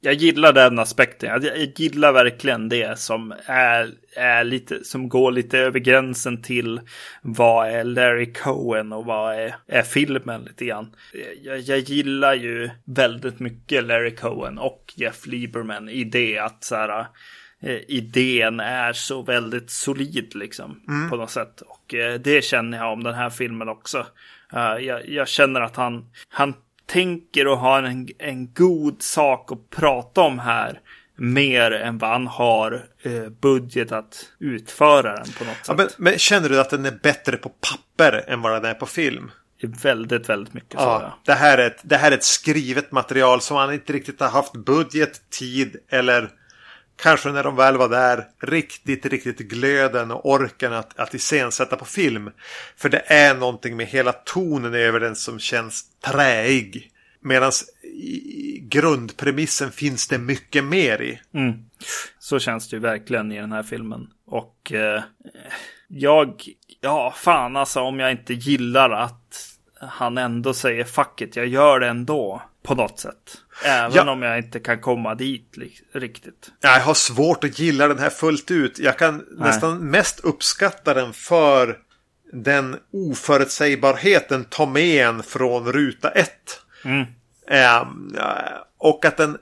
jag 0.00 0.14
gillar 0.14 0.52
den 0.52 0.78
aspekten. 0.78 1.28
Jag, 1.28 1.44
jag 1.44 1.72
gillar 1.80 2.12
verkligen 2.12 2.68
det 2.68 2.98
som 2.98 3.34
är, 3.46 3.90
är 4.16 4.44
lite, 4.44 4.84
som 4.84 5.08
går 5.08 5.32
lite 5.32 5.58
över 5.58 5.78
gränsen 5.78 6.42
till 6.42 6.80
vad 7.22 7.68
är 7.68 7.84
Larry 7.84 8.32
Cohen 8.32 8.92
och 8.92 9.04
vad 9.04 9.34
är, 9.34 9.56
är 9.66 9.82
filmen 9.82 10.42
lite 10.42 10.64
grann. 10.64 10.94
Jag, 11.42 11.60
jag 11.60 11.78
gillar 11.78 12.34
ju 12.34 12.70
väldigt 12.84 13.40
mycket 13.40 13.84
Larry 13.84 14.14
Cohen 14.14 14.58
och 14.58 14.92
Jeff 14.96 15.26
Lieberman 15.26 15.88
i 15.88 16.04
det 16.04 16.38
att 16.38 16.64
så 16.64 16.74
här, 16.74 17.06
eh, 17.62 17.78
idén 17.88 18.60
är 18.60 18.92
så 18.92 19.22
väldigt 19.22 19.70
solid 19.70 20.34
liksom 20.34 20.80
mm. 20.88 21.10
på 21.10 21.16
något 21.16 21.30
sätt. 21.30 21.60
Och 21.60 21.94
eh, 21.94 22.20
det 22.20 22.44
känner 22.44 22.78
jag 22.78 22.92
om 22.92 23.02
den 23.02 23.14
här 23.14 23.30
filmen 23.30 23.68
också. 23.68 24.06
Uh, 24.54 24.84
jag, 24.84 25.08
jag, 25.08 25.28
känner 25.28 25.60
att 25.60 25.76
han, 25.76 26.10
han 26.28 26.54
tänker 26.86 27.46
och 27.46 27.58
har 27.58 27.82
en, 27.82 28.08
en 28.18 28.52
god 28.54 29.02
sak 29.02 29.52
att 29.52 29.70
prata 29.70 30.20
om 30.20 30.38
här 30.38 30.80
mer 31.16 31.70
än 31.70 31.98
vad 31.98 32.10
han 32.10 32.26
har 32.26 32.84
eh, 33.02 33.28
budget 33.28 33.92
att 33.92 34.26
utföra 34.38 35.16
den 35.16 35.32
på 35.38 35.44
något 35.44 35.56
sätt. 35.56 35.68
Ja, 35.68 35.74
men, 35.76 35.88
men, 35.96 36.18
känner 36.18 36.48
du 36.48 36.60
att 36.60 36.70
den 36.70 36.86
är 36.86 36.98
bättre 37.02 37.36
på 37.36 37.48
papper 37.48 38.24
än 38.26 38.42
vad 38.42 38.52
den 38.52 38.64
är 38.70 38.74
på 38.74 38.86
film? 38.86 39.30
Väldigt, 39.62 40.28
väldigt 40.28 40.54
mycket 40.54 40.74
ja, 40.74 41.00
så. 41.00 41.30
Det, 41.32 41.38
här 41.38 41.58
är 41.58 41.66
ett, 41.66 41.80
det 41.82 41.96
här 41.96 42.12
är 42.12 42.16
ett 42.16 42.24
skrivet 42.24 42.92
material 42.92 43.40
som 43.40 43.56
han 43.56 43.72
inte 43.72 43.92
riktigt 43.92 44.20
har 44.20 44.28
haft 44.28 44.52
budget, 44.52 45.30
tid 45.30 45.76
eller 45.88 46.30
kanske 47.02 47.28
när 47.28 47.44
de 47.44 47.56
väl 47.56 47.76
var 47.76 47.88
där 47.88 48.24
riktigt, 48.42 49.06
riktigt 49.06 49.38
glöden 49.38 50.10
och 50.10 50.30
orken 50.30 50.72
att, 50.72 50.98
att 50.98 51.14
iscensätta 51.14 51.76
på 51.76 51.84
film. 51.84 52.30
För 52.76 52.88
det 52.88 53.02
är 53.06 53.34
någonting 53.34 53.76
med 53.76 53.86
hela 53.86 54.12
tonen 54.12 54.74
över 54.74 55.00
den 55.00 55.16
som 55.16 55.38
känns 55.38 55.84
träig. 56.00 56.90
Medan 57.20 57.52
i 57.82 58.58
grundpremissen 58.60 59.72
finns 59.72 60.08
det 60.08 60.18
mycket 60.18 60.64
mer 60.64 61.02
i. 61.02 61.20
Mm. 61.34 61.54
Så 62.18 62.38
känns 62.38 62.68
det 62.68 62.76
ju 62.76 62.80
verkligen 62.80 63.32
i 63.32 63.40
den 63.40 63.52
här 63.52 63.62
filmen. 63.62 64.10
Och 64.26 64.72
eh, 64.72 65.02
jag, 65.88 66.48
ja 66.80 67.14
fan 67.16 67.56
alltså 67.56 67.80
om 67.80 68.00
jag 68.00 68.10
inte 68.10 68.34
gillar 68.34 68.90
att 68.90 69.57
han 69.80 70.18
ändå 70.18 70.54
säger 70.54 70.84
fuck 70.84 71.20
it, 71.20 71.36
jag 71.36 71.46
gör 71.46 71.80
det 71.80 71.88
ändå 71.88 72.42
på 72.62 72.74
något 72.74 73.00
sätt. 73.00 73.36
Även 73.64 73.92
ja. 73.94 74.10
om 74.10 74.22
jag 74.22 74.38
inte 74.38 74.60
kan 74.60 74.80
komma 74.80 75.14
dit 75.14 75.54
riktigt. 75.92 76.50
Jag 76.60 76.80
har 76.80 76.94
svårt 76.94 77.44
att 77.44 77.58
gilla 77.58 77.88
den 77.88 77.98
här 77.98 78.10
fullt 78.10 78.50
ut. 78.50 78.78
Jag 78.78 78.98
kan 78.98 79.16
Nej. 79.16 79.24
nästan 79.48 79.90
mest 79.90 80.20
uppskatta 80.20 80.94
den 80.94 81.12
för 81.12 81.78
den 82.32 82.76
oförutsägbarheten 82.92 84.44
tar 84.44 84.66
med 84.66 85.06
en 85.06 85.22
från 85.22 85.72
ruta 85.72 86.10
ett. 86.10 86.62
Mm. 86.84 87.06
Eh, 87.50 87.84
och 88.78 89.04
att 89.04 89.16
den 89.16 89.38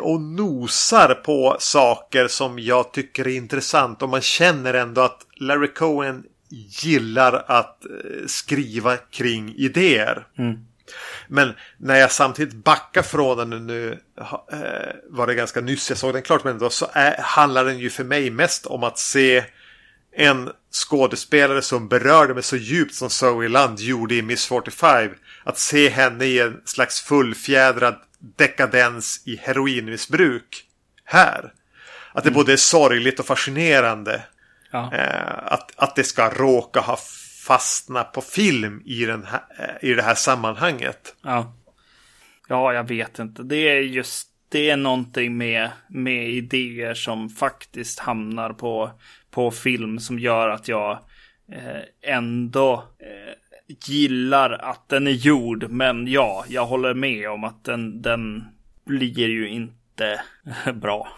och 0.00 0.20
nosar 0.20 1.14
på 1.14 1.56
saker 1.58 2.28
som 2.28 2.58
jag 2.58 2.92
tycker 2.92 3.28
är 3.28 3.36
intressant. 3.36 4.02
Och 4.02 4.08
man 4.08 4.20
känner 4.20 4.74
ändå 4.74 5.00
att 5.00 5.26
Larry 5.36 5.74
Cohen 5.74 6.24
gillar 6.50 7.44
att 7.46 7.84
eh, 7.84 8.26
skriva 8.26 8.96
kring 8.96 9.54
idéer. 9.56 10.26
Mm. 10.38 10.58
Men 11.28 11.52
när 11.78 11.96
jag 11.96 12.12
samtidigt 12.12 12.64
backar 12.64 13.02
från 13.02 13.50
den 13.50 13.66
nu 13.66 13.98
eh, 14.52 14.58
var 15.08 15.26
det 15.26 15.34
ganska 15.34 15.60
nyss 15.60 15.90
jag 15.90 15.98
såg 15.98 16.14
den 16.14 16.22
klart 16.22 16.44
men 16.44 16.58
då 16.58 16.70
så 16.70 16.86
är, 16.92 17.16
handlar 17.22 17.64
den 17.64 17.78
ju 17.78 17.90
för 17.90 18.04
mig 18.04 18.30
mest 18.30 18.66
om 18.66 18.84
att 18.84 18.98
se 18.98 19.44
en 20.16 20.50
skådespelare 20.72 21.62
som 21.62 21.88
berörde 21.88 22.34
mig 22.34 22.42
så 22.42 22.56
djupt 22.56 22.94
som 22.94 23.10
Zoe 23.10 23.48
Land 23.48 23.80
gjorde 23.80 24.14
i 24.14 24.22
Miss 24.22 24.46
45. 24.46 25.10
Att 25.44 25.58
se 25.58 25.88
henne 25.88 26.24
i 26.24 26.40
en 26.40 26.60
slags 26.64 27.00
fullfjädrad 27.00 27.96
dekadens 28.36 29.22
i 29.24 29.36
heroinmissbruk 29.36 30.64
här. 31.04 31.52
Att 32.12 32.24
det 32.24 32.30
mm. 32.30 32.38
både 32.38 32.52
är 32.52 32.56
sorgligt 32.56 33.20
och 33.20 33.26
fascinerande. 33.26 34.22
Ja. 34.70 34.94
Eh, 34.94 35.52
att, 35.52 35.72
att 35.76 35.96
det 35.96 36.04
ska 36.04 36.28
råka 36.28 36.80
ha 36.80 36.98
fastna 37.46 38.04
på 38.04 38.20
film 38.20 38.82
i, 38.84 39.04
den 39.04 39.24
här, 39.24 39.78
i 39.82 39.94
det 39.94 40.02
här 40.02 40.14
sammanhanget. 40.14 41.16
Ja. 41.22 41.54
ja, 42.48 42.72
jag 42.72 42.88
vet 42.88 43.18
inte. 43.18 43.42
Det 43.42 43.56
är 43.56 43.80
just 43.80 44.30
det 44.50 44.70
är 44.70 44.76
någonting 44.76 45.36
med, 45.36 45.70
med 45.88 46.30
idéer 46.30 46.94
som 46.94 47.28
faktiskt 47.28 47.98
hamnar 47.98 48.52
på, 48.52 48.90
på 49.30 49.50
film 49.50 49.98
som 49.98 50.18
gör 50.18 50.48
att 50.48 50.68
jag 50.68 50.98
eh, 51.52 52.14
ändå 52.14 52.74
eh, 52.98 53.34
gillar 53.86 54.50
att 54.50 54.88
den 54.88 55.06
är 55.06 55.10
gjord. 55.10 55.70
Men 55.70 56.06
ja, 56.06 56.44
jag 56.48 56.66
håller 56.66 56.94
med 56.94 57.30
om 57.30 57.44
att 57.44 57.64
den, 57.64 58.02
den 58.02 58.44
blir 58.84 59.28
ju 59.28 59.48
inte 59.48 60.20
bra, 60.74 61.08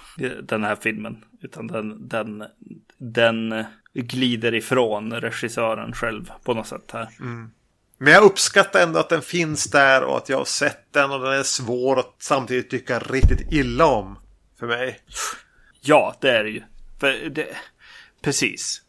den 0.43 0.65
här 0.65 0.77
filmen. 0.77 1.25
Utan 1.43 1.67
den, 1.67 2.09
den, 2.09 2.45
den 3.03 3.65
glider 3.95 4.55
ifrån 4.55 5.13
regissören 5.13 5.93
själv 5.93 6.31
på 6.45 6.55
något 6.55 6.67
sätt 6.67 6.91
här. 6.93 7.09
Mm. 7.21 7.51
Men 7.99 8.13
jag 8.13 8.23
uppskattar 8.23 8.83
ändå 8.83 8.99
att 8.99 9.09
den 9.09 9.23
finns 9.23 9.65
där 9.65 10.03
och 10.03 10.17
att 10.17 10.29
jag 10.29 10.39
har 10.39 10.45
sett 10.45 10.93
den 10.93 11.11
och 11.11 11.21
den 11.21 11.33
är 11.33 11.43
svår 11.43 11.99
att 11.99 12.15
samtidigt 12.19 12.71
tycka 12.71 12.99
riktigt 12.99 13.53
illa 13.53 13.87
om. 13.87 14.19
För 14.59 14.67
mig. 14.67 15.01
Ja, 15.81 16.17
det 16.21 16.31
är 16.31 16.45
det 16.45 16.51
ju. 16.51 16.63
För 17.01 17.29
det... 17.31 17.49
Precis. 18.23 18.83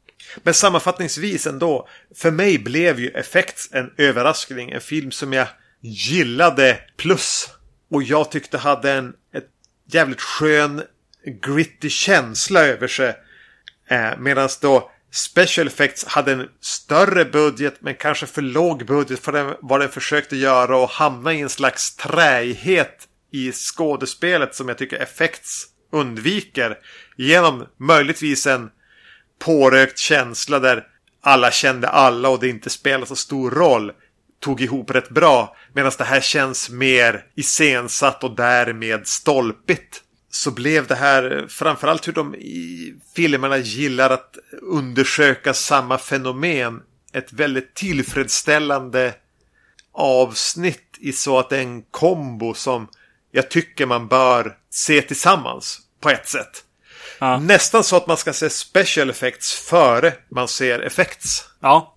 Men 0.44 0.54
sammanfattningsvis 0.54 1.48
ändå. 1.48 1.88
För 2.16 2.32
mig 2.32 2.60
blev 2.60 3.00
ju 3.00 3.08
Effects 3.08 3.70
en 3.72 3.94
överraskning. 3.98 4.72
En 4.72 4.82
film 4.82 5.12
som 5.12 5.34
jag 5.34 5.48
gillade 5.82 6.80
plus. 6.98 7.50
Och 7.90 8.04
jag 8.04 8.32
tyckte 8.32 8.58
hade 8.58 8.92
en 8.92 9.14
ett 9.34 9.50
jävligt 9.86 10.22
skön 10.22 10.82
gritty 11.42 11.90
känsla 11.90 12.66
över 12.66 12.88
sig. 12.88 13.16
Eh, 13.90 14.18
Medan 14.18 14.50
då 14.62 14.92
Special 15.12 15.68
Effects 15.68 16.06
hade 16.06 16.32
en 16.32 16.50
större 16.62 17.26
budget 17.26 17.76
men 17.80 17.96
kanske 17.96 18.26
för 18.26 18.42
låg 18.42 18.86
budget 18.86 19.20
för 19.20 19.32
den, 19.32 19.56
vad 19.62 19.80
den 19.80 19.90
försökte 19.90 20.36
göra 20.36 20.78
och 20.78 20.90
hamna 20.90 21.34
i 21.34 21.42
en 21.42 21.50
slags 21.50 21.96
träighet 21.96 23.08
i 23.32 23.52
skådespelet 23.52 24.56
som 24.56 24.68
jag 24.68 24.78
tycker 24.78 24.98
Effects 24.98 25.66
undviker. 25.92 26.78
Genom 27.18 27.66
möjligtvis 27.80 28.48
en 28.48 28.70
pårökt 29.40 29.98
känsla 29.98 30.60
där 30.60 30.88
alla 31.22 31.52
kände 31.52 31.88
alla 31.88 32.30
och 32.30 32.40
det 32.40 32.50
inte 32.50 32.70
spelade 32.70 33.06
så 33.06 33.16
stor 33.16 33.52
roll. 33.52 33.92
Tog 34.40 34.62
ihop 34.62 34.92
rätt 34.92 35.10
bra. 35.10 35.56
Medan 35.74 35.92
det 35.98 36.04
här 36.04 36.22
känns 36.22 36.70
mer 36.70 37.26
iscensatt 37.36 38.24
och 38.24 38.36
därmed 38.36 39.08
stolpigt 39.08 40.02
så 40.36 40.52
blev 40.52 40.88
det 40.88 40.96
här 40.96 41.46
framförallt 41.50 42.08
hur 42.08 42.14
de 42.14 42.36
i 42.36 42.94
filmerna 43.16 43.58
gillar 43.58 44.10
att 44.10 44.38
undersöka 44.62 45.54
samma 45.54 45.98
fenomen. 45.98 46.82
Ett 47.14 47.34
väldigt 47.34 47.74
tillfredsställande 47.74 49.14
avsnitt 49.94 50.98
i 51.00 51.14
så 51.14 51.40
att 51.40 51.50
det 51.50 51.58
är 51.58 51.62
en 51.62 51.82
kombo 51.82 52.54
som 52.54 52.88
jag 53.32 53.50
tycker 53.50 53.86
man 53.86 54.08
bör 54.08 54.58
se 54.70 55.02
tillsammans 55.02 55.80
på 56.02 56.10
ett 56.10 56.28
sätt. 56.28 56.64
Ja. 57.20 57.40
Nästan 57.40 57.84
så 57.84 57.98
att 57.98 58.08
man 58.08 58.18
ska 58.18 58.34
se 58.34 58.50
special 58.50 59.10
effects 59.10 59.54
före 59.54 60.14
man 60.30 60.48
ser 60.48 60.80
effects. 60.80 61.50
Ja, 61.60 61.96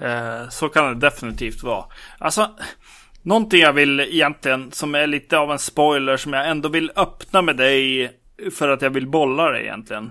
eh, 0.00 0.48
så 0.48 0.68
kan 0.68 0.84
det 0.84 1.10
definitivt 1.10 1.62
vara. 1.62 1.84
Alltså, 2.18 2.50
någonting 3.26 3.60
jag 3.60 3.72
vill 3.72 4.00
egentligen 4.00 4.72
som 4.72 4.94
är 4.94 5.06
lite 5.06 5.38
av 5.38 5.52
en 5.52 5.58
spoiler 5.58 6.16
som 6.16 6.32
jag 6.32 6.48
ändå 6.48 6.68
vill 6.68 6.90
öppna 6.96 7.42
med 7.42 7.56
dig 7.56 8.10
för 8.52 8.68
att 8.68 8.82
jag 8.82 8.90
vill 8.90 9.06
bolla 9.06 9.50
det 9.50 9.64
egentligen. 9.64 10.10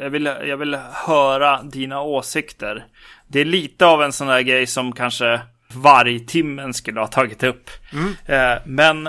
Jag 0.00 0.10
vill, 0.10 0.24
jag 0.26 0.56
vill 0.56 0.74
höra 0.92 1.62
dina 1.62 2.00
åsikter. 2.00 2.86
Det 3.26 3.40
är 3.40 3.44
lite 3.44 3.86
av 3.86 4.02
en 4.02 4.12
sån 4.12 4.28
här 4.28 4.42
grej 4.42 4.66
som 4.66 4.92
kanske 4.92 5.40
vargtimmen 5.74 6.74
skulle 6.74 7.00
ha 7.00 7.06
tagit 7.06 7.42
upp. 7.42 7.70
Mm. 7.92 8.12
Eh, 8.26 8.58
men 8.66 9.08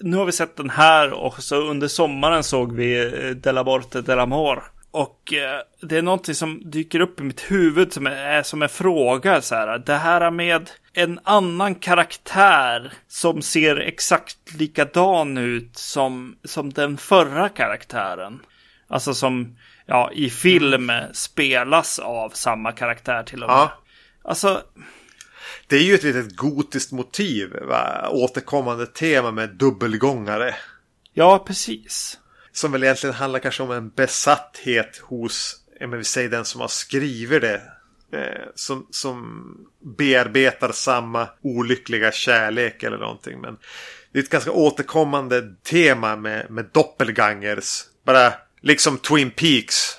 nu 0.00 0.16
har 0.16 0.24
vi 0.24 0.32
sett 0.32 0.56
den 0.56 0.70
här 0.70 1.12
och 1.12 1.42
så 1.42 1.56
under 1.56 1.88
sommaren 1.88 2.44
såg 2.44 2.76
vi 2.76 3.00
eh, 3.00 3.30
Della 3.30 4.26
Mor. 4.26 4.62
Och 4.92 5.32
eh, 5.32 5.60
det 5.80 5.98
är 5.98 6.02
någonting 6.02 6.34
som 6.34 6.70
dyker 6.70 7.00
upp 7.00 7.20
i 7.20 7.22
mitt 7.22 7.40
huvud 7.40 7.92
som 7.92 8.06
är 8.06 8.42
som 8.42 8.62
en 8.62 8.68
fråga 8.68 9.42
så 9.42 9.54
här. 9.54 9.78
Det 9.78 9.94
här 9.94 10.30
med 10.30 10.70
en 10.92 11.20
annan 11.22 11.74
karaktär 11.74 12.92
som 13.08 13.42
ser 13.42 13.76
exakt 13.76 14.54
likadan 14.58 15.38
ut 15.38 15.78
som, 15.78 16.36
som 16.44 16.72
den 16.72 16.96
förra 16.96 17.48
karaktären. 17.48 18.40
Alltså 18.88 19.14
som 19.14 19.56
ja, 19.86 20.10
i 20.12 20.30
film 20.30 20.90
spelas 21.12 21.98
av 21.98 22.30
samma 22.30 22.72
karaktär 22.72 23.22
till 23.22 23.42
och 23.42 23.48
med. 23.48 23.56
Ja. 23.56 23.72
Alltså, 24.24 24.62
det 25.66 25.76
är 25.76 25.82
ju 25.82 25.94
ett 25.94 26.02
litet 26.02 26.36
gotiskt 26.36 26.92
motiv. 26.92 27.56
Va? 27.68 28.08
Återkommande 28.10 28.86
tema 28.86 29.30
med 29.30 29.50
dubbelgångare. 29.50 30.54
Ja, 31.12 31.44
precis. 31.46 32.18
Som 32.52 32.72
väl 32.72 32.84
egentligen 32.84 33.14
handlar 33.14 33.38
kanske 33.38 33.62
om 33.62 33.70
en 33.70 33.88
besatthet 33.88 34.98
hos, 34.98 35.56
men 35.80 35.98
vi 35.98 36.04
säger 36.04 36.28
den 36.28 36.44
som 36.44 36.60
har 36.60 36.68
skrivit 36.68 37.42
det. 37.42 37.62
Eh, 38.12 38.48
som, 38.54 38.86
som 38.90 39.44
bearbetar 39.98 40.72
samma 40.72 41.28
olyckliga 41.42 42.12
kärlek 42.12 42.82
eller 42.82 42.98
någonting. 42.98 43.40
Men 43.40 43.58
det 44.12 44.18
är 44.18 44.22
ett 44.22 44.30
ganska 44.30 44.52
återkommande 44.52 45.54
tema 45.62 46.16
med, 46.16 46.50
med 46.50 46.64
doppelgangers. 46.72 47.82
Bara 48.04 48.32
liksom 48.60 48.98
Twin 48.98 49.30
Peaks 49.30 49.96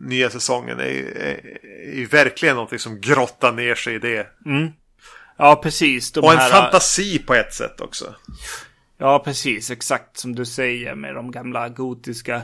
nya 0.00 0.30
säsongen 0.30 0.80
är, 0.80 0.84
är, 0.84 1.58
är, 2.02 2.06
verkligen 2.06 2.54
någonting 2.54 2.78
som 2.78 3.00
grottar 3.00 3.52
ner 3.52 3.74
sig 3.74 3.94
i 3.94 3.98
det. 3.98 4.26
Mm. 4.46 4.72
Ja, 5.38 5.60
precis. 5.62 6.12
De 6.12 6.24
och 6.24 6.32
en 6.32 6.38
här... 6.38 6.50
fantasi 6.50 7.18
på 7.18 7.34
ett 7.34 7.54
sätt 7.54 7.80
också. 7.80 8.14
Ja, 9.04 9.18
precis. 9.18 9.70
Exakt 9.70 10.16
som 10.18 10.34
du 10.34 10.44
säger 10.44 10.94
med 10.94 11.14
de 11.14 11.30
gamla 11.30 11.68
gotiska 11.68 12.42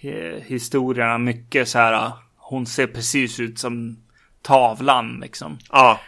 eh, 0.00 0.42
historierna. 0.42 1.18
Mycket 1.18 1.68
så 1.68 1.78
här. 1.78 2.12
Hon 2.36 2.66
ser 2.66 2.86
precis 2.86 3.40
ut 3.40 3.58
som 3.58 3.96
tavlan 4.42 5.18
liksom. 5.22 5.58
Ja. 5.72 6.00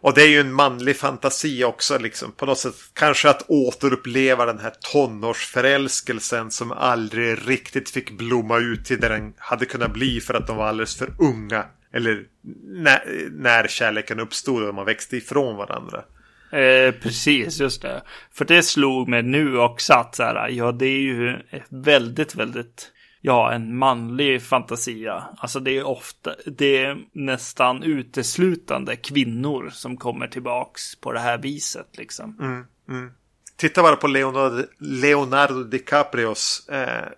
Och 0.00 0.14
det 0.14 0.22
är 0.22 0.28
ju 0.28 0.40
en 0.40 0.52
manlig 0.52 0.96
fantasi 0.96 1.64
också 1.64 1.98
liksom. 1.98 2.32
På 2.32 2.46
något 2.46 2.58
sätt 2.58 2.74
kanske 2.92 3.30
att 3.30 3.44
återuppleva 3.48 4.46
den 4.46 4.58
här 4.58 4.72
tonårsförälskelsen 4.92 6.50
som 6.50 6.72
aldrig 6.72 7.48
riktigt 7.48 7.90
fick 7.90 8.10
blomma 8.10 8.58
ut 8.58 8.84
till 8.84 9.00
det 9.00 9.08
den 9.08 9.34
hade 9.38 9.66
kunnat 9.66 9.92
bli 9.92 10.20
för 10.20 10.34
att 10.34 10.46
de 10.46 10.56
var 10.56 10.66
alldeles 10.66 10.96
för 10.96 11.14
unga 11.18 11.64
eller 11.92 12.24
när, 12.64 13.28
när 13.30 13.68
kärleken 13.68 14.20
uppstod 14.20 14.62
och 14.62 14.74
man 14.74 14.86
växte 14.86 15.16
ifrån 15.16 15.56
varandra. 15.56 16.04
Eh, 16.52 16.92
precis, 16.92 17.60
just 17.60 17.82
det. 17.82 18.02
För 18.30 18.44
det 18.44 18.62
slog 18.62 19.08
mig 19.08 19.22
nu 19.22 19.58
också 19.58 19.94
att 19.94 20.14
så 20.14 20.22
här, 20.22 20.48
ja 20.48 20.72
det 20.72 20.86
är 20.86 21.00
ju 21.00 21.36
väldigt, 21.68 22.34
väldigt, 22.34 22.92
ja 23.20 23.52
en 23.52 23.76
manlig 23.76 24.42
fantasia. 24.42 25.24
Alltså 25.36 25.60
det 25.60 25.78
är 25.78 25.86
ofta, 25.86 26.34
det 26.46 26.76
är 26.76 26.98
nästan 27.12 27.82
uteslutande 27.82 28.96
kvinnor 28.96 29.70
som 29.72 29.96
kommer 29.96 30.26
tillbaks 30.26 30.96
på 30.96 31.12
det 31.12 31.20
här 31.20 31.38
viset 31.38 31.98
liksom. 31.98 32.38
Mm, 32.40 32.64
mm. 32.88 33.12
Titta 33.58 33.82
bara 33.82 33.96
på 33.96 34.06
Leonardo, 34.06 34.64
Leonardo 34.78 35.64
DiCaprios 35.64 36.68
eh, 36.68 37.08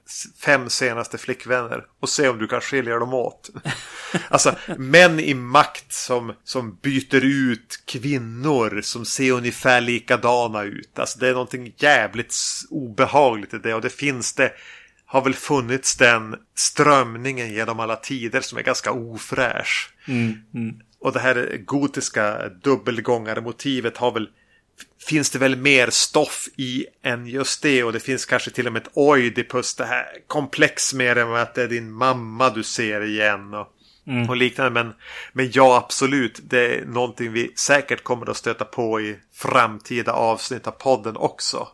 fem 0.45 0.71
senaste 0.71 1.19
flickvänner 1.19 1.87
och 2.01 2.09
se 2.09 2.29
om 2.29 2.39
du 2.39 2.47
kan 2.47 2.61
skilja 2.61 2.99
dem 2.99 3.15
åt. 3.15 3.51
alltså 4.29 4.55
män 4.79 5.21
i 5.21 5.35
makt 5.35 5.93
som, 5.93 6.33
som 6.45 6.79
byter 6.83 7.25
ut 7.25 7.83
kvinnor 7.85 8.81
som 8.83 9.05
ser 9.05 9.33
ungefär 9.33 9.81
likadana 9.81 10.63
ut. 10.63 10.99
Alltså 10.99 11.19
det 11.19 11.29
är 11.29 11.33
någonting 11.33 11.75
jävligt 11.77 12.35
obehagligt 12.71 13.55
i 13.55 13.59
det 13.59 13.75
och 13.75 13.83
det 13.83 13.91
finns 13.91 14.33
det 14.33 14.53
har 15.07 15.23
väl 15.23 15.35
funnits 15.35 15.97
den 15.97 16.37
strömningen 16.55 17.53
genom 17.53 17.81
alla 17.81 17.97
tider 17.97 18.41
som 18.41 18.59
är 18.59 18.63
ganska 18.63 18.93
ofräsch. 18.93 19.95
Mm, 20.09 20.35
mm. 20.55 20.75
Och 21.01 21.13
det 21.13 21.21
här 21.21 21.57
gotiska 21.65 22.49
dubbelgångare-motivet 22.63 23.97
har 23.97 24.13
väl 24.13 24.29
finns 25.07 25.31
det 25.31 25.39
väl 25.39 25.57
mer 25.57 25.91
stoff 25.91 26.49
i 26.57 26.87
än 27.03 27.27
just 27.27 27.63
det. 27.63 27.85
Och 27.85 27.93
det 27.93 28.01
finns 28.01 28.27
kanske 28.27 28.51
till 28.51 28.67
och 28.67 28.73
med 28.73 28.83
ett 28.83 28.93
Oidipus, 28.95 29.75
det 29.75 29.85
här 29.85 30.07
komplex 30.27 30.95
med 30.95 31.17
det 31.17 31.27
med 31.27 31.43
att 31.43 31.55
det 31.55 31.63
är 31.63 31.69
din 31.69 31.93
mamma 31.93 32.51
du 32.51 32.63
ser 32.63 33.01
igen. 33.01 33.55
Och, 33.55 33.69
mm. 34.07 34.29
och 34.29 34.37
liknande. 34.37 34.71
Men, 34.71 34.95
men 35.33 35.51
ja, 35.53 35.77
absolut. 35.77 36.41
Det 36.43 36.75
är 36.75 36.85
någonting 36.85 37.33
vi 37.33 37.53
säkert 37.57 38.03
kommer 38.03 38.31
att 38.31 38.37
stöta 38.37 38.65
på 38.65 39.01
i 39.01 39.17
framtida 39.35 40.13
avsnitt 40.13 40.67
av 40.67 40.71
podden 40.71 41.17
också. 41.17 41.69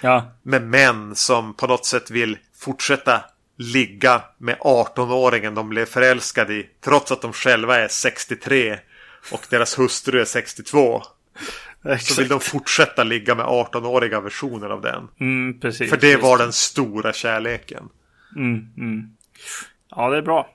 Ja. 0.00 0.32
Med 0.42 0.62
män 0.62 1.16
som 1.16 1.54
på 1.54 1.66
något 1.66 1.86
sätt 1.86 2.10
vill 2.10 2.38
fortsätta 2.58 3.24
ligga 3.58 4.22
med 4.38 4.56
18-åringen 4.58 5.54
de 5.54 5.68
blev 5.68 5.86
förälskade 5.86 6.54
i. 6.54 6.68
Trots 6.84 7.12
att 7.12 7.22
de 7.22 7.32
själva 7.32 7.78
är 7.78 7.88
63 7.88 8.78
och 9.30 9.46
deras 9.50 9.78
hustru 9.78 10.20
är 10.20 10.24
62. 10.24 11.02
Exakt. 11.84 12.04
Så 12.04 12.20
vill 12.20 12.28
de 12.28 12.40
fortsätta 12.40 13.04
ligga 13.04 13.34
med 13.34 13.46
18-åriga 13.46 14.20
versioner 14.20 14.70
av 14.70 14.80
den. 14.80 15.08
Mm, 15.20 15.60
precis, 15.60 15.90
För 15.90 15.96
det 15.96 16.16
var 16.16 16.38
den 16.38 16.52
stora 16.52 17.12
kärleken. 17.12 17.88
Mm, 18.36 18.68
mm. 18.76 19.16
Ja, 19.90 20.10
det 20.10 20.16
är 20.16 20.22
bra. 20.22 20.54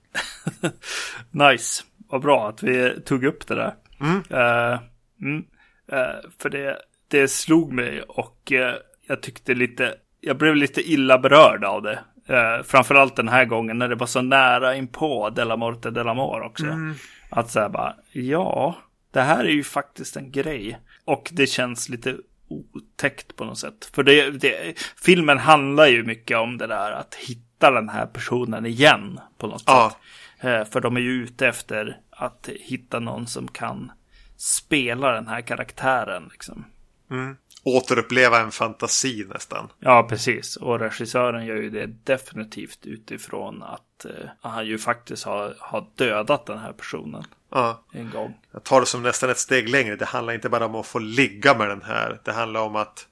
nice. 1.31 1.83
Vad 2.09 2.21
bra 2.21 2.49
att 2.49 2.63
vi 2.63 3.01
tog 3.05 3.23
upp 3.23 3.47
det 3.47 3.55
där. 3.55 3.73
Uh, 4.01 4.79
uh, 5.23 6.29
för 6.39 6.49
det, 6.49 6.77
det 7.07 7.27
slog 7.27 7.73
mig 7.73 8.01
och 8.01 8.51
uh, 8.51 8.73
jag 9.07 9.21
tyckte 9.21 9.53
lite, 9.53 9.95
jag 10.21 10.37
blev 10.37 10.55
lite 10.55 10.91
illa 10.91 11.17
berörd 11.17 11.63
av 11.63 11.81
det. 11.81 11.99
Uh, 12.29 12.63
framförallt 12.63 13.15
den 13.15 13.27
här 13.27 13.45
gången 13.45 13.77
när 13.77 13.87
det 13.87 13.95
var 13.95 14.07
så 14.07 14.21
nära 14.21 14.75
inpå 14.75 15.29
Della 15.29 15.57
Morte 15.57 15.89
Della 15.89 16.13
Mor 16.13 16.41
också. 16.41 16.65
Mm. 16.65 16.95
Att 17.29 17.51
säga 17.51 17.69
bara, 17.69 17.95
ja, 18.11 18.75
det 19.11 19.21
här 19.21 19.45
är 19.45 19.49
ju 19.49 19.63
faktiskt 19.63 20.17
en 20.17 20.31
grej. 20.31 20.79
Och 21.07 21.29
det 21.33 21.47
känns 21.47 21.89
lite 21.89 22.17
otäckt 22.47 23.35
på 23.35 23.45
något 23.45 23.59
sätt. 23.59 23.89
För 23.93 24.03
det, 24.03 24.31
det, 24.31 24.79
filmen 25.03 25.37
handlar 25.37 25.87
ju 25.87 26.03
mycket 26.03 26.37
om 26.37 26.57
det 26.57 26.67
där 26.67 26.91
att 26.91 27.15
hitta 27.15 27.71
den 27.71 27.89
här 27.89 28.05
personen 28.05 28.65
igen 28.65 29.19
på 29.37 29.47
något 29.47 29.63
ja. 29.65 29.89
sätt. 29.89 29.99
Eh, 30.45 30.71
för 30.71 30.81
de 30.81 30.97
är 30.97 31.01
ju 31.01 31.11
ute 31.23 31.47
efter 31.47 31.99
att 32.09 32.49
hitta 32.59 32.99
någon 32.99 33.27
som 33.27 33.47
kan 33.47 33.91
spela 34.37 35.11
den 35.11 35.27
här 35.27 35.41
karaktären. 35.41 36.29
Liksom. 36.31 36.65
Mm. 37.11 37.37
Återuppleva 37.63 38.39
en 38.39 38.51
fantasi 38.51 39.25
nästan. 39.29 39.69
Ja, 39.79 40.07
precis. 40.09 40.55
Och 40.55 40.79
regissören 40.79 41.45
gör 41.45 41.55
ju 41.55 41.69
det 41.69 41.85
definitivt 42.03 42.85
utifrån 42.85 43.63
att 43.63 44.05
eh, 44.05 44.29
han 44.41 44.65
ju 44.65 44.77
faktiskt 44.77 45.23
har, 45.23 45.55
har 45.59 45.87
dödat 45.95 46.45
den 46.45 46.59
här 46.59 46.73
personen. 46.73 47.23
Ja. 47.49 47.83
En 47.93 48.09
gång. 48.09 48.37
Jag 48.51 48.63
tar 48.63 48.79
det 48.79 48.85
som 48.85 49.03
nästan 49.03 49.29
ett 49.29 49.37
steg 49.37 49.69
längre. 49.69 49.95
Det 49.95 50.05
handlar 50.05 50.33
inte 50.33 50.49
bara 50.49 50.65
om 50.65 50.75
att 50.75 50.87
få 50.87 50.99
ligga 50.99 51.57
med 51.57 51.69
den 51.69 51.81
här. 51.81 52.19
Det 52.23 52.31
handlar 52.31 52.61
om 52.61 52.75
att 52.75 53.07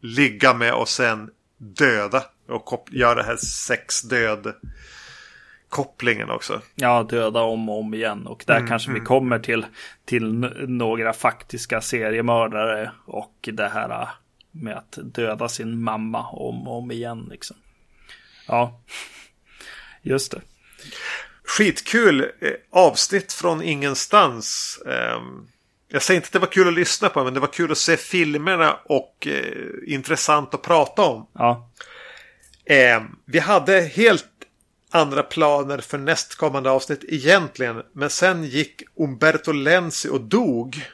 ligga 0.00 0.54
med 0.54 0.74
och 0.74 0.88
sen 0.88 1.30
döda. 1.56 2.24
Och 2.48 2.88
göra 2.90 3.14
det 3.14 3.22
här 3.22 3.36
sexdöd 3.36 4.54
kopplingen 5.68 6.30
också. 6.30 6.60
Ja, 6.74 7.02
döda 7.02 7.40
om 7.40 7.68
och 7.68 7.80
om 7.80 7.94
igen. 7.94 8.26
Och 8.26 8.44
där 8.46 8.56
mm, 8.56 8.68
kanske 8.68 8.90
mm. 8.90 9.00
vi 9.00 9.06
kommer 9.06 9.38
till, 9.38 9.66
till 10.04 10.24
några 10.68 11.12
faktiska 11.12 11.80
seriemördare. 11.80 12.92
Och 13.06 13.48
det 13.52 13.68
här 13.68 14.08
med 14.50 14.76
att 14.76 14.98
döda 15.02 15.48
sin 15.48 15.82
mamma 15.82 16.28
om 16.28 16.68
och 16.68 16.78
om 16.78 16.90
igen. 16.90 17.28
Liksom. 17.30 17.56
Ja, 18.48 18.80
just 20.02 20.32
det. 20.32 20.40
Skitkul 21.48 22.20
eh, 22.20 22.52
avsnitt 22.70 23.32
från 23.32 23.62
ingenstans. 23.62 24.78
Ehm, 24.86 25.46
jag 25.88 26.02
säger 26.02 26.18
inte 26.18 26.26
att 26.26 26.32
det 26.32 26.38
var 26.38 26.46
kul 26.46 26.68
att 26.68 26.74
lyssna 26.74 27.08
på 27.08 27.24
men 27.24 27.34
det 27.34 27.40
var 27.40 27.52
kul 27.52 27.72
att 27.72 27.78
se 27.78 27.96
filmerna 27.96 28.78
och 28.84 29.26
eh, 29.26 29.94
intressant 29.94 30.54
att 30.54 30.62
prata 30.62 31.02
om. 31.02 31.26
Ja. 31.32 31.70
Eh, 32.64 33.02
vi 33.24 33.38
hade 33.38 33.80
helt 33.80 34.26
andra 34.90 35.22
planer 35.22 35.78
för 35.78 35.98
nästkommande 35.98 36.70
avsnitt 36.70 37.04
egentligen. 37.08 37.82
Men 37.92 38.10
sen 38.10 38.44
gick 38.44 38.82
Umberto 38.96 39.52
Lenzi 39.52 40.08
och 40.08 40.20
dog. 40.20 40.84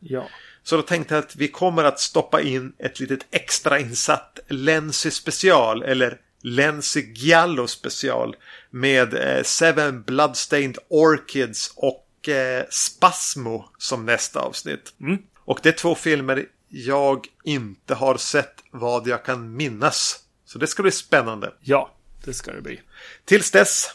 Ja. 0.00 0.28
Så 0.62 0.76
då 0.76 0.82
tänkte 0.82 1.14
jag 1.14 1.24
att 1.24 1.36
vi 1.36 1.48
kommer 1.48 1.84
att 1.84 2.00
stoppa 2.00 2.40
in 2.40 2.72
ett 2.78 3.00
litet 3.00 3.26
extrainsatt 3.30 4.38
Lenzi 4.48 5.10
special. 5.10 5.82
Eller 5.82 6.18
Lenzi 6.40 7.12
Giallo 7.12 7.66
special. 7.66 8.36
Med 8.70 9.14
eh, 9.14 9.42
Seven 9.42 10.02
Bloodstained 10.02 10.78
Orchids 10.88 11.72
och 11.76 12.28
eh, 12.28 12.64
Spasmo 12.70 13.64
som 13.78 14.06
nästa 14.06 14.40
avsnitt. 14.40 14.94
Mm. 15.00 15.18
Och 15.38 15.60
det 15.62 15.68
är 15.68 15.72
två 15.72 15.94
filmer 15.94 16.46
jag 16.68 17.26
inte 17.44 17.94
har 17.94 18.16
sett 18.16 18.54
vad 18.70 19.06
jag 19.06 19.24
kan 19.24 19.56
minnas. 19.56 20.18
Så 20.44 20.58
det 20.58 20.66
ska 20.66 20.82
bli 20.82 20.92
spännande. 20.92 21.52
Ja, 21.60 21.94
det 22.24 22.34
ska 22.34 22.52
det 22.52 22.62
bli. 22.62 22.80
Tills 23.24 23.50
dess, 23.50 23.94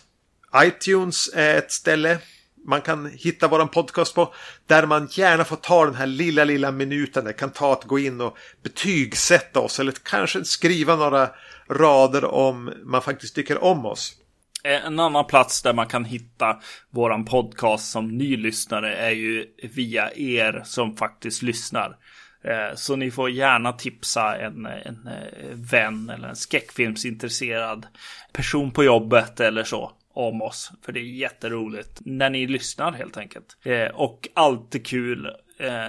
iTunes 0.55 1.29
är 1.33 1.57
ett 1.57 1.71
ställe 1.71 2.19
man 2.65 2.81
kan 2.81 3.05
hitta 3.05 3.47
våran 3.47 3.67
podcast 3.67 4.15
på. 4.15 4.33
Där 4.67 4.85
man 4.85 5.07
gärna 5.11 5.45
får 5.45 5.55
ta 5.55 5.85
den 5.85 5.95
här 5.95 6.05
lilla, 6.05 6.43
lilla 6.43 6.71
minuten 6.71 7.25
det 7.25 7.33
kan 7.33 7.49
ta 7.49 7.73
att 7.73 7.83
gå 7.83 7.99
in 7.99 8.21
och 8.21 8.37
betygsätta 8.63 9.59
oss. 9.59 9.79
Eller 9.79 9.91
kanske 10.03 10.45
skriva 10.45 10.95
några 10.95 11.29
rader 11.70 12.26
om 12.26 12.74
man 12.84 13.01
faktiskt 13.01 13.36
tycker 13.36 13.64
om 13.64 13.86
oss. 13.86 14.24
Eh, 14.64 14.86
en 14.86 14.99
annan 14.99 15.26
plats 15.26 15.61
där 15.61 15.74
man 15.74 15.88
kan 15.88 16.05
hitta 16.05 16.59
våran 16.89 17.26
podcast 17.26 17.91
som 17.91 18.18
ny 18.18 18.38
lyssnare 18.38 18.95
är 18.95 19.11
ju 19.11 19.47
via 19.74 20.11
er 20.16 20.61
som 20.66 20.97
faktiskt 20.97 21.41
lyssnar. 21.41 21.97
Eh, 22.43 22.76
så 22.76 22.95
ni 22.95 23.11
får 23.11 23.30
gärna 23.30 23.74
tipsa 23.74 24.38
en, 24.38 24.66
en 24.66 25.07
eh, 25.07 25.49
vän 25.53 26.09
eller 26.09 26.28
en 26.28 26.36
skräckfilmsintresserad 26.36 27.88
person 28.34 28.72
på 28.72 28.84
jobbet 28.84 29.39
eller 29.39 29.64
så 29.64 29.91
om 30.14 30.41
oss. 30.41 30.72
För 30.86 30.91
det 30.91 30.99
är 30.99 31.03
jätteroligt 31.03 31.99
när 32.05 32.30
ni 32.30 32.47
lyssnar 32.47 32.91
helt 32.91 33.18
enkelt. 33.18 33.57
Och 33.93 34.28
alltid 34.34 34.86
kul 34.86 35.30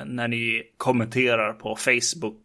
när 0.05 0.29
ni 0.29 0.63
kommenterar 0.77 1.53
på 1.53 1.77
Facebook. 1.77 2.41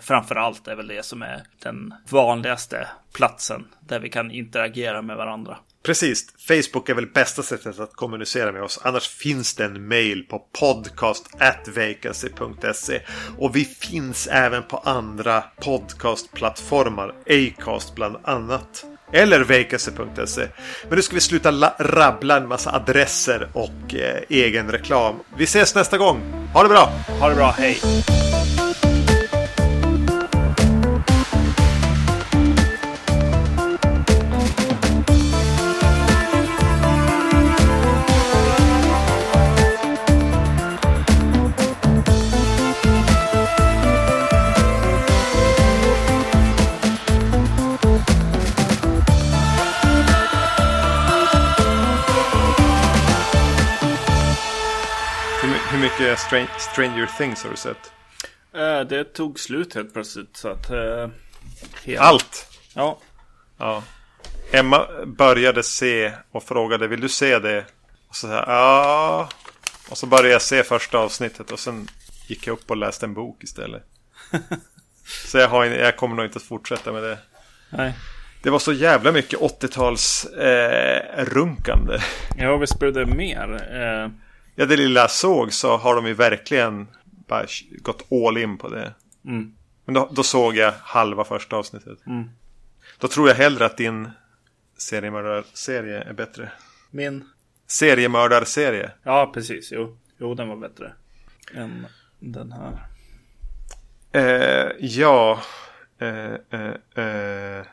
Framför 0.00 0.34
allt 0.34 0.68
är 0.68 0.76
väl 0.76 0.88
det 0.88 1.04
som 1.04 1.22
är 1.22 1.42
den 1.62 1.94
vanligaste 2.08 2.88
platsen 3.12 3.64
där 3.80 4.00
vi 4.00 4.08
kan 4.08 4.30
interagera 4.30 5.02
med 5.02 5.16
varandra. 5.16 5.58
Precis. 5.82 6.26
Facebook 6.48 6.88
är 6.88 6.94
väl 6.94 7.06
bästa 7.06 7.42
sättet 7.42 7.80
att 7.80 7.92
kommunicera 7.92 8.52
med 8.52 8.62
oss. 8.62 8.80
Annars 8.82 9.08
finns 9.08 9.54
det 9.54 9.64
en 9.64 9.88
mail 9.88 10.26
på 10.30 10.38
podcast.vacancy.se. 10.60 13.00
Och 13.38 13.56
vi 13.56 13.64
finns 13.64 14.26
även 14.26 14.62
på 14.62 14.76
andra 14.76 15.40
podcastplattformar. 15.40 17.14
Acast 17.26 17.94
bland 17.94 18.16
annat. 18.24 18.84
Eller 19.12 19.40
vacancy.se. 19.40 20.48
Men 20.88 20.96
nu 20.96 21.02
ska 21.02 21.14
vi 21.14 21.20
sluta 21.20 21.74
rabbla 21.78 22.36
en 22.36 22.48
massa 22.48 22.72
adresser 22.72 23.48
och 23.52 23.94
eh, 23.94 24.22
egen 24.28 24.70
reklam. 24.70 25.14
Vi 25.36 25.44
ses 25.44 25.74
nästa 25.74 25.98
gång. 25.98 26.20
Ha 26.54 26.62
det 26.62 26.68
bra! 26.68 26.92
Ha 27.20 27.28
det 27.28 27.34
bra, 27.34 27.54
hej! 27.58 27.80
Mycket 56.16 56.48
Stranger 56.58 57.10
Things 57.18 57.42
har 57.42 57.50
du 57.50 57.56
sett? 57.56 57.92
Uh, 58.56 58.88
det 58.88 59.04
tog 59.04 59.40
slut 59.40 59.74
helt 59.74 59.92
plötsligt. 59.92 60.36
Så 60.36 60.48
att, 60.48 60.70
uh, 60.70 61.08
helt... 61.84 62.00
Allt? 62.00 62.46
Ja. 62.74 62.98
ja. 63.58 63.82
Emma 64.52 64.86
började 65.06 65.62
se 65.62 66.12
och 66.32 66.42
frågade 66.42 66.88
vill 66.88 67.00
du 67.00 67.08
se 67.08 67.38
det? 67.38 67.64
Och 68.08 68.16
så 68.16 68.28
här, 68.28 68.44
ja. 68.46 69.28
Och 69.90 69.98
så 69.98 70.06
började 70.06 70.28
jag 70.28 70.42
se 70.42 70.62
första 70.62 70.98
avsnittet 70.98 71.52
och 71.52 71.58
sen 71.58 71.88
gick 72.26 72.46
jag 72.46 72.52
upp 72.52 72.70
och 72.70 72.76
läste 72.76 73.06
en 73.06 73.14
bok 73.14 73.44
istället. 73.44 73.82
så 75.26 75.38
jag, 75.38 75.48
har, 75.48 75.64
jag 75.64 75.96
kommer 75.96 76.16
nog 76.16 76.24
inte 76.24 76.36
att 76.36 76.42
fortsätta 76.42 76.92
med 76.92 77.02
det. 77.02 77.18
Nej. 77.70 77.94
Det 78.42 78.50
var 78.50 78.58
så 78.58 78.72
jävla 78.72 79.12
mycket 79.12 79.40
80-tals 79.40 80.24
eh, 80.24 81.24
runkande. 81.24 81.98
Ja, 82.36 82.56
visst 82.56 82.78
blev 82.78 82.92
det 82.92 83.06
mer. 83.06 83.68
Eh... 83.72 84.10
Ja, 84.54 84.66
det 84.66 84.76
lilla 84.76 85.00
jag 85.00 85.10
såg 85.10 85.52
så 85.52 85.76
har 85.76 85.96
de 85.96 86.06
ju 86.06 86.14
verkligen 86.14 86.88
bara 87.04 87.46
gått 87.82 88.12
all 88.12 88.38
in 88.38 88.58
på 88.58 88.68
det. 88.68 88.94
Mm. 89.24 89.54
Men 89.84 89.94
då, 89.94 90.08
då, 90.12 90.22
såg 90.22 90.56
jag 90.56 90.72
halva 90.80 91.24
första 91.24 91.56
avsnittet. 91.56 92.06
Mm. 92.06 92.30
Då 92.98 93.08
tror 93.08 93.28
jag 93.28 93.34
hellre 93.34 93.66
att 93.66 93.76
din 93.76 94.10
seriemördarserie 94.76 96.02
är 96.02 96.12
bättre. 96.12 96.52
Min? 96.90 97.24
Seriemördarserie. 97.66 98.90
Ja, 99.02 99.30
precis. 99.34 99.72
Jo, 99.72 99.98
jo 100.18 100.34
den 100.34 100.48
var 100.48 100.56
bättre 100.56 100.92
än 101.54 101.86
den 102.18 102.52
här. 102.52 102.86
Eh, 104.12 104.72
ja. 104.80 105.42
Eh, 105.98 106.34
eh, 106.50 107.04
eh. 107.04 107.66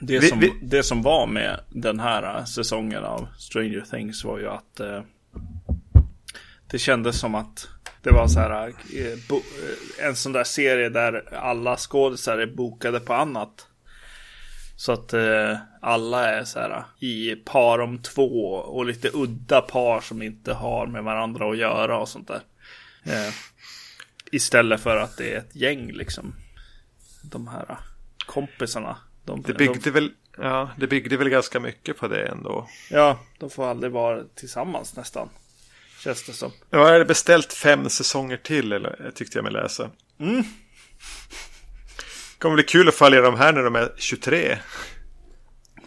Det, 0.00 0.18
vi, 0.18 0.28
som, 0.28 0.40
vi... 0.40 0.52
det 0.62 0.82
som 0.82 1.02
var 1.02 1.26
med 1.26 1.60
den 1.70 2.00
här 2.00 2.38
äh, 2.38 2.44
säsongen 2.44 3.04
av 3.04 3.28
Stranger 3.38 3.84
Things 3.90 4.24
var 4.24 4.38
ju 4.38 4.48
att 4.48 4.80
eh, 4.80 5.02
det 6.70 6.78
kändes 6.78 7.20
som 7.20 7.34
att 7.34 7.68
det 8.02 8.10
var 8.10 8.28
så 8.28 8.40
här 8.40 8.68
eh, 8.68 9.18
bo, 9.28 9.40
en 10.02 10.16
sån 10.16 10.32
där 10.32 10.44
serie 10.44 10.88
där 10.88 11.34
alla 11.34 11.76
skådisar 11.76 12.38
är 12.38 12.46
bokade 12.46 13.00
på 13.00 13.14
annat. 13.14 13.66
Så 14.76 14.92
att 14.92 15.12
eh, 15.12 15.56
alla 15.80 16.30
är 16.30 16.44
så 16.44 16.58
här 16.58 16.84
i 17.00 17.36
par 17.36 17.78
om 17.78 18.02
två 18.02 18.52
och 18.52 18.84
lite 18.84 19.10
udda 19.14 19.60
par 19.60 20.00
som 20.00 20.22
inte 20.22 20.52
har 20.52 20.86
med 20.86 21.04
varandra 21.04 21.50
att 21.50 21.58
göra 21.58 21.98
och 21.98 22.08
sånt 22.08 22.28
där. 22.28 22.40
Eh, 23.04 23.34
istället 24.32 24.80
för 24.80 24.96
att 24.96 25.16
det 25.16 25.34
är 25.34 25.38
ett 25.38 25.56
gäng 25.56 25.92
liksom. 25.92 26.34
De 27.22 27.48
här 27.48 27.78
kompisarna. 28.26 28.96
De, 29.24 29.42
det, 29.42 29.54
byggde 29.54 29.80
de, 29.84 29.90
väl, 29.90 30.10
ja, 30.38 30.70
det 30.78 30.86
byggde 30.86 31.16
väl 31.16 31.28
ganska 31.28 31.60
mycket 31.60 31.98
på 31.98 32.08
det 32.08 32.26
ändå. 32.26 32.68
Ja, 32.90 33.18
de 33.38 33.50
får 33.50 33.66
aldrig 33.66 33.92
vara 33.92 34.24
tillsammans 34.34 34.96
nästan. 34.96 35.28
Känns 36.04 36.26
det 36.26 36.32
som. 36.32 36.52
Ja, 36.70 36.88
är 36.88 36.98
det 36.98 37.04
beställt 37.04 37.52
fem 37.52 37.88
säsonger 37.88 38.36
till 38.36 38.72
eller 38.72 39.12
tyckte 39.14 39.38
jag 39.38 39.42
mig 39.42 39.52
läsa. 39.52 39.90
Mm. 40.20 40.42
Det 42.32 42.38
kommer 42.38 42.54
bli 42.54 42.64
kul 42.64 42.88
att 42.88 42.94
följa 42.94 43.20
de 43.20 43.34
här 43.36 43.52
när 43.52 43.62
de 43.62 43.76
är 43.76 43.92
23. 43.96 44.58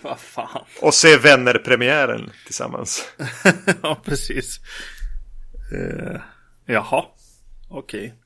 Vad 0.01 0.19
fan. 0.19 0.65
Och 0.81 0.93
se 0.93 1.17
vänner-premiären 1.17 2.31
tillsammans. 2.45 3.07
ja, 3.81 4.01
precis. 4.05 4.59
Uh, 5.73 6.17
jaha, 6.65 7.05
okej. 7.69 8.05
Okay. 8.05 8.17